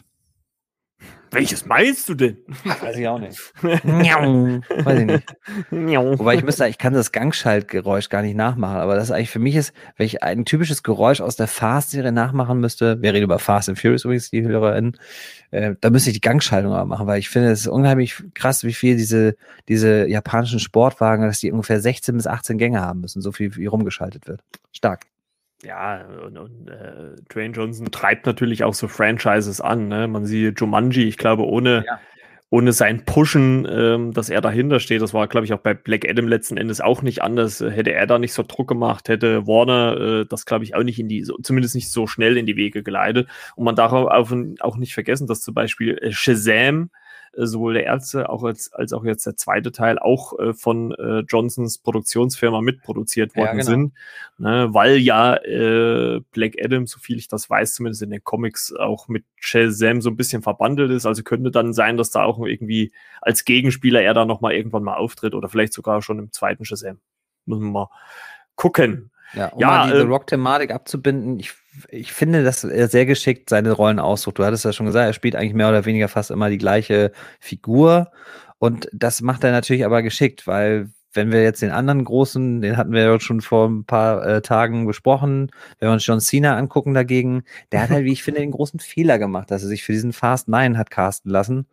Welches 1.30 1.66
meinst 1.66 2.09
du 2.09 2.14
denn? 2.14 2.39
Weiß 2.64 2.97
ich 2.97 3.09
auch 3.09 3.18
nicht. 3.18 3.39
Weiß 3.62 4.99
ich 5.01 5.07
nicht. 5.07 5.28
Wobei 6.18 6.37
ich 6.37 6.45
müsste, 6.45 6.66
ich 6.68 6.78
kann 6.78 6.93
das 6.93 7.12
Gangschaltgeräusch 7.12 8.09
gar 8.09 8.22
nicht 8.22 8.37
nachmachen, 8.37 8.76
aber 8.76 8.95
das 8.95 9.05
ist 9.05 9.11
eigentlich 9.11 9.30
für 9.30 9.39
mich 9.39 9.57
ist, 9.57 9.72
wenn 9.97 10.07
ich 10.07 10.22
ein 10.22 10.45
typisches 10.45 10.82
Geräusch 10.82 11.20
aus 11.20 11.37
der 11.37 11.49
Fast-Serie 11.49 12.12
nachmachen 12.12 12.61
müsste, 12.61 13.03
wir 13.03 13.12
reden 13.12 13.24
über 13.24 13.39
Fast 13.39 13.68
and 13.68 13.78
Furious 13.78 14.05
übrigens, 14.05 14.30
die 14.30 14.43
HörerInnen, 14.43 14.97
äh, 15.51 15.74
da 15.80 15.91
müsste 15.91 16.11
ich 16.11 16.14
die 16.14 16.20
Gangschaltung 16.20 16.72
aber 16.72 16.87
machen, 16.87 17.07
weil 17.07 17.18
ich 17.18 17.28
finde, 17.28 17.51
es 17.51 17.61
ist 17.61 17.68
unheimlich 17.68 18.14
krass, 18.34 18.64
wie 18.64 18.72
viel 18.72 18.97
diese, 18.97 19.37
diese 19.68 20.07
japanischen 20.07 20.61
Sportwagen, 20.61 21.26
dass 21.26 21.41
die 21.41 21.51
ungefähr 21.51 21.80
16 21.80 22.16
bis 22.16 22.26
18 22.26 22.57
Gänge 22.59 22.80
haben 22.80 23.01
müssen, 23.01 23.20
so 23.20 23.32
viel 23.32 23.55
wie 23.57 23.66
rumgeschaltet 23.66 24.26
wird. 24.26 24.43
Stark. 24.72 25.07
Ja, 25.63 26.05
und, 26.25 26.37
und 26.37 26.69
äh, 26.69 27.17
Dwayne 27.33 27.55
Johnson 27.55 27.91
treibt 27.91 28.27
natürlich 28.27 28.63
auch 28.63 28.75
so 28.75 28.89
Franchises 28.89 29.61
an. 29.61 29.89
Ne? 29.89 30.07
Man 30.07 30.27
sieht 30.27 30.61
Jumanji, 30.61 31.05
ich 31.05 31.17
glaube, 31.17 31.47
ohne, 31.47 31.85
ja. 31.87 31.99
ohne 32.51 32.73
sein 32.73 33.07
Pushen, 33.07 33.67
ähm, 33.71 34.13
dass 34.13 34.29
er 34.29 34.43
dahinter 34.43 34.81
steht, 34.81 35.01
das 35.01 35.15
war, 35.15 35.27
glaube 35.29 35.47
ich, 35.47 35.55
auch 35.55 35.61
bei 35.61 35.73
Black 35.73 36.07
Adam 36.09 36.29
letzten 36.29 36.59
Endes 36.59 36.83
auch 36.83 37.01
nicht 37.01 37.23
anders. 37.23 37.61
Hätte 37.61 37.93
er 37.93 38.07
da 38.07 38.19
nicht 38.19 38.35
so 38.35 38.45
Druck 38.47 38.69
gemacht, 38.69 39.09
hätte 39.09 39.47
Warner 39.47 39.97
äh, 39.99 40.27
das, 40.27 40.45
glaube 40.45 40.65
ich, 40.65 40.75
auch 40.75 40.83
nicht 40.83 40.99
in 40.99 41.09
die, 41.09 41.25
so, 41.25 41.39
zumindest 41.39 41.75
nicht 41.75 41.91
so 41.91 42.07
schnell 42.07 42.37
in 42.37 42.45
die 42.45 42.57
Wege 42.57 42.83
geleitet. 42.83 43.29
Und 43.57 43.65
man 43.65 43.77
darf 43.77 43.93
auch, 43.93 44.31
auch 44.61 44.77
nicht 44.77 44.93
vergessen, 44.93 45.27
dass 45.27 45.41
zum 45.41 45.55
Beispiel 45.55 45.97
äh, 45.99 46.13
Shazam 46.13 46.91
sowohl 47.37 47.74
der 47.74 47.84
erste 47.84 48.28
auch 48.28 48.43
als, 48.45 48.72
als 48.72 48.93
auch 48.93 49.05
jetzt 49.05 49.26
der 49.26 49.37
zweite 49.37 49.72
Teil 49.72 49.99
auch 49.99 50.39
äh, 50.39 50.55
von 50.55 50.93
äh, 50.93 51.20
Johnsons 51.28 51.78
Produktionsfirma 51.78 52.61
mitproduziert 52.61 53.37
worden 53.37 53.47
ja, 53.47 53.53
genau. 53.53 53.64
sind, 53.64 53.95
ne, 54.39 54.68
weil 54.72 54.97
ja 54.97 55.37
äh, 55.37 56.20
Black 56.32 56.55
Adam, 56.62 56.87
so 56.87 56.99
viel 56.99 57.18
ich 57.18 57.28
das 57.28 57.51
weiß, 57.51 57.74
zumindest 57.74 58.03
in 58.03 58.11
den 58.11 58.24
Comics 58.24 58.74
auch 58.74 59.09
mit 59.09 59.24
Shazam 59.37 60.01
so 60.01 60.11
ein 60.11 60.16
bisschen 60.16 60.43
verbandelt 60.43 60.91
ist. 60.91 61.07
Also 61.07 61.22
könnte 61.22 61.51
dann 61.51 61.72
sein, 61.72 61.97
dass 61.97 62.11
da 62.11 62.24
auch 62.24 62.45
irgendwie 62.45 62.93
als 63.20 63.45
Gegenspieler 63.45 64.03
er 64.03 64.14
da 64.14 64.24
nochmal 64.24 64.55
irgendwann 64.55 64.84
mal 64.84 64.97
auftritt 64.97 65.34
oder 65.34 65.49
vielleicht 65.49 65.72
sogar 65.72 66.03
schon 66.03 66.18
im 66.18 66.32
zweiten 66.32 66.64
Shazam. 66.64 67.01
Müssen 67.45 67.64
wir 67.64 67.70
mal 67.70 67.91
gucken. 68.55 69.11
Ja, 69.35 69.49
um 69.49 69.61
ja, 69.61 69.66
mal 69.68 69.87
diese 69.91 70.03
äh, 70.03 70.07
Rock-Thematik 70.07 70.70
abzubinden, 70.70 71.39
ich, 71.39 71.53
ich 71.89 72.12
finde, 72.12 72.45
dass 72.45 72.64
er 72.64 72.89
sehr 72.89 73.07
geschickt 73.07 73.51
seine 73.51 73.72
Rollen 73.72 73.99
aussucht. 73.99 74.39
Du 74.39 74.45
hattest 74.45 74.64
ja 74.64 74.72
schon 74.72 74.87
gesagt, 74.87 75.07
er 75.07 75.12
spielt 75.12 75.37
eigentlich 75.37 75.55
mehr 75.55 75.68
oder 75.68 75.85
weniger 75.85 76.09
fast 76.09 76.31
immer 76.31 76.49
die 76.49 76.59
gleiche 76.59 77.12
Figur. 77.41 78.11
Und 78.59 78.89
das 78.93 79.20
macht 79.20 79.45
er 79.45 79.53
natürlich 79.53 79.85
aber 79.85 80.03
geschickt, 80.03 80.47
weil 80.47 80.91
wenn 81.16 81.33
wir 81.33 81.43
jetzt 81.43 81.62
den 81.62 81.70
anderen 81.70 82.05
großen, 82.05 82.61
den 82.61 82.77
hatten 82.77 82.93
wir 82.93 83.03
ja 83.03 83.20
schon 83.20 83.41
vor 83.41 83.68
ein 83.68 83.85
paar 83.85 84.24
äh, 84.24 84.43
Tagen 84.43 84.87
besprochen, 84.87 85.51
wenn 85.79 85.89
wir 85.89 85.93
uns 85.95 86.07
John 86.07 86.20
Cena 86.20 86.57
angucken 86.57 86.95
dagegen, 86.95 87.43
der 87.72 87.83
hat 87.83 87.91
halt, 87.91 88.05
wie 88.05 88.12
ich 88.12 88.22
finde, 88.22 88.41
den 88.41 88.53
großen 88.53 88.81
Fehler 88.81 89.18
gemacht, 89.18 89.51
dass 89.51 89.62
er 89.62 89.68
sich 89.68 89.83
für 89.83 89.93
diesen 89.93 90.12
Fast 90.12 90.49
Nine 90.49 90.79
hat 90.79 90.91
casten 90.91 91.31
lassen. 91.31 91.66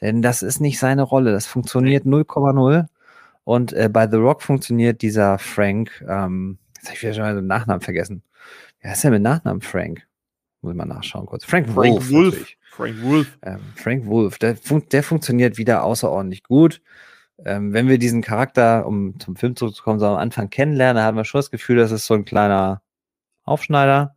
Denn 0.00 0.22
das 0.22 0.42
ist 0.42 0.60
nicht 0.60 0.78
seine 0.78 1.02
Rolle. 1.02 1.32
Das 1.32 1.46
funktioniert 1.46 2.04
0,0. 2.04 2.86
Und 3.44 3.72
äh, 3.72 3.88
bei 3.90 4.08
The 4.10 4.16
Rock 4.16 4.42
funktioniert 4.42 5.02
dieser 5.02 5.38
Frank, 5.38 6.04
ähm, 6.08 6.58
Jetzt 6.86 6.90
habe 6.90 6.96
ich 6.96 7.02
wieder 7.02 7.14
schon 7.14 7.22
mal 7.24 7.34
den 7.34 7.46
Nachnamen 7.48 7.80
vergessen. 7.80 8.22
Wer 8.80 8.92
ist 8.92 9.02
denn 9.02 9.10
mit 9.10 9.22
Nachnamen 9.22 9.60
Frank? 9.60 10.06
Muss 10.60 10.70
ich 10.70 10.76
mal 10.76 10.84
nachschauen 10.84 11.26
kurz. 11.26 11.44
Frank, 11.44 11.66
Frank 11.66 11.94
Wolf. 11.94 12.10
Wolf. 12.10 12.48
Frank 12.70 13.02
Wolf. 13.02 13.38
Ähm, 13.42 13.58
Frank 13.74 14.06
Wolf. 14.06 14.38
Der, 14.38 14.56
fun 14.56 14.84
der, 14.92 15.02
funktioniert 15.02 15.58
wieder 15.58 15.82
außerordentlich 15.82 16.44
gut. 16.44 16.80
Ähm, 17.44 17.72
wenn 17.72 17.88
wir 17.88 17.98
diesen 17.98 18.22
Charakter, 18.22 18.86
um 18.86 19.18
zum 19.18 19.34
Film 19.34 19.56
zurückzukommen, 19.56 19.98
so 19.98 20.06
am 20.06 20.16
Anfang 20.16 20.48
kennenlernen, 20.48 21.02
haben 21.02 21.16
wir 21.16 21.24
schon 21.24 21.40
das 21.40 21.50
Gefühl, 21.50 21.76
das 21.76 21.90
ist 21.90 22.06
so 22.06 22.14
ein 22.14 22.24
kleiner 22.24 22.82
Aufschneider, 23.42 24.14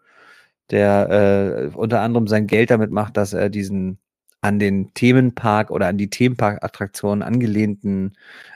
der 0.69 1.71
äh, 1.73 1.75
unter 1.75 2.01
anderem 2.01 2.27
sein 2.27 2.45
Geld 2.45 2.69
damit 2.69 2.91
macht, 2.91 3.17
dass 3.17 3.33
er 3.33 3.49
diesen 3.49 3.97
an 4.41 4.59
den 4.59 4.93
Themenpark 4.93 5.69
oder 5.69 5.87
an 5.87 5.97
die 5.97 6.09
Themenpark-Attraktionen 6.09 7.23
angelehnten 7.23 8.13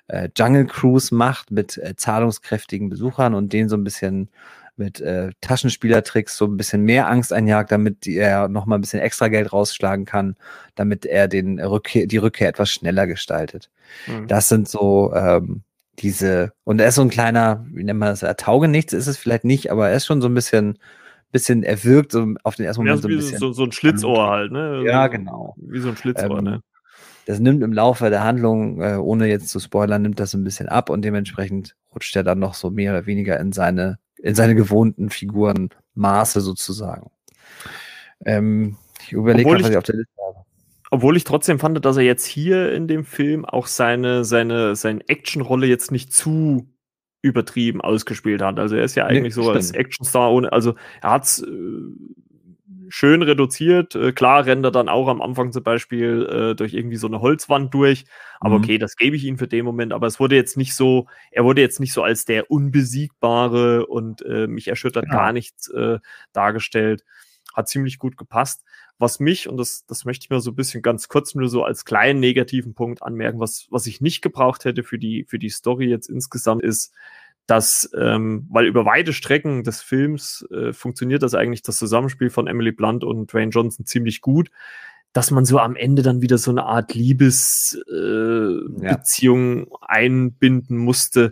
äh, 0.08 0.30
Jungle 0.38 0.66
Cruise 0.66 1.14
macht 1.14 1.52
mit 1.52 1.78
äh, 1.78 1.96
zahlungskräftigen 1.96 2.90
Besuchern 2.90 3.34
und 3.34 3.52
denen 3.52 3.70
so 3.70 3.76
ein 3.76 3.84
bisschen 3.84 4.30
mit 4.76 5.02
äh, 5.02 5.30
Taschenspielertricks 5.42 6.36
so 6.36 6.46
ein 6.46 6.58
bisschen 6.58 6.82
mehr 6.82 7.08
Angst 7.08 7.32
einjagt, 7.32 7.72
damit 7.72 8.08
er 8.08 8.48
noch 8.48 8.66
mal 8.66 8.76
ein 8.76 8.82
bisschen 8.82 9.02
extra 9.02 9.28
Geld 9.28 9.54
rausschlagen 9.54 10.06
kann, 10.06 10.36
damit 10.76 11.06
er 11.06 11.28
den 11.28 11.60
Rückkehr, 11.60 12.08
die 12.08 12.18
Rückkehr 12.18 12.50
etwas 12.50 12.72
schneller 12.72 13.06
gestaltet. 13.06 13.70
Mhm. 14.08 14.28
Das 14.28 14.50
sind 14.50 14.68
so 14.68 15.14
ähm, 15.14 15.62
diese, 16.00 16.54
und 16.64 16.82
er 16.82 16.88
ist 16.88 16.96
so 16.96 17.04
ein 17.04 17.10
kleiner, 17.10 17.66
wie 17.72 17.84
nennt 17.84 18.00
man 18.00 18.10
das, 18.10 18.24
er 18.24 18.36
tauge 18.36 18.68
nichts, 18.68 18.94
ist 18.94 19.08
es 19.08 19.18
vielleicht 19.18 19.44
nicht, 19.44 19.72
aber 19.72 19.90
er 19.90 19.96
ist 19.96 20.06
schon 20.06 20.22
so 20.22 20.28
ein 20.28 20.34
bisschen 20.34 20.80
bisschen, 21.34 21.64
er 21.64 21.84
wirkt 21.84 22.14
so 22.14 22.34
auf 22.44 22.56
den 22.56 22.66
ersten 22.66 22.82
Moment 22.82 22.98
ja, 22.98 23.02
so 23.02 23.08
ein 23.10 23.18
bisschen. 23.18 23.38
So, 23.40 23.52
so 23.52 23.64
ein 23.64 23.74
Schlitzohr 23.74 24.30
halt, 24.30 24.52
ne? 24.54 24.84
Ja, 24.86 25.08
genau. 25.08 25.56
Wie 25.58 25.80
so 25.80 25.90
ein 25.90 25.98
Schlitzohr, 25.98 26.38
ähm, 26.38 26.44
ne? 26.46 26.62
Das 27.26 27.40
nimmt 27.40 27.64
im 27.64 27.74
Laufe 27.74 28.10
der 28.10 28.24
Handlung, 28.24 28.82
äh, 28.82 28.96
ohne 28.96 29.28
jetzt 29.28 29.50
zu 29.50 29.60
spoilern, 29.60 30.02
nimmt 30.02 30.20
das 30.20 30.34
ein 30.34 30.44
bisschen 30.44 30.70
ab 30.70 30.90
und 30.90 31.04
dementsprechend 31.04 31.76
rutscht 31.94 32.16
er 32.16 32.24
dann 32.24 32.40
noch 32.40 32.54
so 32.54 32.70
mehr 32.70 32.92
oder 32.92 33.06
weniger 33.06 33.40
in 33.40 33.52
seine, 33.52 33.98
in 34.18 34.36
seine 34.36 34.56
gewohnten 34.56 35.10
Figurenmaße 35.10 36.42
sozusagen. 36.42 37.12
Ähm, 38.26 38.78
ich 39.02 39.14
überlege, 39.14 39.50
was 39.50 39.70
ich 39.70 39.78
auf 39.78 39.84
der 39.84 39.96
Liste 39.96 40.14
habe. 40.26 40.46
Obwohl 40.92 41.18
ich 41.18 41.24
trotzdem 41.24 41.60
fand, 41.60 41.84
dass 41.84 41.98
er 41.98 42.04
jetzt 42.04 42.26
hier 42.26 42.72
in 42.72 42.88
dem 42.88 43.04
Film 43.04 43.46
auch 43.46 43.68
seine, 43.68 44.24
seine, 44.26 44.76
seine 44.76 45.08
Actionrolle 45.08 45.66
jetzt 45.66 45.92
nicht 45.92 46.14
zu 46.14 46.68
übertrieben 47.24 47.82
ausgespielt 47.82 48.44
hat. 48.44 48.60
Also 48.60 48.76
er 48.76 48.84
ist 48.84 48.96
ja 48.96 49.06
eigentlich 49.06 49.36
nee, 49.36 49.44
so 49.44 49.50
als 49.50 49.72
Actionstar 49.72 50.32
ohne, 50.32 50.52
also 50.52 50.76
er 51.02 51.12
hat's 51.12 51.42
äh, 51.42 51.48
schön 52.90 53.24
reduziert. 53.24 53.96
Äh, 53.96 54.12
klar 54.12 54.46
rennt 54.46 54.66
er 54.66 54.72
dann 54.72 54.90
auch 54.90 55.08
am 55.08 55.22
Anfang 55.22 55.52
zum 55.52 55.64
Beispiel 55.64 56.28
äh, 56.52 56.56
durch 56.56 56.74
irgendwie 56.74 56.98
so 56.98 57.08
eine 57.08 57.22
Holzwand 57.22 57.74
durch. 57.74 58.06
Aber 58.40 58.58
mhm. 58.58 58.64
okay, 58.64 58.78
das 58.78 58.98
gebe 58.98 59.16
ich 59.16 59.24
ihm 59.24 59.38
für 59.38 59.48
den 59.48 59.66
Moment. 59.66 59.94
Aber 59.94 60.06
es 60.06 60.20
wurde 60.20 60.36
jetzt 60.36 60.58
nicht 60.58 60.76
so, 60.76 61.08
er 61.32 61.46
wurde 61.46 61.62
jetzt 61.62 61.80
nicht 61.80 61.94
so 61.94 62.04
als 62.04 62.26
der 62.26 62.52
Unbesiegbare 62.52 63.88
und 63.88 64.22
äh, 64.26 64.46
mich 64.46 64.68
erschüttert 64.68 65.06
ja. 65.08 65.12
gar 65.12 65.32
nichts 65.32 65.70
äh, 65.70 66.00
dargestellt. 66.34 67.04
Hat 67.56 67.70
ziemlich 67.70 68.00
gut 68.00 68.18
gepasst. 68.18 68.64
Was 69.04 69.20
mich, 69.20 69.50
und 69.50 69.58
das, 69.58 69.86
das 69.86 70.06
möchte 70.06 70.24
ich 70.24 70.30
mir 70.30 70.40
so 70.40 70.52
ein 70.52 70.56
bisschen 70.56 70.82
ganz 70.82 71.10
kurz 71.10 71.36
nur 71.36 71.50
so 71.50 71.66
als 71.66 71.84
kleinen 71.84 72.22
negativen 72.22 72.74
Punkt 72.74 73.04
anmerken, 73.04 73.42
was, 73.42 73.68
was 73.70 73.86
ich 73.86 74.00
nicht 74.00 74.22
gebraucht 74.22 74.64
hätte 74.64 74.84
für 74.84 74.98
die, 74.98 75.26
für 75.28 75.38
die 75.38 75.50
Story 75.50 75.88
jetzt 75.88 76.10
insgesamt 76.10 76.64
ist, 76.64 76.94
dass, 77.46 77.90
ähm, 77.98 78.48
weil 78.50 78.66
über 78.66 78.86
weite 78.86 79.12
Strecken 79.12 79.66
des 79.66 79.82
Films 79.82 80.48
äh, 80.52 80.72
funktioniert 80.72 81.22
das 81.22 81.36
eigentlich, 81.36 81.64
das 81.64 81.76
Zusammenspiel 81.76 82.30
von 82.30 82.48
Emily 82.48 82.72
Blunt 82.72 83.04
und 83.04 83.34
Dwayne 83.34 83.52
Johnson 83.52 83.86
ziemlich 83.86 84.22
gut, 84.22 84.50
dass 85.12 85.32
man 85.32 85.44
so 85.44 85.60
am 85.60 85.76
Ende 85.76 86.02
dann 86.02 86.22
wieder 86.22 86.38
so 86.38 86.52
eine 86.52 86.64
Art 86.64 86.94
Liebesbeziehung 86.94 89.58
äh, 89.58 89.68
ja. 89.70 89.78
einbinden 89.82 90.78
musste. 90.78 91.32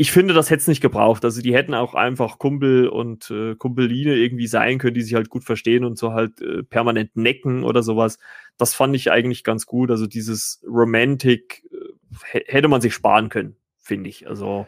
Ich 0.00 0.12
finde, 0.12 0.32
das 0.32 0.48
hätte 0.48 0.62
es 0.62 0.66
nicht 0.66 0.80
gebraucht. 0.80 1.26
Also 1.26 1.42
die 1.42 1.52
hätten 1.52 1.74
auch 1.74 1.92
einfach 1.92 2.38
Kumpel 2.38 2.88
und 2.88 3.30
äh, 3.30 3.54
Kumpeline 3.54 4.16
irgendwie 4.16 4.46
sein 4.46 4.78
können, 4.78 4.94
die 4.94 5.02
sich 5.02 5.12
halt 5.12 5.28
gut 5.28 5.44
verstehen 5.44 5.84
und 5.84 5.98
so 5.98 6.14
halt 6.14 6.40
äh, 6.40 6.62
permanent 6.62 7.16
necken 7.16 7.64
oder 7.64 7.82
sowas. 7.82 8.16
Das 8.56 8.72
fand 8.72 8.96
ich 8.96 9.12
eigentlich 9.12 9.44
ganz 9.44 9.66
gut. 9.66 9.90
Also 9.90 10.06
dieses 10.06 10.64
Romantic 10.66 11.64
äh, 11.70 12.40
hätte 12.46 12.68
man 12.68 12.80
sich 12.80 12.94
sparen 12.94 13.28
können, 13.28 13.56
finde 13.78 14.08
ich. 14.08 14.26
Also 14.26 14.66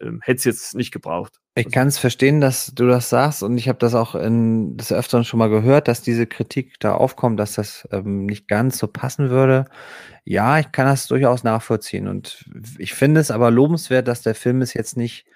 ähm, 0.00 0.20
hätte 0.22 0.38
es 0.38 0.44
jetzt 0.44 0.74
nicht 0.74 0.92
gebraucht. 0.92 1.40
Ich 1.54 1.66
also 1.66 1.74
kann 1.74 1.88
es 1.88 1.98
verstehen, 1.98 2.40
dass 2.40 2.72
du 2.74 2.86
das 2.86 3.08
sagst 3.08 3.42
und 3.42 3.58
ich 3.58 3.68
habe 3.68 3.78
das 3.78 3.94
auch 3.94 4.14
in 4.14 4.76
des 4.76 4.92
Öfteren 4.92 5.24
schon 5.24 5.38
mal 5.38 5.50
gehört, 5.50 5.88
dass 5.88 6.02
diese 6.02 6.26
Kritik 6.26 6.78
da 6.78 6.94
aufkommt, 6.94 7.40
dass 7.40 7.54
das 7.54 7.88
ähm, 7.90 8.26
nicht 8.26 8.46
ganz 8.46 8.78
so 8.78 8.86
passen 8.86 9.30
würde. 9.30 9.64
Ja, 10.24 10.58
ich 10.58 10.70
kann 10.70 10.86
das 10.86 11.08
durchaus 11.08 11.42
nachvollziehen 11.42 12.06
und 12.06 12.44
ich 12.78 12.94
finde 12.94 13.20
es 13.20 13.30
aber 13.30 13.50
lobenswert, 13.50 14.06
dass 14.06 14.22
der 14.22 14.34
Film 14.34 14.62
es 14.62 14.74
jetzt 14.74 14.96
nicht, 14.96 15.26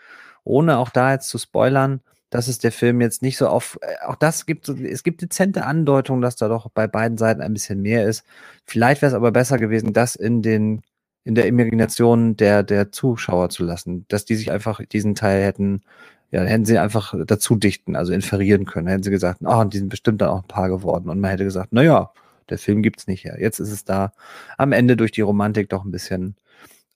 ohne 0.45 0.79
auch 0.79 0.91
da 0.91 1.13
jetzt 1.13 1.29
zu 1.29 1.39
spoilern, 1.39 2.01
dass 2.31 2.49
es 2.49 2.59
der 2.59 2.73
Film 2.73 3.01
jetzt 3.01 3.23
nicht 3.23 3.37
so 3.37 3.49
auf, 3.49 3.79
äh, 3.83 4.07
auch 4.07 4.17
das 4.17 4.47
gibt, 4.47 4.69
es 4.69 5.03
gibt 5.03 5.23
dezente 5.23 5.65
Andeutungen, 5.65 6.23
dass 6.23 6.37
da 6.37 6.49
doch 6.49 6.71
bei 6.71 6.87
beiden 6.87 7.19
Seiten 7.19 7.43
ein 7.43 7.53
bisschen 7.53 7.83
mehr 7.83 8.07
ist. 8.07 8.25
Vielleicht 8.65 9.03
wäre 9.03 9.11
es 9.11 9.17
aber 9.17 9.33
besser 9.33 9.59
gewesen, 9.59 9.93
das 9.93 10.17
in 10.17 10.41
den 10.41 10.83
in 11.25 11.35
der 11.35 11.47
Imagination 11.47 12.37
der, 12.37 12.63
der 12.63 12.93
Zuschauer 12.93 13.49
zu 13.51 13.65
lassen, 13.65 14.07
dass 14.09 14.25
die 14.25 14.35
sich 14.35 14.51
einfach 14.51 14.81
diesen 14.87 15.15
Teil 15.15 15.43
hätten, 15.45 15.83
ja, 16.31 16.43
hätten 16.43 16.65
sie 16.65 16.79
einfach 16.79 17.15
dazu 17.27 17.57
dichten, 17.57 17.95
also 17.95 18.13
inferieren 18.13 18.65
können. 18.65 18.89
Hätten 18.89 19.03
sie 19.03 19.11
gesagt, 19.11 19.41
oh, 19.45 19.61
und 19.61 19.75
die 19.75 19.79
sind 19.79 19.91
bestimmt 19.91 20.21
dann 20.21 20.31
auch 20.31 20.43
ein 20.43 20.49
Paar 20.49 20.69
geworden. 20.69 21.11
Und 21.11 21.21
man 21.21 21.31
hätte 21.31 21.45
gesagt, 21.45 21.69
na 21.73 21.83
ja, 21.83 22.11
der 22.49 22.59
Film 22.59 22.83
gibt's 22.83 23.07
nicht 23.07 23.25
her. 23.25 23.37
Jetzt 23.39 23.61
ist 23.61 23.71
es 23.71 23.85
da 23.85 24.13
am 24.59 24.73
Ende 24.73 24.97
durch 24.97 25.13
die 25.13 25.21
Romantik 25.21 25.69
doch 25.69 25.85
ein 25.85 25.91
bisschen 25.91 26.37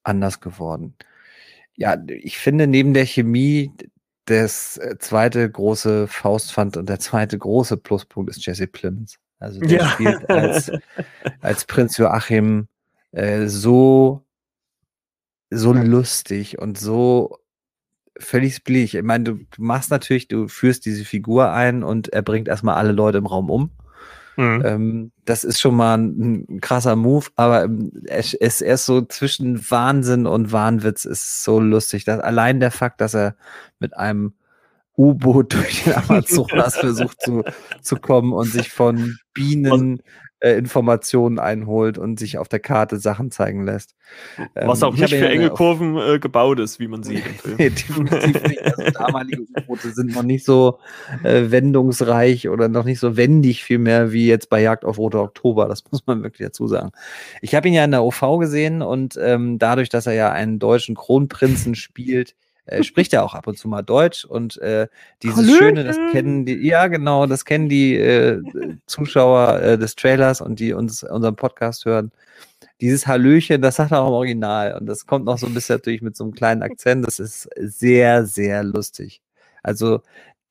anders 0.02 0.40
geworden. 0.40 0.94
Ja, 1.74 1.96
ich 2.08 2.38
finde 2.38 2.66
neben 2.66 2.94
der 2.94 3.04
Chemie 3.04 3.70
das 4.24 4.78
äh, 4.78 4.96
zweite 4.98 5.48
große 5.48 6.08
Faustpfand 6.08 6.76
und 6.76 6.88
der 6.88 6.98
zweite 6.98 7.38
große 7.38 7.76
Pluspunkt 7.76 8.30
ist 8.30 8.44
Jesse 8.44 8.66
Plemons. 8.66 9.18
Also 9.38 9.60
der 9.60 9.80
ja. 9.80 9.88
spielt 9.88 10.28
als, 10.30 10.72
als 11.40 11.64
Prinz 11.66 11.96
Joachim 11.98 12.68
äh, 13.16 13.48
so, 13.48 14.26
so 15.50 15.72
lustig 15.72 16.58
und 16.58 16.78
so 16.78 17.38
völlig 18.18 18.62
billig. 18.62 18.94
Ich 18.94 19.02
meine, 19.02 19.24
du, 19.24 19.38
machst 19.56 19.90
natürlich, 19.90 20.28
du 20.28 20.48
führst 20.48 20.84
diese 20.84 21.04
Figur 21.04 21.50
ein 21.50 21.82
und 21.82 22.08
er 22.10 22.20
bringt 22.20 22.46
erstmal 22.46 22.74
alle 22.74 22.92
Leute 22.92 23.18
im 23.18 23.26
Raum 23.26 23.50
um. 23.50 23.70
Mhm. 24.36 24.62
Ähm, 24.66 25.12
das 25.24 25.44
ist 25.44 25.60
schon 25.60 25.76
mal 25.76 25.96
ein, 25.96 26.46
ein 26.46 26.60
krasser 26.60 26.94
Move, 26.94 27.28
aber 27.36 27.64
ähm, 27.64 27.90
es 28.04 28.34
ist 28.34 28.60
erst 28.60 28.84
so 28.84 29.00
zwischen 29.00 29.70
Wahnsinn 29.70 30.26
und 30.26 30.52
Wahnwitz 30.52 31.06
ist 31.06 31.42
so 31.42 31.58
lustig. 31.58 32.04
Dass 32.04 32.20
allein 32.20 32.60
der 32.60 32.70
Fakt, 32.70 33.00
dass 33.00 33.14
er 33.14 33.34
mit 33.78 33.96
einem 33.96 34.34
U-Boot 34.98 35.54
durch 35.54 35.84
den 35.84 35.94
Amazonas 36.04 36.76
versucht 36.76 37.22
zu, 37.22 37.44
zu 37.80 37.96
kommen 37.96 38.34
und 38.34 38.48
sich 38.48 38.70
von 38.70 39.16
Bienen 39.32 40.02
äh, 40.40 40.52
Informationen 40.52 41.38
einholt 41.38 41.96
und 41.98 42.18
sich 42.18 42.38
auf 42.38 42.48
der 42.48 42.60
Karte 42.60 42.98
Sachen 42.98 43.30
zeigen 43.30 43.64
lässt. 43.64 43.94
Was 44.54 44.82
ähm, 44.82 44.88
auch 44.88 44.96
nicht 44.96 45.14
für 45.14 45.28
enge 45.28 45.50
Kurven 45.50 45.96
äh, 45.96 46.18
gebaut 46.18 46.60
ist, 46.60 46.78
wie 46.78 46.88
man 46.88 47.02
sieht. 47.02 47.24
nee, 47.58 47.70
definitiv 47.70 48.42
nicht. 48.42 48.62
Also 48.62 48.90
damalige 48.90 49.42
U-Boote 49.42 49.90
sind 49.92 50.14
noch 50.14 50.22
nicht 50.22 50.44
so 50.44 50.78
äh, 51.22 51.50
wendungsreich 51.50 52.48
oder 52.48 52.68
noch 52.68 52.84
nicht 52.84 53.00
so 53.00 53.16
wendig 53.16 53.64
vielmehr 53.64 54.12
wie 54.12 54.26
jetzt 54.26 54.50
bei 54.50 54.60
Jagd 54.60 54.84
auf 54.84 54.98
Rote 54.98 55.20
Oktober. 55.20 55.68
Das 55.68 55.84
muss 55.90 56.06
man 56.06 56.22
wirklich 56.22 56.46
dazu 56.46 56.66
sagen. 56.66 56.90
Ich 57.40 57.54
habe 57.54 57.68
ihn 57.68 57.74
ja 57.74 57.84
in 57.84 57.90
der 57.90 58.04
OV 58.04 58.38
gesehen 58.38 58.82
und 58.82 59.18
ähm, 59.20 59.58
dadurch, 59.58 59.88
dass 59.88 60.06
er 60.06 60.14
ja 60.14 60.32
einen 60.32 60.58
deutschen 60.58 60.94
Kronprinzen 60.94 61.74
spielt, 61.74 62.34
äh, 62.66 62.82
spricht 62.82 63.12
ja 63.12 63.22
auch 63.22 63.34
ab 63.34 63.46
und 63.46 63.58
zu 63.58 63.68
mal 63.68 63.82
Deutsch 63.82 64.24
und 64.24 64.58
äh, 64.58 64.88
dieses 65.22 65.38
Hallöchen. 65.38 65.58
Schöne, 65.58 65.84
das 65.84 65.96
kennen 66.12 66.44
die, 66.44 66.54
ja 66.66 66.88
genau, 66.88 67.26
das 67.26 67.44
kennen 67.44 67.68
die 67.68 67.96
äh, 67.96 68.42
Zuschauer 68.86 69.60
äh, 69.60 69.78
des 69.78 69.94
Trailers 69.94 70.40
und 70.40 70.60
die 70.60 70.72
uns 70.72 71.02
unseren 71.02 71.36
Podcast 71.36 71.84
hören. 71.84 72.12
Dieses 72.80 73.06
Hallöchen, 73.06 73.62
das 73.62 73.76
sagt 73.76 73.92
er 73.92 74.02
auch 74.02 74.08
im 74.08 74.14
Original 74.14 74.76
und 74.78 74.86
das 74.86 75.06
kommt 75.06 75.24
noch 75.24 75.38
so 75.38 75.46
ein 75.46 75.54
bisschen 75.54 75.76
natürlich 75.76 76.02
mit 76.02 76.16
so 76.16 76.24
einem 76.24 76.34
kleinen 76.34 76.62
Akzent. 76.62 77.06
Das 77.06 77.18
ist 77.18 77.48
sehr, 77.56 78.26
sehr 78.26 78.62
lustig. 78.64 79.22
Also 79.62 80.00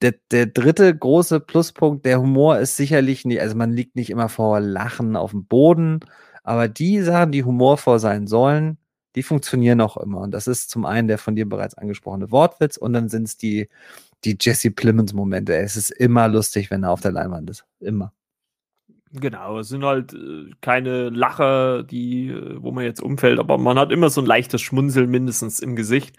der, 0.02 0.16
der 0.32 0.46
dritte 0.48 0.96
große 0.96 1.40
Pluspunkt, 1.40 2.06
der 2.06 2.20
Humor 2.20 2.60
ist 2.60 2.78
sicherlich 2.78 3.26
nicht, 3.26 3.42
also 3.42 3.56
man 3.56 3.72
liegt 3.72 3.96
nicht 3.96 4.10
immer 4.10 4.30
vor 4.30 4.60
Lachen 4.60 5.16
auf 5.16 5.32
dem 5.32 5.46
Boden, 5.46 6.00
aber 6.44 6.68
die 6.68 7.02
Sachen, 7.02 7.32
die 7.32 7.44
humorvoll 7.44 8.00
sein 8.00 8.28
sollen, 8.28 8.78
die 9.16 9.24
funktionieren 9.24 9.82
auch 9.82 9.98
immer. 9.98 10.22
Und 10.22 10.32
das 10.32 10.48
ist 10.48 10.70
zum 10.70 10.86
einen 10.86 11.08
der 11.08 11.18
von 11.18 11.36
dir 11.36 11.48
bereits 11.48 11.76
angesprochene 11.76 12.32
Wortwitz 12.32 12.78
und 12.78 12.94
dann 12.94 13.10
sind 13.10 13.24
es 13.24 13.38
die, 13.38 13.70
die 14.24 14.38
Jesse 14.40 14.72
Plemons-Momente. 14.72 15.56
Es 15.56 15.76
ist 15.78 15.92
immer 15.92 16.28
lustig, 16.28 16.70
wenn 16.72 16.84
er 16.84 16.92
auf 16.92 17.02
der 17.02 17.12
Leinwand 17.12 17.50
ist. 17.50 17.66
Immer. 17.80 18.12
Genau, 19.14 19.60
es 19.60 19.70
sind 19.70 19.86
halt 19.86 20.14
äh, 20.14 20.52
keine 20.60 21.10
Lacher, 21.10 21.84
die, 21.84 22.30
äh, 22.30 22.62
wo 22.62 22.72
man 22.72 22.84
jetzt 22.84 23.02
umfällt, 23.02 23.40
aber 23.40 23.58
man 23.58 23.80
hat 23.80 23.92
immer 23.92 24.10
so 24.10 24.20
ein 24.20 24.28
leichtes 24.28 24.62
Schmunzeln 24.62 25.10
mindestens 25.10 25.62
im 25.62 25.76
Gesicht. 25.76 26.18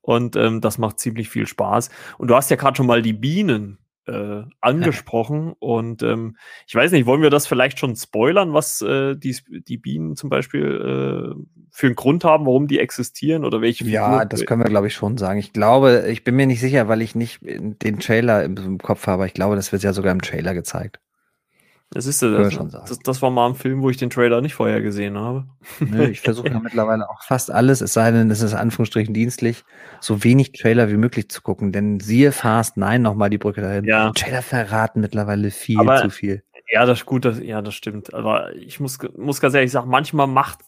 Und 0.00 0.36
ähm, 0.36 0.60
das 0.60 0.78
macht 0.78 1.00
ziemlich 1.00 1.28
viel 1.28 1.48
Spaß. 1.48 1.90
Und 2.18 2.28
du 2.28 2.36
hast 2.36 2.50
ja 2.50 2.56
gerade 2.56 2.76
schon 2.76 2.86
mal 2.86 3.02
die 3.02 3.12
Bienen 3.12 3.78
äh, 4.06 4.42
angesprochen. 4.60 5.54
Und 5.58 6.02
ähm, 6.02 6.36
ich 6.66 6.74
weiß 6.74 6.92
nicht, 6.92 7.06
wollen 7.06 7.22
wir 7.22 7.30
das 7.30 7.46
vielleicht 7.46 7.78
schon 7.78 7.96
spoilern, 7.96 8.52
was 8.52 8.82
äh, 8.82 9.16
die, 9.16 9.36
die 9.66 9.78
Bienen 9.78 10.16
zum 10.16 10.30
Beispiel 10.30 10.64
äh, 10.64 11.44
für 11.70 11.86
einen 11.86 11.96
Grund 11.96 12.24
haben, 12.24 12.46
warum 12.46 12.66
die 12.68 12.78
existieren 12.78 13.44
oder 13.44 13.60
welche 13.60 13.84
Ja, 13.84 14.10
Figur? 14.12 14.24
das 14.26 14.46
können 14.46 14.62
wir, 14.62 14.70
glaube 14.70 14.86
ich, 14.86 14.94
schon 14.94 15.18
sagen. 15.18 15.38
Ich 15.38 15.52
glaube, 15.52 16.06
ich 16.08 16.24
bin 16.24 16.36
mir 16.36 16.46
nicht 16.46 16.60
sicher, 16.60 16.88
weil 16.88 17.02
ich 17.02 17.14
nicht 17.14 17.40
den 17.42 17.98
Trailer 17.98 18.44
im, 18.44 18.56
im 18.56 18.78
Kopf 18.78 19.06
habe. 19.06 19.26
Ich 19.26 19.34
glaube, 19.34 19.56
das 19.56 19.72
wird 19.72 19.82
ja 19.82 19.92
sogar 19.92 20.12
im 20.12 20.22
Trailer 20.22 20.54
gezeigt. 20.54 21.00
Das 21.90 22.06
ist 22.06 22.20
das, 22.20 22.58
das, 22.70 22.98
das, 22.98 23.22
war 23.22 23.30
mal 23.30 23.46
ein 23.46 23.54
Film, 23.54 23.80
wo 23.80 23.90
ich 23.90 23.96
den 23.96 24.10
Trailer 24.10 24.40
nicht 24.40 24.54
vorher 24.54 24.82
gesehen 24.82 25.16
habe. 25.16 25.46
Nö, 25.78 26.04
ich 26.04 26.20
versuche 26.20 26.48
ja 26.48 26.58
mittlerweile 26.62 27.08
auch 27.08 27.22
fast 27.22 27.50
alles, 27.50 27.80
es 27.80 27.92
sei 27.92 28.10
denn, 28.10 28.28
es 28.30 28.42
ist 28.42 28.54
Anführungsstrichen 28.54 29.14
dienstlich, 29.14 29.64
so 30.00 30.24
wenig 30.24 30.52
Trailer 30.52 30.90
wie 30.90 30.96
möglich 30.96 31.28
zu 31.30 31.42
gucken. 31.42 31.70
Denn 31.70 32.00
siehe 32.00 32.32
Fast, 32.32 32.76
nein, 32.76 33.02
nochmal 33.02 33.30
die 33.30 33.38
Brücke 33.38 33.60
dahin. 33.60 33.84
Ja. 33.84 34.10
Trailer 34.10 34.42
verraten 34.42 35.00
mittlerweile 35.00 35.50
viel 35.52 35.78
Aber, 35.78 36.02
zu 36.02 36.10
viel. 36.10 36.42
Ja, 36.68 36.84
das 36.84 37.00
ist 37.00 37.06
gut, 37.06 37.24
das, 37.24 37.38
ja, 37.40 37.62
das 37.62 37.74
stimmt. 37.74 38.12
Aber 38.12 38.52
ich 38.54 38.80
muss, 38.80 38.98
muss 39.16 39.40
ganz 39.40 39.54
ehrlich 39.54 39.70
sagen, 39.70 39.88
manchmal 39.88 40.26
macht 40.26 40.58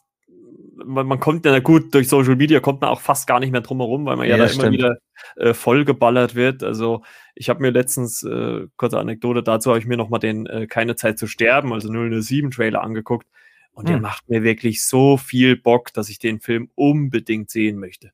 man, 0.85 1.07
man 1.07 1.21
kommt 1.21 1.45
ja 1.45 1.59
gut 1.59 1.95
durch 1.95 2.09
Social 2.09 2.37
Media 2.37 2.61
kommt 2.61 2.81
man 2.81 2.91
auch 2.91 3.01
fast 3.01 3.27
gar 3.27 3.41
nicht 3.41 3.51
mehr 3.51 3.61
drum 3.61 3.79
herum, 3.79 4.07
weil 4.07 4.17
man 4.17 4.29
ja, 4.29 4.37
ja 4.37 4.47
da 4.47 4.53
immer 4.53 4.71
wieder 4.71 4.99
äh, 5.37 5.55
vollgeballert 5.55 6.35
wird. 6.35 6.63
Also 6.63 7.03
ich 7.35 7.49
habe 7.49 7.61
mir 7.61 7.71
letztens, 7.71 8.23
äh, 8.23 8.67
kurze 8.77 8.99
Anekdote 8.99 9.43
dazu, 9.43 9.71
habe 9.71 9.79
ich 9.79 9.87
mir 9.87 9.97
nochmal 9.97 10.21
den 10.21 10.47
äh, 10.47 10.67
Keine 10.67 10.97
Zeit 10.97 11.19
zu 11.19 11.27
sterben, 11.27 11.73
also 11.73 11.89
007 11.89 12.51
Trailer 12.51 12.83
angeguckt. 12.83 13.27
Und 13.73 13.89
hm. 13.89 13.95
der 13.95 14.01
macht 14.01 14.29
mir 14.29 14.43
wirklich 14.43 14.85
so 14.85 15.17
viel 15.17 15.57
Bock, 15.57 15.93
dass 15.93 16.09
ich 16.09 16.19
den 16.19 16.41
Film 16.41 16.71
unbedingt 16.75 17.51
sehen 17.51 17.79
möchte. 17.79 18.13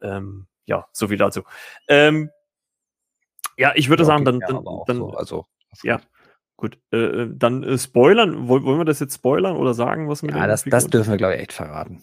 Ähm, 0.00 0.46
ja, 0.66 0.86
so 0.92 1.08
viel 1.08 1.18
dazu. 1.18 1.42
Ähm, 1.88 2.30
ja, 3.56 3.72
ich 3.74 3.88
würde 3.88 4.04
ja, 4.04 4.06
sagen, 4.06 4.24
dann, 4.24 4.40
dann, 4.40 4.64
dann 4.86 4.96
so, 4.96 5.10
also 5.10 5.46
ja, 5.82 5.96
Gut, 5.96 6.02
äh, 6.92 6.96
äh, 6.96 7.30
dann 7.32 7.62
äh, 7.62 7.78
spoilern. 7.78 8.48
Wollen, 8.48 8.64
wollen 8.64 8.78
wir 8.78 8.84
das 8.84 9.00
jetzt 9.00 9.14
spoilern 9.14 9.56
oder 9.56 9.74
sagen, 9.74 10.08
was 10.08 10.22
wir 10.22 10.30
Ja, 10.30 10.46
das, 10.46 10.64
das 10.64 10.86
dürfen 10.86 11.10
wir, 11.10 11.16
glaube 11.16 11.34
ich, 11.34 11.40
echt 11.40 11.52
verraten. 11.52 12.02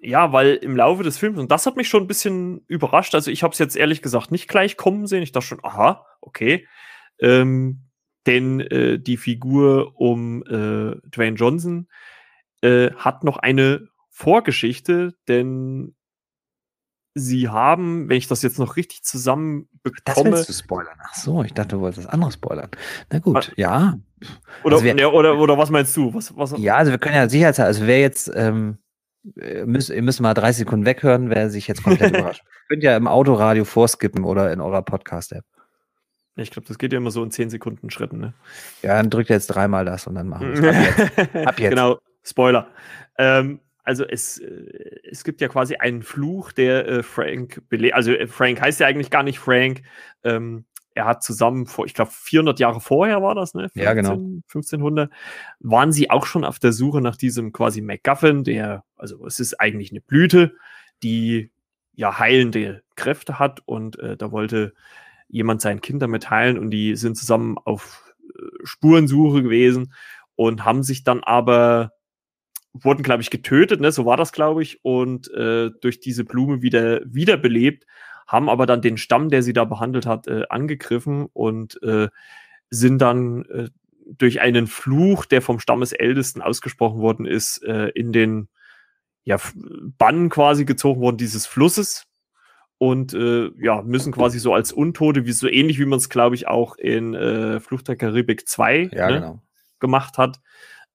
Ja, 0.00 0.32
weil 0.32 0.54
im 0.56 0.76
Laufe 0.76 1.02
des 1.02 1.16
Films, 1.16 1.38
und 1.38 1.50
das 1.50 1.64
hat 1.64 1.76
mich 1.76 1.88
schon 1.88 2.04
ein 2.04 2.06
bisschen 2.06 2.62
überrascht, 2.66 3.14
also 3.14 3.30
ich 3.30 3.42
habe 3.42 3.52
es 3.52 3.58
jetzt 3.58 3.74
ehrlich 3.74 4.02
gesagt 4.02 4.30
nicht 4.30 4.48
gleich 4.48 4.76
kommen 4.76 5.06
sehen. 5.06 5.22
Ich 5.22 5.32
dachte 5.32 5.46
schon, 5.46 5.64
aha, 5.64 6.04
okay. 6.20 6.66
Ähm, 7.18 7.80
denn 8.26 8.60
äh, 8.60 8.98
die 8.98 9.16
Figur 9.16 9.92
um 9.98 10.42
äh, 10.42 10.96
Dwayne 11.08 11.36
Johnson 11.36 11.88
äh, 12.60 12.90
hat 12.92 13.24
noch 13.24 13.38
eine 13.38 13.88
Vorgeschichte, 14.10 15.14
denn 15.28 15.94
sie 17.14 17.48
haben, 17.48 18.08
wenn 18.08 18.16
ich 18.16 18.26
das 18.26 18.42
jetzt 18.42 18.58
noch 18.58 18.76
richtig 18.76 19.04
zusammen 19.04 19.68
bekomme. 19.82 20.30
Das 20.30 20.38
willst 20.38 20.48
du 20.48 20.52
spoilern. 20.52 20.98
Ach 21.00 21.14
so, 21.14 21.42
ich 21.44 21.54
dachte, 21.54 21.76
du 21.76 21.80
wolltest 21.80 22.06
das 22.06 22.12
andere 22.12 22.32
spoilern. 22.32 22.68
Na 23.10 23.20
gut, 23.20 23.34
was, 23.36 23.50
ja. 23.56 23.98
Oder, 24.64 24.76
also 24.76 24.86
ja, 24.86 25.08
oder, 25.08 25.38
oder 25.38 25.56
was 25.56 25.70
meinst 25.70 25.96
du? 25.96 26.12
Was, 26.12 26.36
was, 26.36 26.54
ja, 26.58 26.76
also 26.76 26.90
wir 26.90 26.98
können 26.98 27.14
ja 27.14 27.28
sicherheitshalber, 27.28 27.68
also 27.68 27.86
wer 27.86 28.00
jetzt, 28.00 28.30
ähm, 28.34 28.78
müsst, 29.64 29.90
ihr 29.90 30.02
müsst 30.02 30.20
mal 30.20 30.34
30 30.34 30.58
Sekunden 30.60 30.86
weghören, 30.86 31.30
wer 31.30 31.50
sich 31.50 31.68
jetzt 31.68 31.84
komplett 31.84 32.10
überrascht. 32.16 32.42
Ihr 32.44 32.68
könnt 32.68 32.82
ja 32.82 32.96
im 32.96 33.06
Autoradio 33.06 33.64
vorskippen 33.64 34.24
oder 34.24 34.52
in 34.52 34.60
eurer 34.60 34.82
Podcast-App. 34.82 35.44
Ich 36.36 36.50
glaube, 36.50 36.66
das 36.66 36.78
geht 36.78 36.92
ja 36.92 36.98
immer 36.98 37.12
so 37.12 37.22
in 37.22 37.30
10 37.30 37.48
Sekunden 37.50 37.90
Schritten, 37.90 38.18
ne? 38.18 38.34
Ja, 38.82 38.96
dann 38.96 39.08
drückt 39.08 39.30
ihr 39.30 39.36
jetzt 39.36 39.46
dreimal 39.46 39.84
das 39.84 40.08
und 40.08 40.16
dann 40.16 40.28
machen 40.28 40.52
wir 40.52 40.70
es. 40.70 40.76
Ab 40.76 40.96
jetzt. 40.98 41.36
Ab 41.46 41.60
jetzt. 41.60 41.70
genau, 41.70 41.98
Spoiler. 42.24 42.66
Ähm, 43.18 43.60
also 43.84 44.04
es, 44.04 44.38
äh, 44.38 45.00
es 45.08 45.22
gibt 45.24 45.40
ja 45.40 45.48
quasi 45.48 45.76
einen 45.76 46.02
Fluch, 46.02 46.52
der 46.52 46.88
äh, 46.88 47.02
Frank 47.02 47.62
belebt. 47.68 47.94
Also 47.94 48.12
äh, 48.12 48.26
Frank 48.26 48.60
heißt 48.60 48.80
ja 48.80 48.86
eigentlich 48.86 49.10
gar 49.10 49.22
nicht 49.22 49.38
Frank. 49.38 49.82
Ähm, 50.24 50.64
er 50.94 51.06
hat 51.06 51.22
zusammen 51.22 51.66
vor, 51.66 51.86
ich 51.86 51.94
glaube, 51.94 52.10
400 52.12 52.60
Jahre 52.60 52.80
vorher 52.80 53.22
war 53.22 53.34
das, 53.34 53.54
ne? 53.54 53.62
15, 53.62 53.82
ja, 53.82 53.94
genau. 53.94 54.12
1500, 54.12 55.10
waren 55.60 55.92
sie 55.92 56.08
auch 56.08 56.24
schon 56.24 56.44
auf 56.44 56.58
der 56.58 56.72
Suche 56.72 57.00
nach 57.00 57.16
diesem 57.16 57.52
quasi 57.52 57.80
MacGuffin, 57.80 58.44
der, 58.44 58.84
also 58.96 59.26
es 59.26 59.40
ist 59.40 59.60
eigentlich 59.60 59.90
eine 59.90 60.00
Blüte, 60.00 60.54
die 61.02 61.50
ja 61.94 62.18
heilende 62.18 62.82
Kräfte 62.94 63.38
hat 63.38 63.60
und 63.66 63.98
äh, 63.98 64.16
da 64.16 64.30
wollte 64.30 64.72
jemand 65.28 65.60
sein 65.62 65.80
Kind 65.80 66.00
damit 66.00 66.30
heilen 66.30 66.58
und 66.58 66.70
die 66.70 66.94
sind 66.94 67.16
zusammen 67.16 67.58
auf 67.58 68.14
äh, 68.20 68.42
Spurensuche 68.62 69.42
gewesen 69.42 69.92
und 70.36 70.64
haben 70.64 70.84
sich 70.84 71.02
dann 71.02 71.24
aber 71.24 71.92
wurden, 72.74 73.02
glaube 73.02 73.22
ich, 73.22 73.30
getötet, 73.30 73.80
ne? 73.80 73.92
so 73.92 74.04
war 74.04 74.16
das, 74.16 74.32
glaube 74.32 74.62
ich, 74.62 74.84
und 74.84 75.32
äh, 75.32 75.70
durch 75.80 76.00
diese 76.00 76.24
Blume 76.24 76.60
wieder 76.60 77.00
wiederbelebt, 77.06 77.86
haben 78.26 78.48
aber 78.48 78.66
dann 78.66 78.82
den 78.82 78.96
Stamm, 78.96 79.28
der 79.28 79.42
sie 79.42 79.52
da 79.52 79.64
behandelt 79.64 80.06
hat, 80.06 80.26
äh, 80.26 80.44
angegriffen 80.48 81.26
und 81.32 81.80
äh, 81.82 82.08
sind 82.70 82.98
dann 82.98 83.44
äh, 83.44 83.68
durch 84.06 84.40
einen 84.40 84.66
Fluch, 84.66 85.24
der 85.24 85.40
vom 85.40 85.60
Stammesältesten 85.60 86.42
ausgesprochen 86.42 87.00
worden 87.00 87.26
ist, 87.26 87.62
äh, 87.62 87.88
in 87.94 88.12
den 88.12 88.48
ja, 89.22 89.38
Bann 89.96 90.28
quasi 90.28 90.64
gezogen 90.64 91.00
worden 91.00 91.16
dieses 91.16 91.46
Flusses 91.46 92.06
und 92.78 93.14
äh, 93.14 93.50
ja, 93.58 93.82
müssen 93.82 94.12
quasi 94.12 94.38
so 94.38 94.52
als 94.52 94.72
Untote, 94.72 95.24
wie 95.26 95.32
so 95.32 95.48
ähnlich 95.48 95.78
wie 95.78 95.86
man 95.86 95.98
es, 95.98 96.08
glaube 96.08 96.34
ich, 96.34 96.48
auch 96.48 96.76
in 96.76 97.14
äh, 97.14 97.60
Flucht 97.60 97.88
der 97.88 97.96
Karibik 97.96 98.48
2 98.48 98.90
ja, 98.92 99.08
ne, 99.08 99.14
genau. 99.14 99.42
gemacht 99.78 100.18
hat, 100.18 100.40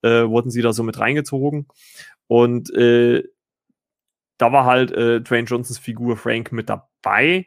äh, 0.02 0.28
wurden 0.28 0.50
sie 0.52 0.62
da 0.62 0.74
so 0.74 0.84
mit 0.84 1.00
reingezogen. 1.00 1.68
Und 2.28 2.74
äh, 2.74 3.24
da 4.38 4.52
war 4.52 4.66
halt 4.66 4.92
äh, 4.92 5.22
Dwayne 5.22 5.48
Johnsons 5.48 5.80
Figur 5.80 6.18
Frank 6.18 6.52
mit 6.52 6.70
dabei. 6.70 7.46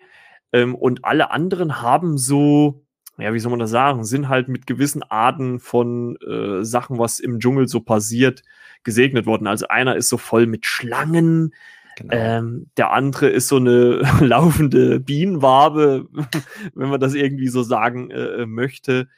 Ähm, 0.53 0.75
und 0.75 1.05
alle 1.05 1.31
anderen 1.31 1.81
haben 1.81 2.19
so, 2.19 2.85
ja, 3.19 3.33
wie 3.33 3.39
soll 3.39 3.51
man 3.51 3.61
das 3.61 3.71
sagen, 3.71 4.05
sind 4.05 4.29
halt 4.29 4.49
mit 4.49 4.67
gewissen 4.67 5.03
Arten 5.03 5.61
von 5.61 6.17
äh, 6.17 6.65
Sachen, 6.65 6.99
was 6.99 7.21
im 7.21 7.41
Dschungel 7.41 7.69
so 7.69 7.81
passiert, 7.81 8.43
gesegnet 8.85 9.27
worden. 9.27 9.47
Also 9.47 9.69
einer 9.69 9.97
ist 9.97 10.09
so 10.09 10.19
voll 10.19 10.47
mit 10.47 10.67
Schlangen, 10.67 11.53
Genau. 11.97 12.15
Ähm, 12.15 12.67
der 12.77 12.93
andere 12.93 13.29
ist 13.29 13.49
so 13.49 13.57
eine 13.57 14.01
laufende 14.21 15.01
Bienenwabe, 15.01 16.09
wenn 16.75 16.89
man 16.89 17.01
das 17.01 17.15
irgendwie 17.15 17.49
so 17.49 17.63
sagen 17.63 18.11
äh, 18.11 18.47
möchte. 18.47 19.09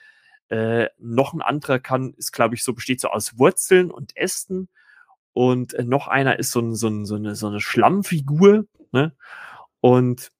Äh, 0.48 0.88
noch 0.98 1.32
ein 1.32 1.42
anderer 1.42 1.78
kann, 1.78 2.14
ist, 2.14 2.32
glaube 2.32 2.54
ich, 2.54 2.64
so, 2.64 2.74
besteht 2.74 3.00
so 3.00 3.08
aus 3.08 3.38
Wurzeln 3.38 3.90
und 3.90 4.16
Ästen. 4.16 4.68
Und 5.32 5.74
äh, 5.74 5.84
noch 5.84 6.08
einer 6.08 6.38
ist 6.38 6.50
so, 6.50 6.60
ein, 6.60 6.74
so, 6.74 6.88
ein, 6.88 7.04
so, 7.06 7.16
eine, 7.16 7.34
so 7.34 7.46
eine 7.48 7.60
Schlammfigur. 7.60 8.66
Ne? 8.92 9.14
Und 9.80 10.30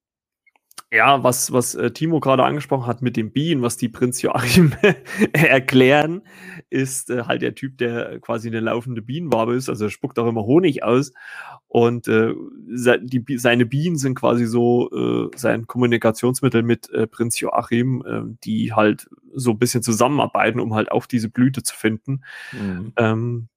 ja, 0.93 1.23
was, 1.23 1.53
was 1.53 1.75
äh, 1.75 1.91
Timo 1.91 2.21
gerade 2.21 2.45
angesprochen 2.45 2.87
hat 2.87 3.03
mit 3.03 3.17
den 3.17 3.33
Bienen, 3.33 3.63
was 3.63 3.77
die 3.77 3.89
Prinz 3.89 4.23
Joachim 4.23 4.73
erklären, 5.33 6.23
ist 6.71 7.11
äh, 7.11 7.25
halt 7.25 7.43
der 7.43 7.55
Typ, 7.55 7.79
der 7.79 8.21
quasi 8.21 8.49
eine 8.49 8.61
laufende 8.61 9.03
Bienenwabe 9.03 9.55
ist. 9.55 9.69
Also 9.69 9.87
er 9.87 9.91
spuckt 9.91 10.19
auch 10.19 10.27
immer 10.27 10.45
Honig 10.45 10.85
aus. 10.85 11.13
Und 11.67 12.07
äh, 12.07 12.33
die, 13.03 13.39
seine 13.39 13.67
Bienen 13.67 13.97
sind 13.97 14.15
quasi 14.15 14.47
so 14.47 14.91
äh, 14.93 15.37
sein 15.37 15.67
Kommunikationsmittel 15.67 16.63
mit 16.63 16.89
äh, 16.91 17.07
Prinz 17.07 17.41
Joachim, 17.41 18.05
äh, 18.07 18.37
die 18.45 18.73
halt 18.73 19.09
so 19.35 19.51
ein 19.51 19.59
bisschen 19.59 19.83
zusammenarbeiten, 19.83 20.61
um 20.61 20.75
halt 20.75 20.93
auch 20.93 21.07
diese 21.07 21.29
Blüte 21.29 21.63
zu 21.63 21.75
finden. 21.75 22.23
Mhm. 22.53 22.93
Ähm, 22.97 23.49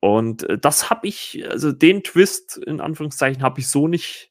und 0.00 0.42
äh, 0.48 0.58
das 0.58 0.90
habe 0.90 1.06
ich, 1.06 1.44
also 1.48 1.72
den 1.72 2.02
Twist 2.02 2.56
in 2.56 2.80
Anführungszeichen, 2.80 3.42
habe 3.42 3.60
ich 3.60 3.68
so 3.68 3.86
nicht 3.86 4.29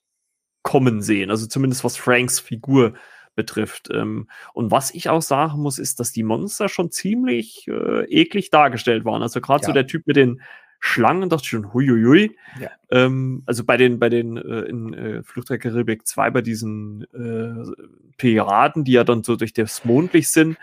kommen 0.64 1.02
sehen. 1.02 1.32
Also 1.32 1.48
zumindest 1.48 1.84
was 1.84 1.98
Franks 1.98 2.40
Figur 2.40 2.94
betrifft. 3.36 3.90
Ähm, 3.94 4.28
und 4.54 4.72
was 4.72 4.92
ich 4.92 5.10
auch 5.10 5.22
sagen 5.22 5.62
muss, 5.62 5.80
ist, 5.80 6.00
dass 6.00 6.12
die 6.12 6.24
Monster 6.24 6.68
schon 6.68 6.92
ziemlich 6.92 7.68
äh, 7.68 8.04
eklig 8.06 8.50
dargestellt 8.50 9.06
waren. 9.06 9.22
Also 9.22 9.40
gerade 9.40 9.62
ja. 9.62 9.68
so 9.68 9.74
der 9.74 9.88
Typ 9.88 10.08
mit 10.08 10.18
den 10.18 10.42
Schlangen, 10.82 11.30
dachte 11.30 11.44
ich 11.44 11.50
schon, 11.50 11.74
huiuiui. 11.74 12.36
Ja. 12.60 12.70
Ähm, 12.90 13.44
also 13.46 13.64
bei 13.64 13.78
den, 13.78 14.00
bei 14.00 14.10
den 14.10 14.38
äh, 14.38 14.62
in 14.62 14.94
äh, 14.94 15.24
Flucht 15.24 15.50
der 15.50 15.58
Karibik 15.58 16.08
2, 16.08 16.32
bei 16.32 16.42
diesen 16.42 17.04
äh, 17.14 17.86
Piraten, 18.18 18.84
die 18.84 18.94
ja 18.94 19.04
dann 19.04 19.24
so 19.24 19.36
durch 19.36 19.54
das 19.54 19.84
Mondlicht 19.84 20.32
sind 20.32 20.58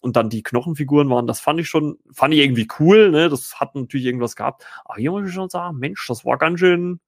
und 0.00 0.16
dann 0.16 0.30
die 0.30 0.42
Knochenfiguren 0.42 1.10
waren, 1.10 1.26
das 1.26 1.40
fand 1.40 1.60
ich 1.60 1.68
schon, 1.68 1.98
fand 2.10 2.32
ich 2.32 2.40
irgendwie 2.40 2.68
cool, 2.78 3.10
ne? 3.10 3.28
Das 3.28 3.60
hat 3.60 3.74
natürlich 3.74 4.06
irgendwas 4.06 4.34
gehabt. 4.34 4.66
Aber 4.84 4.98
hier 4.98 5.10
muss 5.10 5.26
ich 5.26 5.34
schon 5.34 5.50
sagen, 5.50 5.78
Mensch, 5.78 6.06
das 6.06 6.24
war 6.24 6.38
ganz 6.38 6.58
schön, 6.58 7.00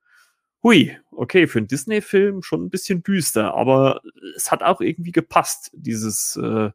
hui, 0.62 0.96
okay, 1.10 1.46
für 1.46 1.58
einen 1.58 1.68
Disney-Film 1.68 2.42
schon 2.42 2.64
ein 2.64 2.70
bisschen 2.70 3.02
düster, 3.02 3.54
aber 3.54 4.00
es 4.36 4.50
hat 4.50 4.62
auch 4.62 4.80
irgendwie 4.80 5.12
gepasst, 5.12 5.70
dieses 5.74 6.36
äh, 6.36 6.70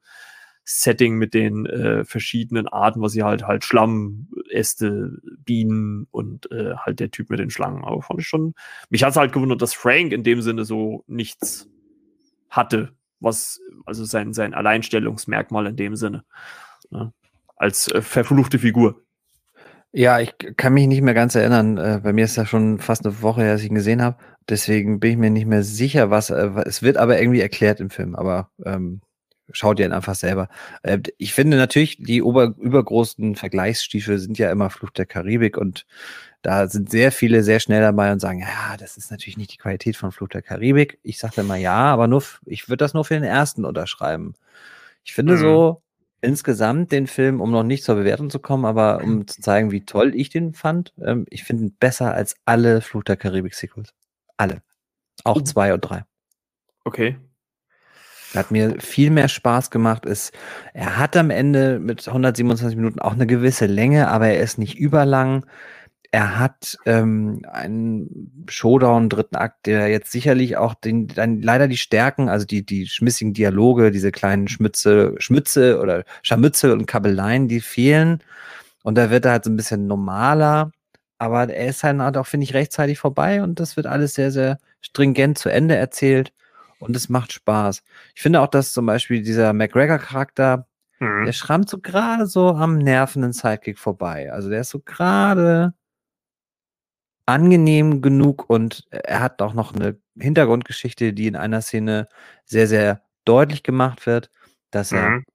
Setting 0.70 1.16
mit 1.16 1.34
den 1.34 1.66
äh, 1.66 2.04
verschiedenen 2.04 2.68
Arten, 2.68 3.02
was 3.02 3.14
sie 3.14 3.24
halt 3.24 3.48
halt 3.48 3.64
Schlamm, 3.64 4.28
Äste, 4.50 5.18
Bienen 5.46 6.08
und 6.12 6.52
äh, 6.52 6.76
halt 6.76 7.00
der 7.00 7.10
Typ 7.10 7.30
mit 7.30 7.40
den 7.40 7.50
Schlangen. 7.50 7.86
Aber 7.86 8.02
fand 8.02 8.20
ich 8.20 8.28
schon. 8.28 8.54
Mich 8.90 9.02
hat 9.02 9.12
es 9.12 9.16
halt 9.16 9.32
gewundert, 9.32 9.62
dass 9.62 9.74
Frank 9.74 10.12
in 10.12 10.24
dem 10.24 10.42
Sinne 10.42 10.66
so 10.66 11.06
nichts 11.08 11.70
hatte, 12.50 12.94
was 13.22 13.62
also 13.86 14.04
sein 14.04 14.34
sein 14.34 14.54
Alleinstellungsmerkmal 14.54 15.68
in 15.68 15.78
dem 15.78 15.96
Sinne 15.96 16.26
ne? 16.90 17.14
als 17.56 17.88
äh, 17.88 18.02
verfluchte 18.02 18.60
Figur. 18.60 19.07
Ja, 19.94 20.20
ich 20.20 20.36
kann 20.58 20.74
mich 20.74 20.88
nicht 20.88 21.02
mehr 21.02 21.14
ganz 21.14 21.36
erinnern. 21.36 21.78
Äh, 21.78 22.02
bei 22.04 22.14
mir 22.14 22.26
ist 22.26 22.38
das 22.38 22.50
schon 22.50 22.80
fast 22.80 23.06
eine 23.06 23.22
Woche 23.22 23.42
her, 23.42 23.54
dass 23.54 23.62
ich 23.62 23.70
ihn 23.70 23.76
gesehen 23.76 24.02
habe. 24.02 24.18
Deswegen 24.50 25.00
bin 25.00 25.12
ich 25.12 25.18
mir 25.18 25.30
nicht 25.32 25.48
mehr 25.48 25.64
sicher, 25.64 26.10
was. 26.10 26.30
Äh, 26.30 26.52
es 26.66 26.82
wird 26.82 26.98
aber 26.98 27.20
irgendwie 27.20 27.42
erklärt 27.42 27.80
im 27.80 27.90
Film, 27.90 28.16
aber 28.16 28.50
ähm, 28.66 29.02
schaut 29.52 29.80
ihr 29.80 29.86
ihn 29.86 29.94
einfach 29.94 30.16
selber. 30.16 30.50
Äh, 30.84 31.00
ich 31.18 31.34
finde 31.34 31.58
natürlich, 31.58 31.98
die 31.98 32.22
ober, 32.22 32.54
übergroßen 32.60 33.36
Vergleichsstiefel 33.36 34.20
sind 34.20 34.38
ja 34.38 34.52
immer 34.52 34.70
Flucht 34.70 34.98
der 34.98 35.06
Karibik 35.06 35.58
und 35.58 35.86
da 36.42 36.68
sind 36.68 36.90
sehr 36.92 37.12
viele 37.12 37.44
sehr 37.44 37.60
schnell 37.60 37.82
dabei 37.82 38.12
und 38.12 38.20
sagen, 38.20 38.40
ja, 38.40 38.78
das 38.78 38.98
ist 38.98 39.12
natürlich 39.12 39.38
nicht 39.38 39.54
die 39.54 39.58
Qualität 39.58 39.98
von 39.98 40.12
Flucht 40.12 40.34
der 40.34 40.42
Karibik. 40.42 41.00
Ich 41.04 41.18
sagte 41.20 41.42
immer 41.42 41.56
ja, 41.56 41.76
aber 41.76 42.08
nur, 42.08 42.24
ich 42.46 42.70
würde 42.70 42.78
das 42.78 42.94
nur 42.94 43.06
für 43.06 43.16
den 43.16 43.24
ersten 43.24 43.66
unterschreiben. 43.66 44.34
Ich 45.04 45.14
finde 45.14 45.34
mhm. 45.34 45.38
so, 45.40 45.82
insgesamt 46.28 46.92
den 46.92 47.08
Film, 47.08 47.40
um 47.40 47.52
noch 47.52 47.64
nicht 47.64 47.86
zur 47.86 47.96
Bewertung 47.96 48.30
zu 48.30 48.40
kommen, 48.40 48.66
aber 48.66 49.02
um 49.02 49.26
zu 49.28 49.42
zeigen, 49.42 49.72
wie 49.72 49.86
toll 49.86 50.14
ich 50.14 50.30
den 50.30 50.54
fand, 50.54 50.94
ähm, 51.02 51.26
ich 51.30 51.46
finde 51.46 51.64
ihn 51.64 51.76
besser 51.80 52.14
als 52.14 52.36
alle 52.44 52.82
Fluch 52.82 53.04
der 53.04 53.16
Karibik-Sequels. 53.16 53.94
Alle. 54.36 54.62
Auch 55.24 55.38
oh. 55.38 55.42
zwei 55.42 55.74
und 55.74 55.82
drei. 55.82 56.04
Okay. 56.84 57.18
Hat 58.36 58.52
mir 58.52 58.76
viel 58.82 59.10
mehr 59.10 59.30
Spaß 59.30 59.72
gemacht. 59.72 60.06
Ist, 60.06 60.34
er 60.74 60.98
hat 60.98 61.16
am 61.16 61.30
Ende 61.30 61.80
mit 61.80 62.06
127 62.06 62.76
Minuten 62.76 63.00
auch 63.00 63.14
eine 63.14 63.26
gewisse 63.26 63.66
Länge, 63.66 64.10
aber 64.10 64.28
er 64.28 64.42
ist 64.42 64.58
nicht 64.58 64.78
überlang 64.78 65.46
er 66.12 66.40
hat 66.40 66.78
ähm, 66.86 67.42
einen 67.52 68.46
Showdown, 68.50 69.10
dritten 69.10 69.36
Akt, 69.36 69.66
der 69.66 69.90
jetzt 69.90 70.12
sicherlich 70.12 70.58
auch 70.58 70.74
den, 70.74 71.08
dann 71.08 71.42
leider 71.42 71.68
die 71.68 71.78
Stärken, 71.78 72.30
also 72.30 72.46
die, 72.46 72.66
die 72.66 72.88
schmissigen 72.88 73.34
Dialoge, 73.34 73.92
diese 73.92 74.12
kleinen 74.12 74.48
Schmütze, 74.48 75.16
Schmütze 75.18 75.80
oder 75.80 76.04
Scharmütze 76.24 76.74
und 76.74 76.86
Kabeleien, 76.86 77.48
die 77.48 77.62
fehlen. 77.62 78.24
Und 78.84 78.98
da 78.98 79.10
wird 79.10 79.26
er 79.26 79.32
halt 79.32 79.44
so 79.44 79.50
ein 79.50 79.58
bisschen 79.58 79.88
normaler, 79.88 80.72
aber 81.18 81.50
er 81.50 81.68
ist 81.68 81.84
halt 81.84 82.18
auch, 82.18 82.28
finde 82.28 82.46
ich, 82.46 82.54
rechtzeitig 82.54 83.00
vorbei 83.00 83.44
und 83.44 83.60
das 83.60 83.76
wird 83.76 83.88
alles 83.88 84.14
sehr, 84.14 84.32
sehr 84.32 84.60
stringent 84.82 85.38
zu 85.38 85.50
Ende 85.50 85.76
erzählt 85.76 86.32
und 86.80 86.96
es 86.96 87.10
macht 87.10 87.34
Spaß. 87.34 87.84
Ich 88.16 88.22
finde 88.22 88.42
auch, 88.42 88.48
dass 88.48 88.74
zum 88.74 88.86
Beispiel 88.86 89.24
dieser 89.24 89.54
McGregor-Charakter, 89.54 90.68
mhm. 91.00 91.26
der 91.26 91.34
schrammt 91.34 91.70
so 91.70 91.80
gerade 91.80 92.28
so 92.28 92.50
am 92.50 92.78
nervenden 92.78 93.34
Sidekick 93.34 93.80
vorbei. 93.80 94.32
Also 94.32 94.50
der 94.50 94.62
ist 94.62 94.70
so 94.70 94.80
gerade 94.80 95.74
angenehm 97.28 98.02
genug 98.02 98.50
und 98.50 98.88
er 98.90 99.20
hat 99.20 99.42
auch 99.42 99.54
noch 99.54 99.76
eine 99.76 99.98
Hintergrundgeschichte, 100.18 101.14
die 101.14 101.28
in 101.28 101.36
einer 101.36 101.62
Szene 101.62 102.08
sehr, 102.46 102.68
sehr 102.68 103.02
deutlich 103.26 103.64
gemacht 103.64 104.06
wird, 104.08 104.32
dass 104.72 104.94
er 104.94 105.10
mhm. 105.10 105.26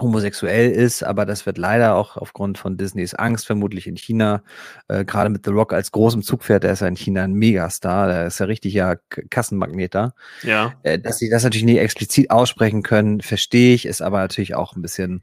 homosexuell 0.00 0.70
ist, 0.70 1.02
aber 1.02 1.26
das 1.26 1.44
wird 1.44 1.58
leider 1.58 1.96
auch 1.96 2.16
aufgrund 2.16 2.56
von 2.56 2.76
Disneys 2.76 3.14
Angst 3.14 3.46
vermutlich 3.46 3.88
in 3.88 3.96
China, 3.96 4.44
äh, 4.86 5.04
gerade 5.04 5.28
mit 5.28 5.44
The 5.44 5.50
Rock 5.50 5.72
als 5.72 5.90
großem 5.90 6.22
Zugpferd, 6.22 6.62
der 6.62 6.72
ist 6.72 6.80
ja 6.80 6.86
in 6.86 6.96
China 6.96 7.24
ein 7.24 7.34
Megastar, 7.34 8.06
der 8.06 8.26
ist 8.26 8.38
ja 8.38 8.46
richtig 8.46 8.72
ja 8.72 8.94
Kassenmagneter. 9.30 10.14
Ja. 10.42 10.74
Äh, 10.84 11.00
dass 11.00 11.18
sie 11.18 11.30
das 11.30 11.42
natürlich 11.42 11.64
nicht 11.64 11.78
explizit 11.80 12.30
aussprechen 12.30 12.84
können, 12.84 13.20
verstehe 13.22 13.74
ich, 13.74 13.86
ist 13.86 14.02
aber 14.02 14.20
natürlich 14.20 14.54
auch 14.54 14.76
ein 14.76 14.82
bisschen 14.82 15.22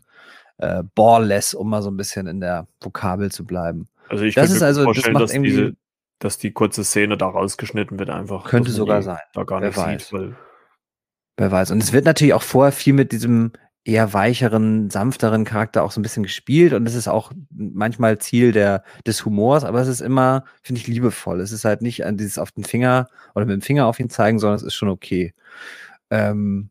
äh, 0.57 0.83
ballless, 0.93 1.53
um 1.53 1.69
mal 1.69 1.81
so 1.81 1.89
ein 1.89 1.97
bisschen 1.97 2.27
in 2.27 2.41
der 2.41 2.67
Vokabel 2.81 3.31
zu 3.31 3.45
bleiben. 3.45 3.87
Also 4.09 4.25
ich 4.25 4.35
das 4.35 4.51
ist 4.51 4.61
also, 4.61 4.91
das 4.91 5.09
macht 5.09 5.31
irgendwie 5.31 5.51
diese, 5.51 5.73
dass 6.23 6.37
die 6.37 6.51
kurze 6.53 6.83
Szene 6.83 7.17
da 7.17 7.27
rausgeschnitten 7.27 7.99
wird, 7.99 8.09
einfach. 8.09 8.45
Könnte 8.45 8.71
sogar 8.71 9.01
sein. 9.01 9.19
Da 9.33 9.43
gar 9.43 9.59
Wer 9.61 9.67
nicht 9.69 9.77
weiß. 9.77 10.07
Sieht, 10.09 10.35
Wer 11.37 11.51
weiß. 11.51 11.71
Und 11.71 11.81
es 11.83 11.91
wird 11.93 12.05
natürlich 12.05 12.33
auch 12.33 12.43
vorher 12.43 12.71
viel 12.71 12.93
mit 12.93 13.11
diesem 13.11 13.51
eher 13.83 14.13
weicheren, 14.13 14.91
sanfteren 14.91 15.43
Charakter 15.43 15.83
auch 15.83 15.91
so 15.91 15.99
ein 15.99 16.03
bisschen 16.03 16.21
gespielt 16.21 16.73
und 16.73 16.85
es 16.87 16.93
ist 16.93 17.07
auch 17.07 17.31
manchmal 17.49 18.19
Ziel 18.19 18.51
der, 18.51 18.83
des 19.07 19.25
Humors, 19.25 19.63
aber 19.63 19.81
es 19.81 19.87
ist 19.87 20.01
immer, 20.01 20.43
finde 20.61 20.79
ich, 20.79 20.87
liebevoll. 20.87 21.41
Es 21.41 21.51
ist 21.51 21.65
halt 21.65 21.81
nicht 21.81 22.05
an 22.05 22.15
dieses 22.15 22.37
auf 22.37 22.51
den 22.51 22.63
Finger 22.63 23.07
oder 23.33 23.45
mit 23.47 23.53
dem 23.55 23.61
Finger 23.63 23.87
auf 23.87 23.99
ihn 23.99 24.11
zeigen, 24.11 24.37
sondern 24.37 24.57
es 24.57 24.61
ist 24.61 24.75
schon 24.75 24.89
okay. 24.89 25.33
Ähm, 26.11 26.69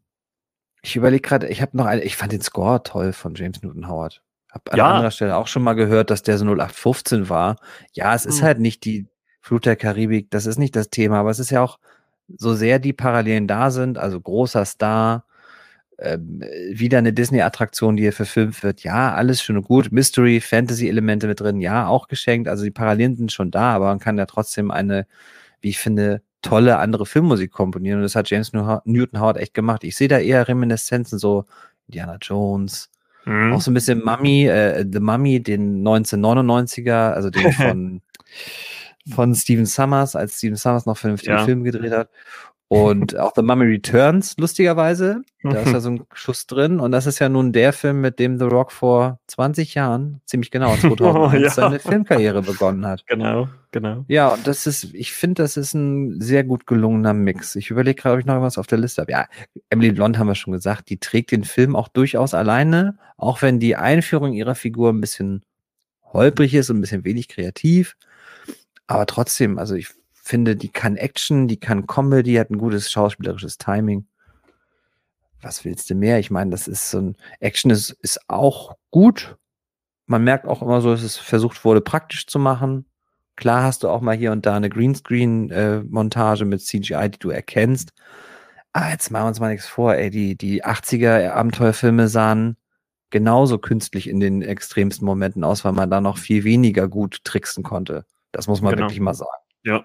ich 0.82 0.94
überlege 0.94 1.22
gerade, 1.22 1.48
ich 1.48 1.60
habe 1.62 1.76
noch 1.76 1.86
eine, 1.86 2.02
ich 2.02 2.16
fand 2.16 2.30
den 2.30 2.42
Score 2.42 2.80
toll 2.84 3.12
von 3.12 3.34
James 3.34 3.60
Newton 3.60 3.88
Howard. 3.88 4.22
Hab 4.52 4.70
an 4.72 4.78
Ja. 4.78 4.90
anderer 4.92 5.10
Stelle 5.10 5.36
auch 5.36 5.48
schon 5.48 5.64
mal 5.64 5.74
gehört, 5.74 6.10
dass 6.10 6.22
der 6.22 6.38
so 6.38 6.44
0815 6.44 7.28
war. 7.28 7.56
Ja, 7.92 8.14
es 8.14 8.24
ist 8.24 8.38
Hm. 8.38 8.44
halt 8.44 8.58
nicht 8.60 8.84
die 8.84 9.08
Flut 9.40 9.66
der 9.66 9.76
Karibik, 9.76 10.30
das 10.30 10.46
ist 10.46 10.58
nicht 10.58 10.76
das 10.76 10.90
Thema, 10.90 11.20
aber 11.20 11.30
es 11.30 11.38
ist 11.38 11.50
ja 11.50 11.62
auch 11.62 11.78
so 12.36 12.54
sehr 12.54 12.78
die 12.78 12.92
Parallelen 12.92 13.46
da 13.46 13.70
sind, 13.70 13.98
also 13.98 14.20
großer 14.20 14.64
Star, 14.64 15.24
ähm, 15.98 16.42
wieder 16.72 16.98
eine 16.98 17.12
Disney-Attraktion, 17.12 17.96
die 17.96 18.04
hier 18.04 18.12
verfilmt 18.12 18.62
wird. 18.62 18.82
Ja, 18.84 19.14
alles 19.14 19.42
schön 19.42 19.56
und 19.56 19.64
gut. 19.64 19.92
Mystery, 19.92 20.40
Fantasy-Elemente 20.40 21.26
mit 21.26 21.40
drin, 21.40 21.60
ja, 21.60 21.86
auch 21.88 22.08
geschenkt. 22.08 22.48
Also 22.48 22.64
die 22.64 22.70
Parallelen 22.70 23.16
sind 23.16 23.32
schon 23.32 23.50
da, 23.50 23.72
aber 23.74 23.86
man 23.86 23.98
kann 23.98 24.16
ja 24.16 24.26
trotzdem 24.26 24.70
eine, 24.70 25.06
wie 25.60 25.68
ich 25.70 25.78
finde, 25.78 26.22
tolle 26.42 26.78
andere 26.78 27.04
Filmmusik 27.04 27.50
komponieren. 27.52 27.98
Und 27.98 28.04
das 28.04 28.14
hat 28.14 28.30
James 28.30 28.52
New- 28.54 28.78
Newton 28.84 29.20
Howard 29.20 29.36
echt 29.36 29.52
gemacht. 29.52 29.84
Ich 29.84 29.94
sehe 29.96 30.08
da 30.08 30.18
eher 30.18 30.48
Reminiszenzen, 30.48 31.18
so 31.18 31.44
Indiana 31.86 32.16
Jones, 32.22 32.88
Mhm. 33.26 33.52
auch 33.52 33.60
so 33.60 33.70
ein 33.70 33.74
bisschen 33.74 34.02
Mummy, 34.02 34.46
äh, 34.46 34.86
The 34.90 35.00
Mummy, 35.00 35.42
den 35.42 35.82
1999er, 35.82 37.12
also 37.12 37.28
den 37.28 37.52
von, 37.52 38.00
von 39.08 39.34
Steven 39.34 39.66
Summers, 39.66 40.16
als 40.16 40.38
Steven 40.38 40.56
Summers 40.56 40.86
noch 40.86 40.96
vernünftige 40.98 41.32
Ja. 41.32 41.44
Filme 41.44 41.64
gedreht 41.64 41.92
hat. 41.92 42.10
Und 42.68 43.16
auch 43.18 43.32
The 43.34 43.42
Mummy 43.42 43.64
Returns, 43.64 44.36
lustigerweise. 44.38 45.22
Da 45.42 45.50
ist 45.62 45.72
ja 45.72 45.80
so 45.80 45.90
ein 45.90 46.04
Schuss 46.12 46.46
drin. 46.46 46.78
Und 46.78 46.92
das 46.92 47.06
ist 47.06 47.18
ja 47.18 47.28
nun 47.28 47.52
der 47.52 47.72
Film, 47.72 48.00
mit 48.00 48.20
dem 48.20 48.38
The 48.38 48.44
Rock 48.44 48.70
vor 48.70 49.18
20 49.26 49.74
Jahren, 49.74 50.20
ziemlich 50.26 50.52
genau, 50.52 50.76
2001, 50.80 51.42
Ja. 51.42 51.50
seine 51.50 51.78
Filmkarriere 51.80 52.42
begonnen 52.42 52.86
hat. 52.86 53.04
Genau, 53.08 53.48
genau. 53.72 54.04
Ja, 54.06 54.28
und 54.28 54.46
das 54.46 54.68
ist, 54.68 54.94
ich 54.94 55.12
finde, 55.12 55.42
das 55.42 55.56
ist 55.56 55.74
ein 55.74 56.20
sehr 56.20 56.44
gut 56.44 56.66
gelungener 56.66 57.12
Mix. 57.14 57.56
Ich 57.56 57.70
überlege 57.70 58.00
gerade, 58.00 58.14
ob 58.14 58.20
ich 58.20 58.26
noch 58.26 58.34
irgendwas 58.34 58.58
auf 58.58 58.68
der 58.68 58.78
Liste 58.78 59.02
habe. 59.02 59.10
Ja, 59.10 59.26
Emily 59.70 59.90
Blunt 59.90 60.16
haben 60.18 60.28
wir 60.28 60.36
schon 60.36 60.52
gesagt, 60.52 60.90
die 60.90 60.98
trägt 61.00 61.32
den 61.32 61.42
Film 61.42 61.74
auch 61.74 61.88
durchaus 61.88 62.34
alleine, 62.34 62.98
auch 63.16 63.42
wenn 63.42 63.58
die 63.58 63.74
Einführung 63.74 64.32
ihrer 64.34 64.54
Figur 64.54 64.90
ein 64.92 65.00
bisschen 65.00 65.42
holprig 66.12 66.54
ist 66.54 66.70
und 66.70 66.78
ein 66.78 66.80
bisschen 66.82 67.04
wenig 67.04 67.26
kreativ. 67.28 67.96
Aber 68.90 69.06
trotzdem, 69.06 69.56
also 69.56 69.76
ich 69.76 69.88
finde, 70.12 70.56
die 70.56 70.68
kann 70.68 70.96
Action, 70.96 71.46
die 71.46 71.60
kann 71.60 71.86
Comedy, 71.86 72.34
hat 72.34 72.50
ein 72.50 72.58
gutes 72.58 72.90
schauspielerisches 72.90 73.56
Timing. 73.56 74.08
Was 75.40 75.64
willst 75.64 75.90
du 75.90 75.94
mehr? 75.94 76.18
Ich 76.18 76.32
meine, 76.32 76.50
das 76.50 76.66
ist 76.66 76.90
so 76.90 76.98
ein 76.98 77.16
Action 77.38 77.70
ist, 77.70 77.90
ist 77.90 78.18
auch 78.26 78.74
gut. 78.90 79.36
Man 80.06 80.24
merkt 80.24 80.48
auch 80.48 80.60
immer 80.60 80.80
so, 80.80 80.90
dass 80.90 81.04
es 81.04 81.16
versucht 81.16 81.64
wurde, 81.64 81.80
praktisch 81.80 82.26
zu 82.26 82.40
machen. 82.40 82.84
Klar 83.36 83.62
hast 83.62 83.84
du 83.84 83.88
auch 83.88 84.00
mal 84.00 84.16
hier 84.16 84.32
und 84.32 84.44
da 84.44 84.56
eine 84.56 84.68
Greenscreen-Montage 84.68 86.44
mit 86.44 86.60
CGI, 86.60 87.10
die 87.12 87.18
du 87.20 87.30
erkennst. 87.30 87.92
Aber 88.72 88.90
jetzt 88.90 89.12
machen 89.12 89.22
wir 89.22 89.28
uns 89.28 89.38
mal 89.38 89.52
nichts 89.52 89.68
vor, 89.68 89.94
ey. 89.94 90.10
Die, 90.10 90.36
die 90.36 90.64
80er-Abenteuerfilme 90.64 92.08
sahen 92.08 92.56
genauso 93.10 93.58
künstlich 93.58 94.08
in 94.08 94.18
den 94.18 94.42
extremsten 94.42 95.06
Momenten 95.06 95.44
aus, 95.44 95.64
weil 95.64 95.74
man 95.74 95.90
da 95.90 96.00
noch 96.00 96.18
viel 96.18 96.42
weniger 96.42 96.88
gut 96.88 97.22
tricksen 97.22 97.62
konnte. 97.62 98.04
Das 98.32 98.46
muss 98.48 98.60
man 98.62 98.72
Genau. 98.74 98.84
wirklich 98.86 99.00
mal 99.00 99.14
sagen. 99.14 99.30
Ja. 99.64 99.84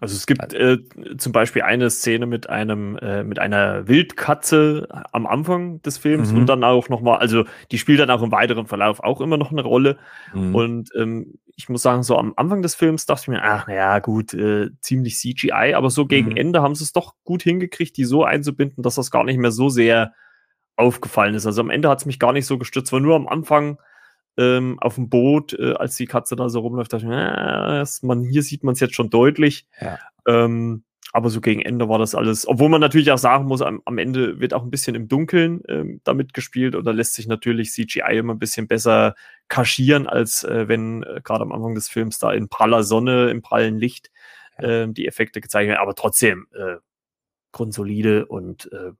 Also 0.00 0.16
es 0.16 0.26
gibt 0.26 0.52
äh, 0.52 0.78
zum 1.16 1.30
Beispiel 1.32 1.62
eine 1.62 1.88
Szene 1.88 2.26
mit 2.26 2.50
einem 2.50 2.96
äh, 2.96 3.22
mit 3.22 3.38
einer 3.38 3.86
Wildkatze 3.86 4.88
am 5.12 5.26
Anfang 5.26 5.80
des 5.82 5.96
Films 5.98 6.32
Mhm. 6.32 6.38
und 6.38 6.46
dann 6.46 6.64
auch 6.64 6.88
noch 6.88 7.00
mal, 7.02 7.18
also 7.18 7.44
die 7.70 7.78
spielt 7.78 8.00
dann 8.00 8.10
auch 8.10 8.20
im 8.22 8.32
weiteren 8.32 8.66
Verlauf 8.66 8.98
auch 8.98 9.20
immer 9.20 9.36
noch 9.36 9.52
eine 9.52 9.62
Rolle. 9.62 9.98
Mhm. 10.34 10.54
Und 10.56 10.90
ähm, 10.96 11.34
ich 11.54 11.68
muss 11.68 11.82
sagen, 11.82 12.02
so 12.02 12.18
am 12.18 12.32
Anfang 12.36 12.62
des 12.62 12.74
Films 12.74 13.06
dachte 13.06 13.22
ich 13.24 13.28
mir, 13.28 13.42
ach 13.44 13.68
naja, 13.68 14.00
gut, 14.00 14.34
äh, 14.34 14.70
ziemlich 14.80 15.18
CGI, 15.18 15.74
aber 15.74 15.88
so 15.90 16.06
gegen 16.06 16.30
Mhm. 16.30 16.36
Ende 16.36 16.62
haben 16.62 16.74
sie 16.74 16.82
es 16.82 16.92
doch 16.92 17.14
gut 17.22 17.42
hingekriegt, 17.44 17.96
die 17.96 18.04
so 18.04 18.24
einzubinden, 18.24 18.82
dass 18.82 18.96
das 18.96 19.12
gar 19.12 19.22
nicht 19.22 19.38
mehr 19.38 19.52
so 19.52 19.68
sehr 19.68 20.14
aufgefallen 20.74 21.34
ist. 21.34 21.46
Also 21.46 21.60
am 21.60 21.70
Ende 21.70 21.88
hat 21.88 22.00
es 22.00 22.06
mich 22.06 22.18
gar 22.18 22.32
nicht 22.32 22.46
so 22.46 22.58
gestürzt, 22.58 22.92
war 22.92 22.98
nur 22.98 23.14
am 23.14 23.28
Anfang 23.28 23.78
ähm, 24.36 24.78
auf 24.80 24.94
dem 24.94 25.08
Boot, 25.08 25.52
äh, 25.52 25.74
als 25.74 25.96
die 25.96 26.06
Katze 26.06 26.36
da 26.36 26.48
so 26.48 26.60
rumläuft, 26.60 26.92
dachte 26.92 27.04
ich 27.04 27.08
mir, 27.08 27.84
äh, 27.84 28.06
man, 28.06 28.24
hier 28.24 28.42
sieht 28.42 28.64
man 28.64 28.74
es 28.74 28.80
jetzt 28.80 28.94
schon 28.94 29.10
deutlich. 29.10 29.66
Ja. 29.80 29.98
Ähm, 30.26 30.84
aber 31.14 31.28
so 31.28 31.42
gegen 31.42 31.60
Ende 31.60 31.90
war 31.90 31.98
das 31.98 32.14
alles, 32.14 32.48
obwohl 32.48 32.70
man 32.70 32.80
natürlich 32.80 33.12
auch 33.12 33.18
sagen 33.18 33.44
muss, 33.44 33.60
am, 33.60 33.82
am 33.84 33.98
Ende 33.98 34.40
wird 34.40 34.54
auch 34.54 34.62
ein 34.62 34.70
bisschen 34.70 34.94
im 34.94 35.08
Dunkeln 35.08 35.60
ähm, 35.68 36.00
damit 36.04 36.32
gespielt 36.32 36.74
oder 36.74 36.94
lässt 36.94 37.14
sich 37.14 37.26
natürlich 37.26 37.70
CGI 37.72 38.16
immer 38.16 38.32
ein 38.32 38.38
bisschen 38.38 38.66
besser 38.66 39.14
kaschieren, 39.48 40.06
als 40.06 40.42
äh, 40.44 40.68
wenn 40.68 41.02
äh, 41.02 41.20
gerade 41.22 41.42
am 41.42 41.52
Anfang 41.52 41.74
des 41.74 41.88
Films 41.88 42.18
da 42.18 42.32
in 42.32 42.48
praller 42.48 42.82
Sonne, 42.82 43.28
im 43.28 43.42
prallen 43.42 43.78
Licht 43.78 44.10
ähm, 44.58 44.94
die 44.94 45.06
Effekte 45.06 45.42
gezeigt 45.42 45.68
werden. 45.68 45.82
Aber 45.82 45.94
trotzdem 45.94 46.46
äh, 46.54 46.76
grundsolide 47.52 48.24
und 48.24 48.72
äh, 48.72 48.92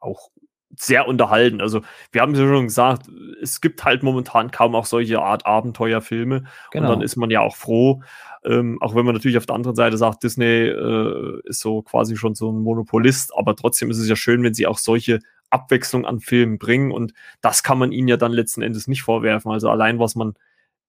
auch 0.00 0.30
sehr 0.76 1.08
unterhalten. 1.08 1.60
Also 1.60 1.82
wir 2.12 2.22
haben 2.22 2.32
es 2.32 2.38
ja 2.38 2.46
schon 2.46 2.66
gesagt, 2.66 3.08
es 3.42 3.60
gibt 3.60 3.84
halt 3.84 4.02
momentan 4.02 4.50
kaum 4.50 4.74
auch 4.74 4.86
solche 4.86 5.20
Art 5.20 5.46
Abenteuerfilme. 5.46 6.44
Genau. 6.70 6.84
Und 6.84 6.90
dann 6.90 7.02
ist 7.02 7.16
man 7.16 7.30
ja 7.30 7.40
auch 7.40 7.56
froh, 7.56 8.02
ähm, 8.44 8.78
auch 8.80 8.94
wenn 8.94 9.04
man 9.04 9.14
natürlich 9.14 9.36
auf 9.36 9.46
der 9.46 9.56
anderen 9.56 9.76
Seite 9.76 9.98
sagt, 9.98 10.22
Disney 10.22 10.68
äh, 10.68 11.40
ist 11.44 11.60
so 11.60 11.82
quasi 11.82 12.16
schon 12.16 12.34
so 12.34 12.50
ein 12.50 12.62
Monopolist, 12.62 13.36
aber 13.36 13.54
trotzdem 13.54 13.90
ist 13.90 13.98
es 13.98 14.08
ja 14.08 14.16
schön, 14.16 14.42
wenn 14.42 14.54
sie 14.54 14.66
auch 14.66 14.78
solche 14.78 15.18
Abwechslung 15.50 16.06
an 16.06 16.20
Filmen 16.20 16.58
bringen 16.58 16.92
und 16.92 17.12
das 17.40 17.62
kann 17.62 17.78
man 17.78 17.92
ihnen 17.92 18.08
ja 18.08 18.16
dann 18.16 18.32
letzten 18.32 18.62
Endes 18.62 18.86
nicht 18.86 19.02
vorwerfen. 19.02 19.50
Also 19.50 19.68
allein, 19.68 19.98
was 19.98 20.14
man 20.14 20.34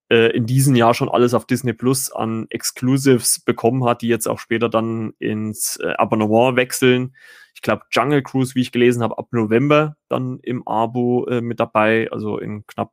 äh, 0.10 0.36
in 0.36 0.46
diesem 0.46 0.76
Jahr 0.76 0.94
schon 0.94 1.10
alles 1.10 1.34
auf 1.34 1.46
Disney 1.46 1.74
Plus 1.74 2.12
an 2.12 2.46
Exclusives 2.50 3.40
bekommen 3.40 3.84
hat, 3.86 4.02
die 4.02 4.08
jetzt 4.08 4.28
auch 4.28 4.40
später 4.40 4.70
dann 4.70 5.14
ins 5.20 5.78
äh, 5.78 5.94
Abonnement 5.98 6.56
wechseln. 6.56 7.16
Ich 7.62 7.64
glaube, 7.64 7.84
Jungle 7.92 8.24
Cruise, 8.24 8.56
wie 8.56 8.62
ich 8.62 8.72
gelesen 8.72 9.04
habe, 9.04 9.20
ab 9.20 9.28
November 9.30 9.96
dann 10.10 10.40
im 10.42 10.68
Abo 10.68 11.28
äh, 11.28 11.42
mit 11.42 11.60
dabei, 11.60 12.10
also 12.12 12.40
in 12.40 12.66
knapp 12.66 12.92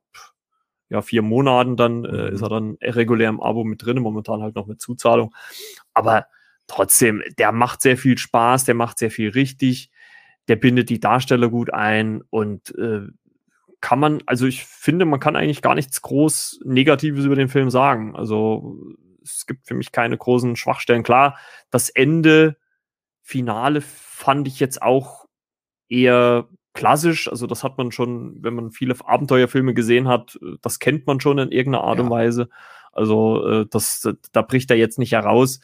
ja, 0.89 1.01
vier 1.01 1.23
Monaten 1.23 1.75
dann 1.75 2.05
äh, 2.05 2.29
Mhm. 2.29 2.35
ist 2.35 2.41
er 2.43 2.49
dann 2.49 2.77
regulär 2.83 3.29
im 3.29 3.41
Abo 3.41 3.63
mit 3.63 3.83
drin, 3.83 3.97
momentan 3.99 4.43
halt 4.43 4.53
noch 4.53 4.67
mit 4.67 4.79
Zuzahlung. 4.79 5.33
Aber 5.95 6.27
trotzdem, 6.67 7.23
der 7.39 7.51
macht 7.51 7.81
sehr 7.81 7.97
viel 7.97 8.19
Spaß, 8.19 8.65
der 8.65 8.75
macht 8.75 8.99
sehr 8.99 9.09
viel 9.09 9.29
richtig, 9.29 9.89
der 10.47 10.55
bindet 10.55 10.91
die 10.91 10.99
Darsteller 10.99 11.49
gut 11.49 11.73
ein 11.73 12.21
und 12.29 12.75
äh, 12.77 13.07
kann 13.81 13.99
man, 13.99 14.21
also 14.27 14.45
ich 14.45 14.65
finde, 14.65 15.05
man 15.05 15.19
kann 15.19 15.35
eigentlich 15.35 15.63
gar 15.63 15.73
nichts 15.73 16.03
groß 16.03 16.59
Negatives 16.63 17.25
über 17.25 17.35
den 17.35 17.49
Film 17.49 17.71
sagen. 17.71 18.15
Also 18.15 18.77
es 19.23 19.47
gibt 19.47 19.67
für 19.67 19.73
mich 19.73 19.91
keine 19.91 20.15
großen 20.15 20.55
Schwachstellen. 20.55 21.01
Klar, 21.01 21.39
das 21.71 21.89
Ende, 21.89 22.57
Finale 23.21 23.81
fand 24.19 24.47
ich 24.49 24.59
jetzt 24.59 24.81
auch 24.81 25.25
eher 25.87 26.49
klassisch. 26.73 27.29
Also 27.29 27.47
das 27.47 27.63
hat 27.63 27.77
man 27.77 27.91
schon, 27.91 28.43
wenn 28.43 28.53
man 28.53 28.71
viele 28.71 28.95
Abenteuerfilme 29.03 29.73
gesehen 29.73 30.07
hat, 30.09 30.37
äh, 30.41 30.57
das 30.61 30.79
kennt 30.79 31.07
man 31.07 31.19
schon 31.21 31.39
in 31.39 31.51
irgendeiner 31.51 31.83
Art 31.85 31.97
Ja. 31.99 32.03
und 32.03 32.09
Weise. 32.09 32.49
Also 32.91 33.47
äh, 33.47 33.65
das, 33.69 34.07
da 34.33 34.41
bricht 34.41 34.69
er 34.71 34.77
jetzt 34.77 34.99
nicht 34.99 35.13
heraus. 35.13 35.61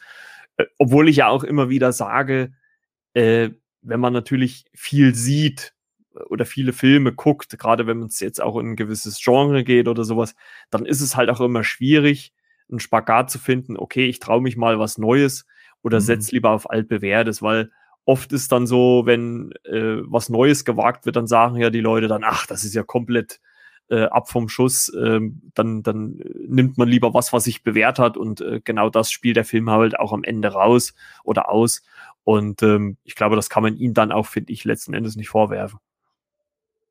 Äh, 0.56 0.64
Obwohl 0.78 1.08
ich 1.08 1.16
ja 1.16 1.28
auch 1.28 1.44
immer 1.44 1.68
wieder 1.68 1.92
sage, 1.92 2.52
äh, 3.14 3.50
wenn 3.82 4.00
man 4.00 4.12
natürlich 4.14 4.64
viel 4.74 5.14
sieht 5.14 5.74
äh, 6.14 6.20
oder 6.30 6.46
viele 6.46 6.72
Filme 6.72 7.12
guckt, 7.12 7.58
gerade 7.58 7.86
wenn 7.86 8.02
es 8.02 8.20
jetzt 8.20 8.40
auch 8.42 8.56
in 8.58 8.70
ein 8.70 8.76
gewisses 8.76 9.20
Genre 9.22 9.64
geht 9.64 9.86
oder 9.88 10.04
sowas, 10.04 10.34
dann 10.70 10.86
ist 10.86 11.02
es 11.02 11.14
halt 11.14 11.28
auch 11.30 11.40
immer 11.42 11.62
schwierig, 11.62 12.32
einen 12.70 12.80
Spagat 12.80 13.30
zu 13.30 13.38
finden, 13.38 13.76
okay, 13.76 14.06
ich 14.06 14.18
traue 14.18 14.40
mich 14.40 14.56
mal 14.56 14.78
was 14.78 14.98
Neues 14.98 15.46
oder 15.82 15.98
Mhm. 15.98 16.04
setz 16.04 16.32
lieber 16.32 16.50
auf 16.50 16.68
altbewährtes, 16.70 17.42
weil 17.42 17.70
oft 18.06 18.32
ist 18.32 18.52
dann 18.52 18.66
so, 18.66 19.02
wenn 19.04 19.52
äh, 19.64 19.98
was 20.04 20.30
Neues 20.30 20.64
gewagt 20.64 21.04
wird, 21.04 21.16
dann 21.16 21.26
sagen 21.26 21.56
ja 21.56 21.70
die 21.70 21.80
Leute 21.80 22.08
dann, 22.08 22.24
ach, 22.24 22.46
das 22.46 22.64
ist 22.64 22.74
ja 22.74 22.82
komplett 22.82 23.40
äh, 23.90 24.04
ab 24.04 24.30
vom 24.30 24.48
Schuss, 24.48 24.92
ähm, 24.94 25.42
dann, 25.54 25.82
dann 25.82 26.20
äh, 26.20 26.30
nimmt 26.46 26.78
man 26.78 26.88
lieber 26.88 27.14
was, 27.14 27.32
was 27.32 27.44
sich 27.44 27.62
bewährt 27.62 27.98
hat 27.98 28.16
und 28.16 28.40
äh, 28.40 28.60
genau 28.64 28.90
das 28.90 29.10
spielt 29.10 29.36
der 29.36 29.44
Film 29.44 29.68
halt 29.70 29.98
auch 29.98 30.12
am 30.12 30.24
Ende 30.24 30.48
raus 30.48 30.94
oder 31.24 31.50
aus. 31.50 31.82
Und 32.24 32.62
ähm, 32.62 32.96
ich 33.04 33.14
glaube, 33.14 33.36
das 33.36 33.50
kann 33.50 33.62
man 33.62 33.76
ihm 33.76 33.94
dann 33.94 34.10
auch, 34.10 34.26
finde 34.26 34.52
ich, 34.52 34.64
letzten 34.64 34.94
Endes 34.94 35.16
nicht 35.16 35.28
vorwerfen. 35.28 35.78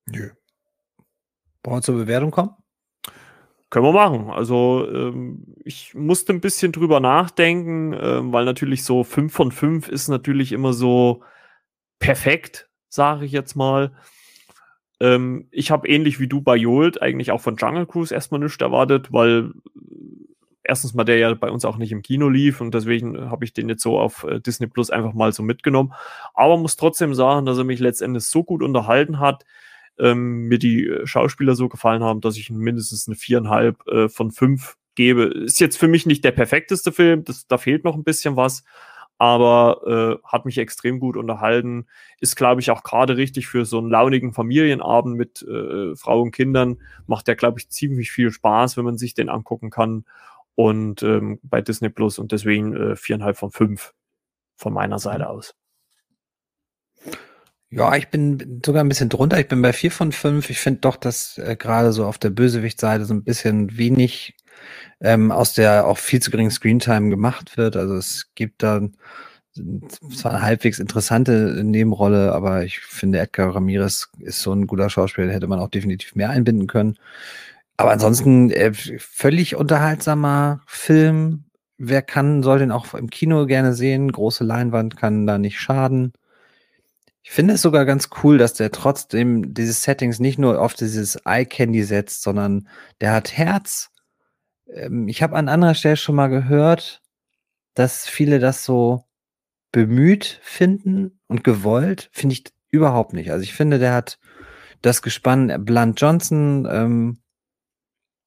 Nö. 0.05 0.31
Wollen 1.63 1.77
wir 1.77 1.81
zur 1.81 1.95
Bewertung 1.95 2.31
kommen? 2.31 2.51
Können 3.69 3.85
wir 3.85 3.93
machen. 3.93 4.29
Also 4.29 4.87
ähm, 4.89 5.55
ich 5.63 5.93
musste 5.95 6.33
ein 6.33 6.41
bisschen 6.41 6.71
drüber 6.71 6.99
nachdenken, 6.99 7.93
ähm, 7.99 8.31
weil 8.31 8.45
natürlich 8.45 8.83
so 8.83 9.03
5 9.03 9.33
von 9.33 9.51
5 9.51 9.89
ist 9.89 10.07
natürlich 10.07 10.51
immer 10.51 10.71
so 10.71 11.23
perfekt, 11.99 12.69
sage 12.89 13.25
ich 13.25 13.31
jetzt 13.31 13.55
mal. 13.55 13.91
Ähm, 14.99 15.47
ich 15.51 15.71
habe 15.71 15.87
ähnlich 15.87 16.19
wie 16.19 16.27
du 16.27 16.41
bei 16.41 16.55
Jolt 16.55 17.01
eigentlich 17.01 17.31
auch 17.31 17.41
von 17.41 17.57
Jungle 17.57 17.85
Cruise 17.85 18.13
erstmal 18.13 18.39
nichts 18.39 18.61
erwartet, 18.61 19.11
weil 19.11 19.51
äh, 19.75 20.25
erstens 20.63 20.93
mal 20.93 21.03
der 21.03 21.17
ja 21.17 21.33
bei 21.33 21.49
uns 21.49 21.65
auch 21.65 21.77
nicht 21.77 21.91
im 21.91 22.01
Kino 22.01 22.29
lief 22.29 22.61
und 22.61 22.73
deswegen 22.73 23.29
habe 23.29 23.45
ich 23.45 23.53
den 23.53 23.67
jetzt 23.67 23.83
so 23.83 23.99
auf 23.99 24.23
äh, 24.23 24.39
Disney 24.39 24.67
Plus 24.67 24.89
einfach 24.89 25.13
mal 25.13 25.33
so 25.33 25.43
mitgenommen. 25.43 25.93
Aber 26.33 26.57
muss 26.57 26.77
trotzdem 26.77 27.13
sagen, 27.13 27.45
dass 27.45 27.57
er 27.57 27.63
mich 27.65 27.79
letztendlich 27.79 28.25
so 28.25 28.43
gut 28.43 28.63
unterhalten 28.63 29.19
hat, 29.19 29.45
ähm, 29.99 30.47
mir 30.47 30.59
die 30.59 30.87
äh, 30.87 31.07
Schauspieler 31.07 31.55
so 31.55 31.69
gefallen 31.69 32.03
haben, 32.03 32.21
dass 32.21 32.37
ich 32.37 32.49
mindestens 32.49 33.07
eine 33.07 33.15
viereinhalb 33.15 33.87
äh, 33.87 34.09
von 34.09 34.31
fünf 34.31 34.77
gebe. 34.95 35.23
Ist 35.23 35.59
jetzt 35.59 35.77
für 35.77 35.87
mich 35.87 36.05
nicht 36.05 36.23
der 36.23 36.31
perfekteste 36.31 36.91
Film, 36.91 37.23
das, 37.23 37.47
da 37.47 37.57
fehlt 37.57 37.83
noch 37.83 37.95
ein 37.95 38.03
bisschen 38.03 38.35
was, 38.35 38.63
aber 39.17 40.19
äh, 40.21 40.27
hat 40.27 40.45
mich 40.45 40.57
extrem 40.57 40.99
gut 40.99 41.15
unterhalten. 41.15 41.85
Ist, 42.19 42.35
glaube 42.35 42.61
ich, 42.61 42.71
auch 42.71 42.83
gerade 42.83 43.17
richtig 43.17 43.47
für 43.47 43.65
so 43.65 43.77
einen 43.77 43.89
launigen 43.89 44.33
Familienabend 44.33 45.15
mit 45.15 45.41
äh, 45.43 45.95
Frau 45.95 46.21
und 46.21 46.31
Kindern. 46.31 46.81
Macht 47.07 47.27
der, 47.27 47.35
glaube 47.35 47.59
ich, 47.59 47.69
ziemlich 47.69 48.11
viel 48.11 48.31
Spaß, 48.31 48.75
wenn 48.75 48.85
man 48.85 48.97
sich 48.97 49.13
den 49.13 49.29
angucken 49.29 49.69
kann. 49.69 50.05
Und 50.55 51.03
ähm, 51.03 51.39
bei 51.43 51.61
Disney 51.61 51.89
Plus 51.89 52.19
und 52.19 52.31
deswegen 52.31 52.75
äh, 52.75 52.95
viereinhalb 52.95 53.37
von 53.37 53.51
fünf 53.51 53.93
von 54.57 54.73
meiner 54.73 54.99
Seite 54.99 55.23
mhm. 55.23 55.29
aus. 55.29 55.55
Ja, 57.75 57.93
ich 57.97 58.07
bin 58.07 58.61
sogar 58.65 58.83
ein 58.83 58.87
bisschen 58.87 59.09
drunter. 59.09 59.37
Ich 59.37 59.49
bin 59.49 59.61
bei 59.61 59.73
vier 59.73 59.91
von 59.91 60.13
fünf. 60.13 60.49
Ich 60.49 60.59
finde 60.59 60.79
doch, 60.79 60.95
dass 60.95 61.37
äh, 61.37 61.57
gerade 61.57 61.91
so 61.91 62.05
auf 62.05 62.17
der 62.17 62.29
Bösewicht-Seite 62.29 63.03
so 63.03 63.13
ein 63.13 63.25
bisschen 63.25 63.77
wenig 63.77 64.37
ähm, 65.01 65.29
aus 65.29 65.53
der 65.53 65.85
auch 65.85 65.97
viel 65.97 66.21
zu 66.21 66.31
geringen 66.31 66.51
Screentime 66.51 67.09
gemacht 67.09 67.57
wird. 67.57 67.75
Also 67.75 67.95
es 67.95 68.31
gibt 68.33 68.63
da 68.63 68.79
zwar 70.09 70.31
eine 70.35 70.41
halbwegs 70.41 70.79
interessante 70.79 71.61
Nebenrolle, 71.65 72.33
aber 72.33 72.63
ich 72.63 72.79
finde, 72.79 73.19
Edgar 73.19 73.53
Ramirez 73.53 74.09
ist 74.19 74.41
so 74.41 74.53
ein 74.53 74.67
guter 74.67 74.89
Schauspieler, 74.89 75.33
hätte 75.33 75.47
man 75.47 75.59
auch 75.59 75.69
definitiv 75.69 76.15
mehr 76.15 76.29
einbinden 76.29 76.67
können. 76.67 76.97
Aber 77.75 77.91
ansonsten 77.91 78.51
äh, 78.51 78.71
völlig 78.73 79.57
unterhaltsamer 79.57 80.61
Film. 80.65 81.43
Wer 81.77 82.01
kann, 82.01 82.41
soll 82.41 82.59
den 82.59 82.71
auch 82.71 82.93
im 82.93 83.09
Kino 83.09 83.45
gerne 83.47 83.73
sehen. 83.73 84.13
Große 84.13 84.45
Leinwand 84.45 84.95
kann 84.95 85.27
da 85.27 85.37
nicht 85.37 85.59
schaden. 85.59 86.13
Ich 87.27 87.31
finde 87.31 87.55
es 87.55 87.63
sogar 87.63 87.85
ganz 87.85 88.09
cool, 88.23 88.37
dass 88.37 88.53
der 88.53 88.71
trotzdem 88.71 89.53
dieses 89.53 89.81
Settings 89.81 90.19
nicht 90.19 90.37
nur 90.37 90.61
auf 90.61 90.75
dieses 90.75 91.15
Eye 91.25 91.45
Candy 91.45 91.83
setzt, 91.83 92.21
sondern 92.21 92.67
der 93.01 93.13
hat 93.13 93.35
Herz 93.35 93.89
ähm, 94.67 95.07
ich 95.07 95.23
habe 95.23 95.35
an 95.35 95.49
anderer 95.49 95.75
Stelle 95.75 95.97
schon 95.97 96.15
mal 96.15 96.27
gehört, 96.27 97.01
dass 97.73 98.07
viele 98.07 98.39
das 98.39 98.63
so 98.65 99.03
bemüht 99.71 100.39
finden 100.41 101.19
und 101.27 101.43
gewollt, 101.43 102.09
finde 102.13 102.33
ich 102.33 102.45
überhaupt 102.69 103.13
nicht. 103.13 103.31
Also 103.31 103.43
ich 103.43 103.53
finde, 103.53 103.79
der 103.79 103.93
hat 103.93 104.19
das 104.81 105.01
Gespann 105.01 105.49
äh, 105.49 105.59
Blunt 105.59 105.99
Johnson, 105.99 106.67
ähm, 106.69 107.19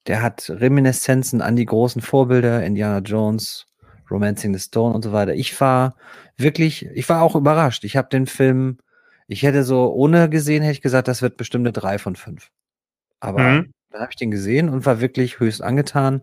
der 0.07 0.22
hat 0.22 0.49
Reminiszenzen 0.49 1.42
an 1.42 1.57
die 1.57 1.66
großen 1.66 2.03
Vorbilder, 2.03 2.64
Indiana 2.64 2.99
Jones, 2.99 3.66
Romancing 4.11 4.55
the 4.55 4.61
Stone 4.61 4.94
und 4.94 5.03
so 5.03 5.12
weiter. 5.12 5.34
Ich 5.34 5.59
war 5.61 5.96
wirklich, 6.36 6.86
ich 6.86 7.09
war 7.11 7.22
auch 7.22 7.36
überrascht. 7.36 7.84
Ich 7.84 7.96
habe 7.96 8.09
den 8.09 8.26
Film, 8.26 8.78
ich 9.28 9.42
hätte 9.44 9.62
so, 9.62 9.92
ohne 9.92 10.28
gesehen, 10.28 10.62
hätte 10.62 10.72
ich 10.72 10.82
gesagt, 10.82 11.06
das 11.06 11.22
wird 11.22 11.36
bestimmt 11.36 11.66
eine 11.66 11.72
3 11.72 11.98
von 11.98 12.16
5. 12.16 12.50
Aber 13.20 13.40
mhm. 13.40 13.72
Dann 13.90 14.02
habe 14.02 14.10
ich 14.12 14.16
den 14.16 14.30
gesehen 14.30 14.68
und 14.68 14.84
war 14.84 15.00
wirklich 15.00 15.40
höchst 15.40 15.62
angetan. 15.62 16.22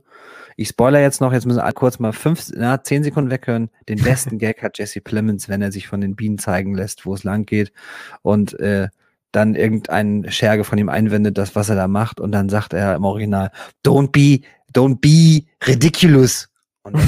Ich 0.56 0.70
spoiler 0.70 1.02
jetzt 1.02 1.20
noch, 1.20 1.34
jetzt 1.34 1.46
müssen 1.46 1.64
wir 1.64 1.74
kurz 1.74 2.00
mal 2.00 2.14
fünf, 2.14 2.52
na, 2.56 2.82
zehn 2.84 3.04
Sekunden 3.04 3.32
weghören. 3.32 3.70
Den 3.90 4.02
besten 4.02 4.38
Gag 4.38 4.62
hat 4.62 4.78
Jesse 4.78 5.02
Plemons, 5.02 5.50
wenn 5.50 5.62
er 5.62 5.72
sich 5.72 5.88
von 5.88 6.00
den 6.00 6.16
Bienen 6.16 6.38
zeigen 6.38 6.76
lässt, 6.76 7.06
wo 7.06 7.14
es 7.14 7.24
lang 7.24 7.46
geht. 7.46 7.74
Und 8.22 8.58
äh, 8.60 8.90
dann 9.32 9.56
irgendein 9.56 10.32
Scherge 10.32 10.64
von 10.64 10.78
ihm 10.78 10.88
einwendet, 10.88 11.38
das, 11.38 11.56
was 11.56 11.70
er 11.70 11.76
da 11.76 11.88
macht. 11.88 12.22
Und 12.22 12.32
dann 12.32 12.50
sagt 12.50 12.74
er 12.74 12.96
im 12.96 13.04
Original, 13.04 13.52
don't 13.84 14.12
be, 14.12 14.46
don't 14.74 15.00
be 15.02 15.46
ridiculous. 15.68 16.48
Und 16.84 16.96
das 16.96 17.04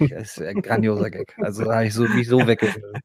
ist 0.00 0.38
das 0.38 0.46
ein 0.46 0.62
grandioser 0.62 1.10
Gag. 1.10 1.34
Also 1.38 1.64
da 1.64 1.74
habe 1.74 1.86
ich 1.86 1.94
so, 1.94 2.04
mich 2.04 2.28
so 2.28 2.46
weggehört. 2.46 3.00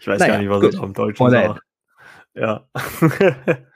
Ich 0.00 0.06
weiß 0.06 0.20
naja, 0.20 0.34
gar 0.34 0.38
nicht, 0.38 0.50
was 0.50 0.60
gut. 0.60 0.74
es 0.74 0.80
am 0.80 0.94
Deutschen 0.94 1.30
sagt. 1.30 1.60
Ja. 2.38 2.68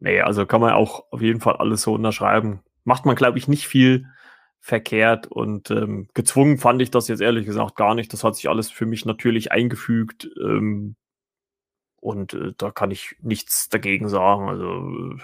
Nee, 0.00 0.20
also 0.20 0.46
kann 0.46 0.60
man 0.60 0.72
auch 0.74 1.04
auf 1.10 1.20
jeden 1.20 1.40
Fall 1.40 1.56
alles 1.56 1.82
so 1.82 1.94
unterschreiben. 1.94 2.60
Macht 2.84 3.04
man, 3.04 3.16
glaube 3.16 3.38
ich, 3.38 3.48
nicht 3.48 3.66
viel 3.66 4.06
verkehrt 4.60 5.26
und 5.26 5.70
ähm, 5.70 6.08
gezwungen 6.14 6.58
fand 6.58 6.80
ich 6.82 6.90
das 6.90 7.08
jetzt 7.08 7.20
ehrlich 7.20 7.46
gesagt 7.46 7.76
gar 7.76 7.94
nicht. 7.94 8.12
Das 8.12 8.24
hat 8.24 8.36
sich 8.36 8.48
alles 8.48 8.70
für 8.70 8.86
mich 8.86 9.06
natürlich 9.06 9.50
eingefügt 9.52 10.28
ähm, 10.40 10.96
und 12.00 12.34
äh, 12.34 12.52
da 12.56 12.70
kann 12.70 12.90
ich 12.90 13.16
nichts 13.20 13.68
dagegen 13.70 14.08
sagen. 14.08 14.48
Also 14.48 15.16
äh, 15.16 15.22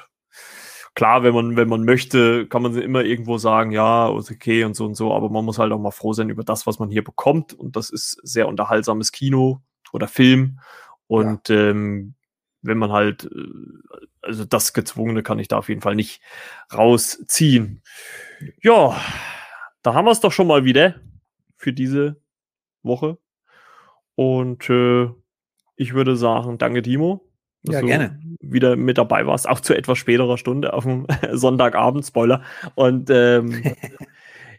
klar, 0.95 1.23
wenn 1.23 1.35
man 1.35 1.57
wenn 1.57 1.69
man 1.69 1.85
möchte, 1.85 2.47
kann 2.49 2.63
man 2.63 2.77
immer 2.77 3.05
irgendwo 3.05 3.39
sagen, 3.39 3.71
ja, 3.71 4.09
okay 4.09 4.65
und 4.65 4.75
so 4.75 4.87
und 4.87 4.95
so, 4.95 5.13
aber 5.15 5.31
man 5.31 5.45
muss 5.45 5.59
halt 5.59 5.73
auch 5.73 5.81
mal 5.81 5.91
froh 5.93 6.15
sein 6.15 6.31
über 6.31 6.45
das, 6.45 6.67
was 6.67 6.79
man 6.79 6.91
hier 6.91 7.05
bekommt 7.05 7.53
und 7.53 7.77
das 7.77 7.91
ist 7.91 8.19
sehr 8.25 8.49
unterhaltsames 8.49 9.13
Kino 9.13 9.61
oder 9.93 10.09
Film 10.09 10.61
und 11.07 11.49
ja. 11.49 11.71
ähm, 11.71 12.15
wenn 12.65 12.79
man 12.79 12.91
halt, 12.93 13.25
äh, 13.25 13.99
also 14.23 14.45
das 14.45 14.73
Gezwungene 14.73 15.23
kann 15.23 15.39
ich 15.39 15.49
da 15.49 15.59
auf 15.59 15.69
jeden 15.69 15.83
Fall 15.83 15.95
nicht 15.95 16.21
rausziehen. 16.73 17.83
Ja, 18.63 19.01
da 19.83 19.95
haben 19.95 20.07
wir 20.07 20.13
es 20.13 20.21
doch 20.21 20.33
schon 20.33 20.47
mal 20.47 20.65
wieder 20.65 20.97
für 21.57 21.73
diese 21.73 22.21
Woche. 22.83 23.19
Und 24.17 24.69
äh, 24.71 25.09
ich 25.77 25.95
würde 25.95 26.17
sagen, 26.17 26.59
danke 26.59 26.83
Timo, 26.83 27.29
dass 27.65 27.77
ja, 27.77 27.81
du 27.81 27.87
gerne. 27.87 28.21
wieder 28.41 28.77
mit 28.77 28.99
dabei 28.99 29.27
warst, 29.27 29.49
auch 29.49 29.61
zu 29.61 29.75
etwas 29.75 29.99
späterer 29.99 30.39
Stunde 30.39 30.73
auf 30.73 30.85
dem 30.85 31.07
Sonntagabend, 31.33 32.07
Spoiler. 32.07 32.43
Und 32.75 33.11
ähm, 33.11 33.75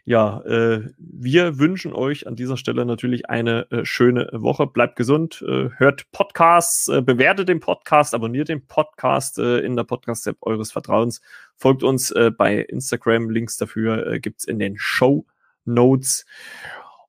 ja, 0.08 0.40
äh, 0.42 0.88
wir 0.98 1.58
wünschen 1.58 1.92
euch 1.92 2.28
an 2.28 2.36
dieser 2.36 2.56
Stelle 2.56 2.86
natürlich 2.86 3.28
eine 3.28 3.68
äh, 3.72 3.84
schöne 3.84 4.28
Woche. 4.32 4.68
Bleibt 4.68 4.94
gesund, 4.94 5.44
äh, 5.46 5.70
hört 5.78 6.12
Podcasts, 6.12 6.86
äh, 6.86 7.02
bewertet 7.02 7.48
den 7.48 7.58
Podcast, 7.58 8.14
abonniert 8.14 8.48
den 8.48 8.64
Podcast 8.68 9.40
äh, 9.40 9.58
in 9.58 9.74
der 9.74 9.82
Podcast-App 9.82 10.36
eures 10.42 10.70
Vertrauens. 10.70 11.22
Folgt 11.56 11.82
uns 11.82 12.12
äh, 12.12 12.30
bei 12.30 12.56
Instagram. 12.56 13.30
Links 13.30 13.56
dafür 13.56 14.06
äh, 14.06 14.20
gibt's 14.20 14.44
in 14.44 14.60
den 14.60 14.76
Show 14.78 15.26
Notes. 15.64 16.24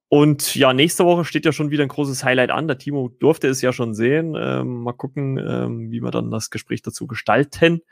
Und 0.10 0.56
ja, 0.56 0.74
nächste 0.74 1.06
Woche 1.06 1.24
steht 1.24 1.45
ja 1.45 1.52
schon 1.52 1.70
wieder 1.70 1.84
ein 1.84 1.89
großes 1.89 2.24
Highlight 2.24 2.50
an. 2.50 2.68
Der 2.68 2.80
Timo 2.80 3.10
durfte 3.20 3.48
es 3.48 3.62
ja 3.62 3.74
schon 3.74 3.93
sehen. 3.93 4.36
Ähm, 4.36 4.82
mal 4.82 4.93
gucken, 4.93 5.38
ähm, 5.38 5.91
wie 5.91 6.02
wir 6.02 6.10
dann 6.10 6.32
das 6.32 6.50
Gespräch 6.50 6.82
dazu 6.82 7.06
gestalten. 7.06 7.84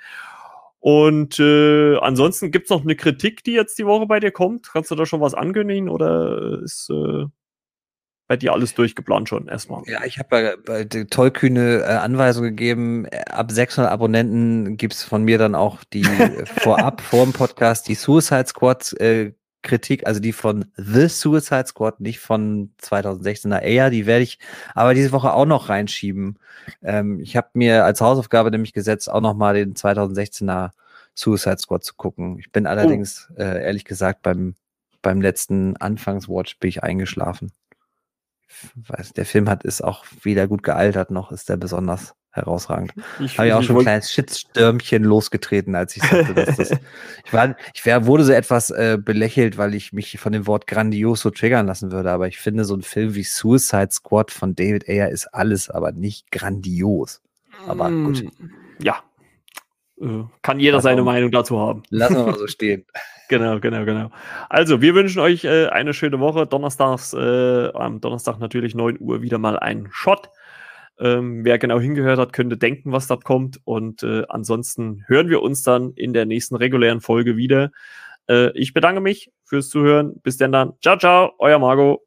Und 0.85 1.39
äh, 1.39 1.97
ansonsten 1.97 2.51
gibt's 2.51 2.69
noch 2.69 2.83
eine 2.83 2.95
Kritik, 2.95 3.43
die 3.43 3.53
jetzt 3.53 3.79
die 3.79 3.87
Woche 3.87 4.05
bei 4.05 4.19
dir 4.19 4.29
kommt. 4.29 4.71
Kannst 4.71 4.91
du 4.91 4.95
da 4.95 5.07
schon 5.07 5.19
was 5.19 5.33
ankündigen 5.33 5.89
oder 5.89 6.61
ist 6.61 6.91
äh, 6.91 7.25
bei 8.27 8.37
dir 8.37 8.53
alles 8.53 8.75
durchgeplant 8.75 9.27
schon 9.27 9.47
erstmal? 9.47 9.81
Ja, 9.87 10.05
ich 10.05 10.19
habe 10.19 10.29
bei, 10.29 10.55
bei 10.63 10.83
tollkühne 10.83 11.79
äh, 11.79 11.85
Anweisung 11.85 12.43
gegeben. 12.43 13.07
Ab 13.31 13.51
600 13.51 13.91
Abonnenten 13.91 14.77
gibt's 14.77 15.03
von 15.03 15.23
mir 15.23 15.39
dann 15.39 15.55
auch 15.55 15.83
die 15.85 16.03
äh, 16.03 16.45
vorab 16.45 17.01
vor 17.09 17.23
dem 17.23 17.33
Podcast 17.33 17.87
die 17.87 17.95
Suicide 17.95 18.45
Squad 18.45 18.93
äh, 18.99 19.33
Kritik, 19.65 20.07
also 20.07 20.21
die 20.21 20.31
von 20.31 20.65
The 20.77 21.09
Suicide 21.09 21.67
Squad, 21.67 21.99
nicht 21.99 22.19
von 22.19 22.71
2016er 22.81 23.59
eher, 23.59 23.89
die 23.89 24.05
werde 24.05 24.23
ich 24.23 24.39
aber 24.73 24.93
diese 24.93 25.11
Woche 25.11 25.33
auch 25.33 25.45
noch 25.45 25.67
reinschieben. 25.69 26.39
Ähm, 26.81 27.19
ich 27.19 27.35
habe 27.35 27.49
mir 27.53 27.83
als 27.83 27.99
Hausaufgabe 27.99 28.51
nämlich 28.51 28.71
gesetzt, 28.71 29.09
auch 29.11 29.21
noch 29.21 29.33
mal 29.33 29.55
den 29.55 29.73
2016er 29.73 30.71
Suicide 31.15 31.57
Squad 31.57 31.83
zu 31.83 31.95
gucken. 31.95 32.39
Ich 32.39 32.51
bin 32.51 32.67
allerdings, 32.67 33.29
oh. 33.31 33.41
äh, 33.41 33.63
ehrlich 33.63 33.85
gesagt, 33.85 34.21
beim, 34.21 34.55
beim 35.01 35.21
letzten 35.21 35.75
Anfangswatch 35.77 36.59
bin 36.59 36.69
ich 36.69 36.83
eingeschlafen. 36.83 37.51
weiß, 38.75 39.13
der 39.13 39.25
Film 39.25 39.49
hat, 39.49 39.63
ist 39.63 39.83
auch 39.83 40.05
weder 40.21 40.47
gut 40.47 40.63
gealtert, 40.63 41.11
noch 41.11 41.31
ist 41.31 41.49
der 41.49 41.57
besonders 41.57 42.15
herausragend. 42.35 42.93
Ich 43.19 43.37
habe 43.37 43.47
ja 43.47 43.57
auch 43.57 43.63
schon 43.63 43.77
ein 43.77 43.83
kleines 43.83 44.11
Shitstürmchen 44.11 45.03
losgetreten, 45.03 45.75
als 45.75 45.95
ich 45.95 46.03
sagte, 46.03 46.33
dass 46.33 46.57
das. 46.57 46.71
ich 47.25 47.33
war, 47.33 47.55
ich 47.73 47.85
wär, 47.85 48.05
wurde 48.05 48.23
so 48.25 48.33
etwas 48.33 48.71
äh, 48.71 48.97
belächelt, 49.01 49.57
weil 49.57 49.73
ich 49.73 49.93
mich 49.93 50.19
von 50.19 50.33
dem 50.33 50.45
Wort 50.45 50.67
grandios 50.67 51.21
so 51.21 51.29
triggern 51.29 51.65
lassen 51.65 51.91
würde. 51.91 52.11
Aber 52.11 52.27
ich 52.27 52.37
finde, 52.37 52.65
so 52.65 52.75
ein 52.75 52.81
Film 52.81 53.15
wie 53.15 53.23
Suicide 53.23 53.89
Squad 53.91 54.31
von 54.31 54.55
David 54.55 54.87
Ayer 54.89 55.09
ist 55.09 55.27
alles, 55.33 55.69
aber 55.69 55.91
nicht 55.91 56.31
grandios. 56.31 57.21
Aber 57.67 57.89
mm, 57.89 58.05
gut. 58.05 58.25
Ja. 58.79 58.97
Äh, 59.99 60.23
kann 60.41 60.59
jeder 60.59 60.81
seine 60.81 61.03
Meinung 61.03 61.31
dazu 61.31 61.59
haben. 61.59 61.83
Lassen 61.89 62.15
wir 62.15 62.25
mal 62.25 62.37
so 62.37 62.47
stehen. 62.47 62.85
Genau, 63.29 63.59
genau, 63.59 63.85
genau. 63.85 64.11
Also, 64.49 64.81
wir 64.81 64.93
wünschen 64.93 65.19
euch 65.19 65.45
äh, 65.45 65.67
eine 65.67 65.93
schöne 65.93 66.19
Woche. 66.19 66.45
Donnerstags, 66.45 67.13
äh, 67.13 67.71
am 67.73 68.01
Donnerstag 68.01 68.39
natürlich 68.39 68.75
9 68.75 68.97
Uhr 68.99 69.21
wieder 69.21 69.37
mal 69.37 69.57
ein 69.57 69.87
Shot. 69.91 70.29
Ähm, 70.99 71.43
wer 71.43 71.57
genau 71.57 71.79
hingehört 71.79 72.19
hat, 72.19 72.33
könnte 72.33 72.57
denken, 72.57 72.91
was 72.91 73.07
da 73.07 73.17
kommt. 73.17 73.59
Und 73.63 74.03
äh, 74.03 74.23
ansonsten 74.29 75.03
hören 75.07 75.29
wir 75.29 75.41
uns 75.41 75.63
dann 75.63 75.93
in 75.93 76.13
der 76.13 76.25
nächsten 76.25 76.55
regulären 76.55 77.01
Folge 77.01 77.37
wieder. 77.37 77.71
Äh, 78.29 78.57
ich 78.57 78.73
bedanke 78.73 79.01
mich 79.01 79.31
fürs 79.43 79.69
Zuhören. 79.69 80.19
Bis 80.21 80.37
denn 80.37 80.51
dann. 80.51 80.73
Ciao, 80.81 80.97
ciao, 80.97 81.33
euer 81.39 81.59
Margot. 81.59 82.01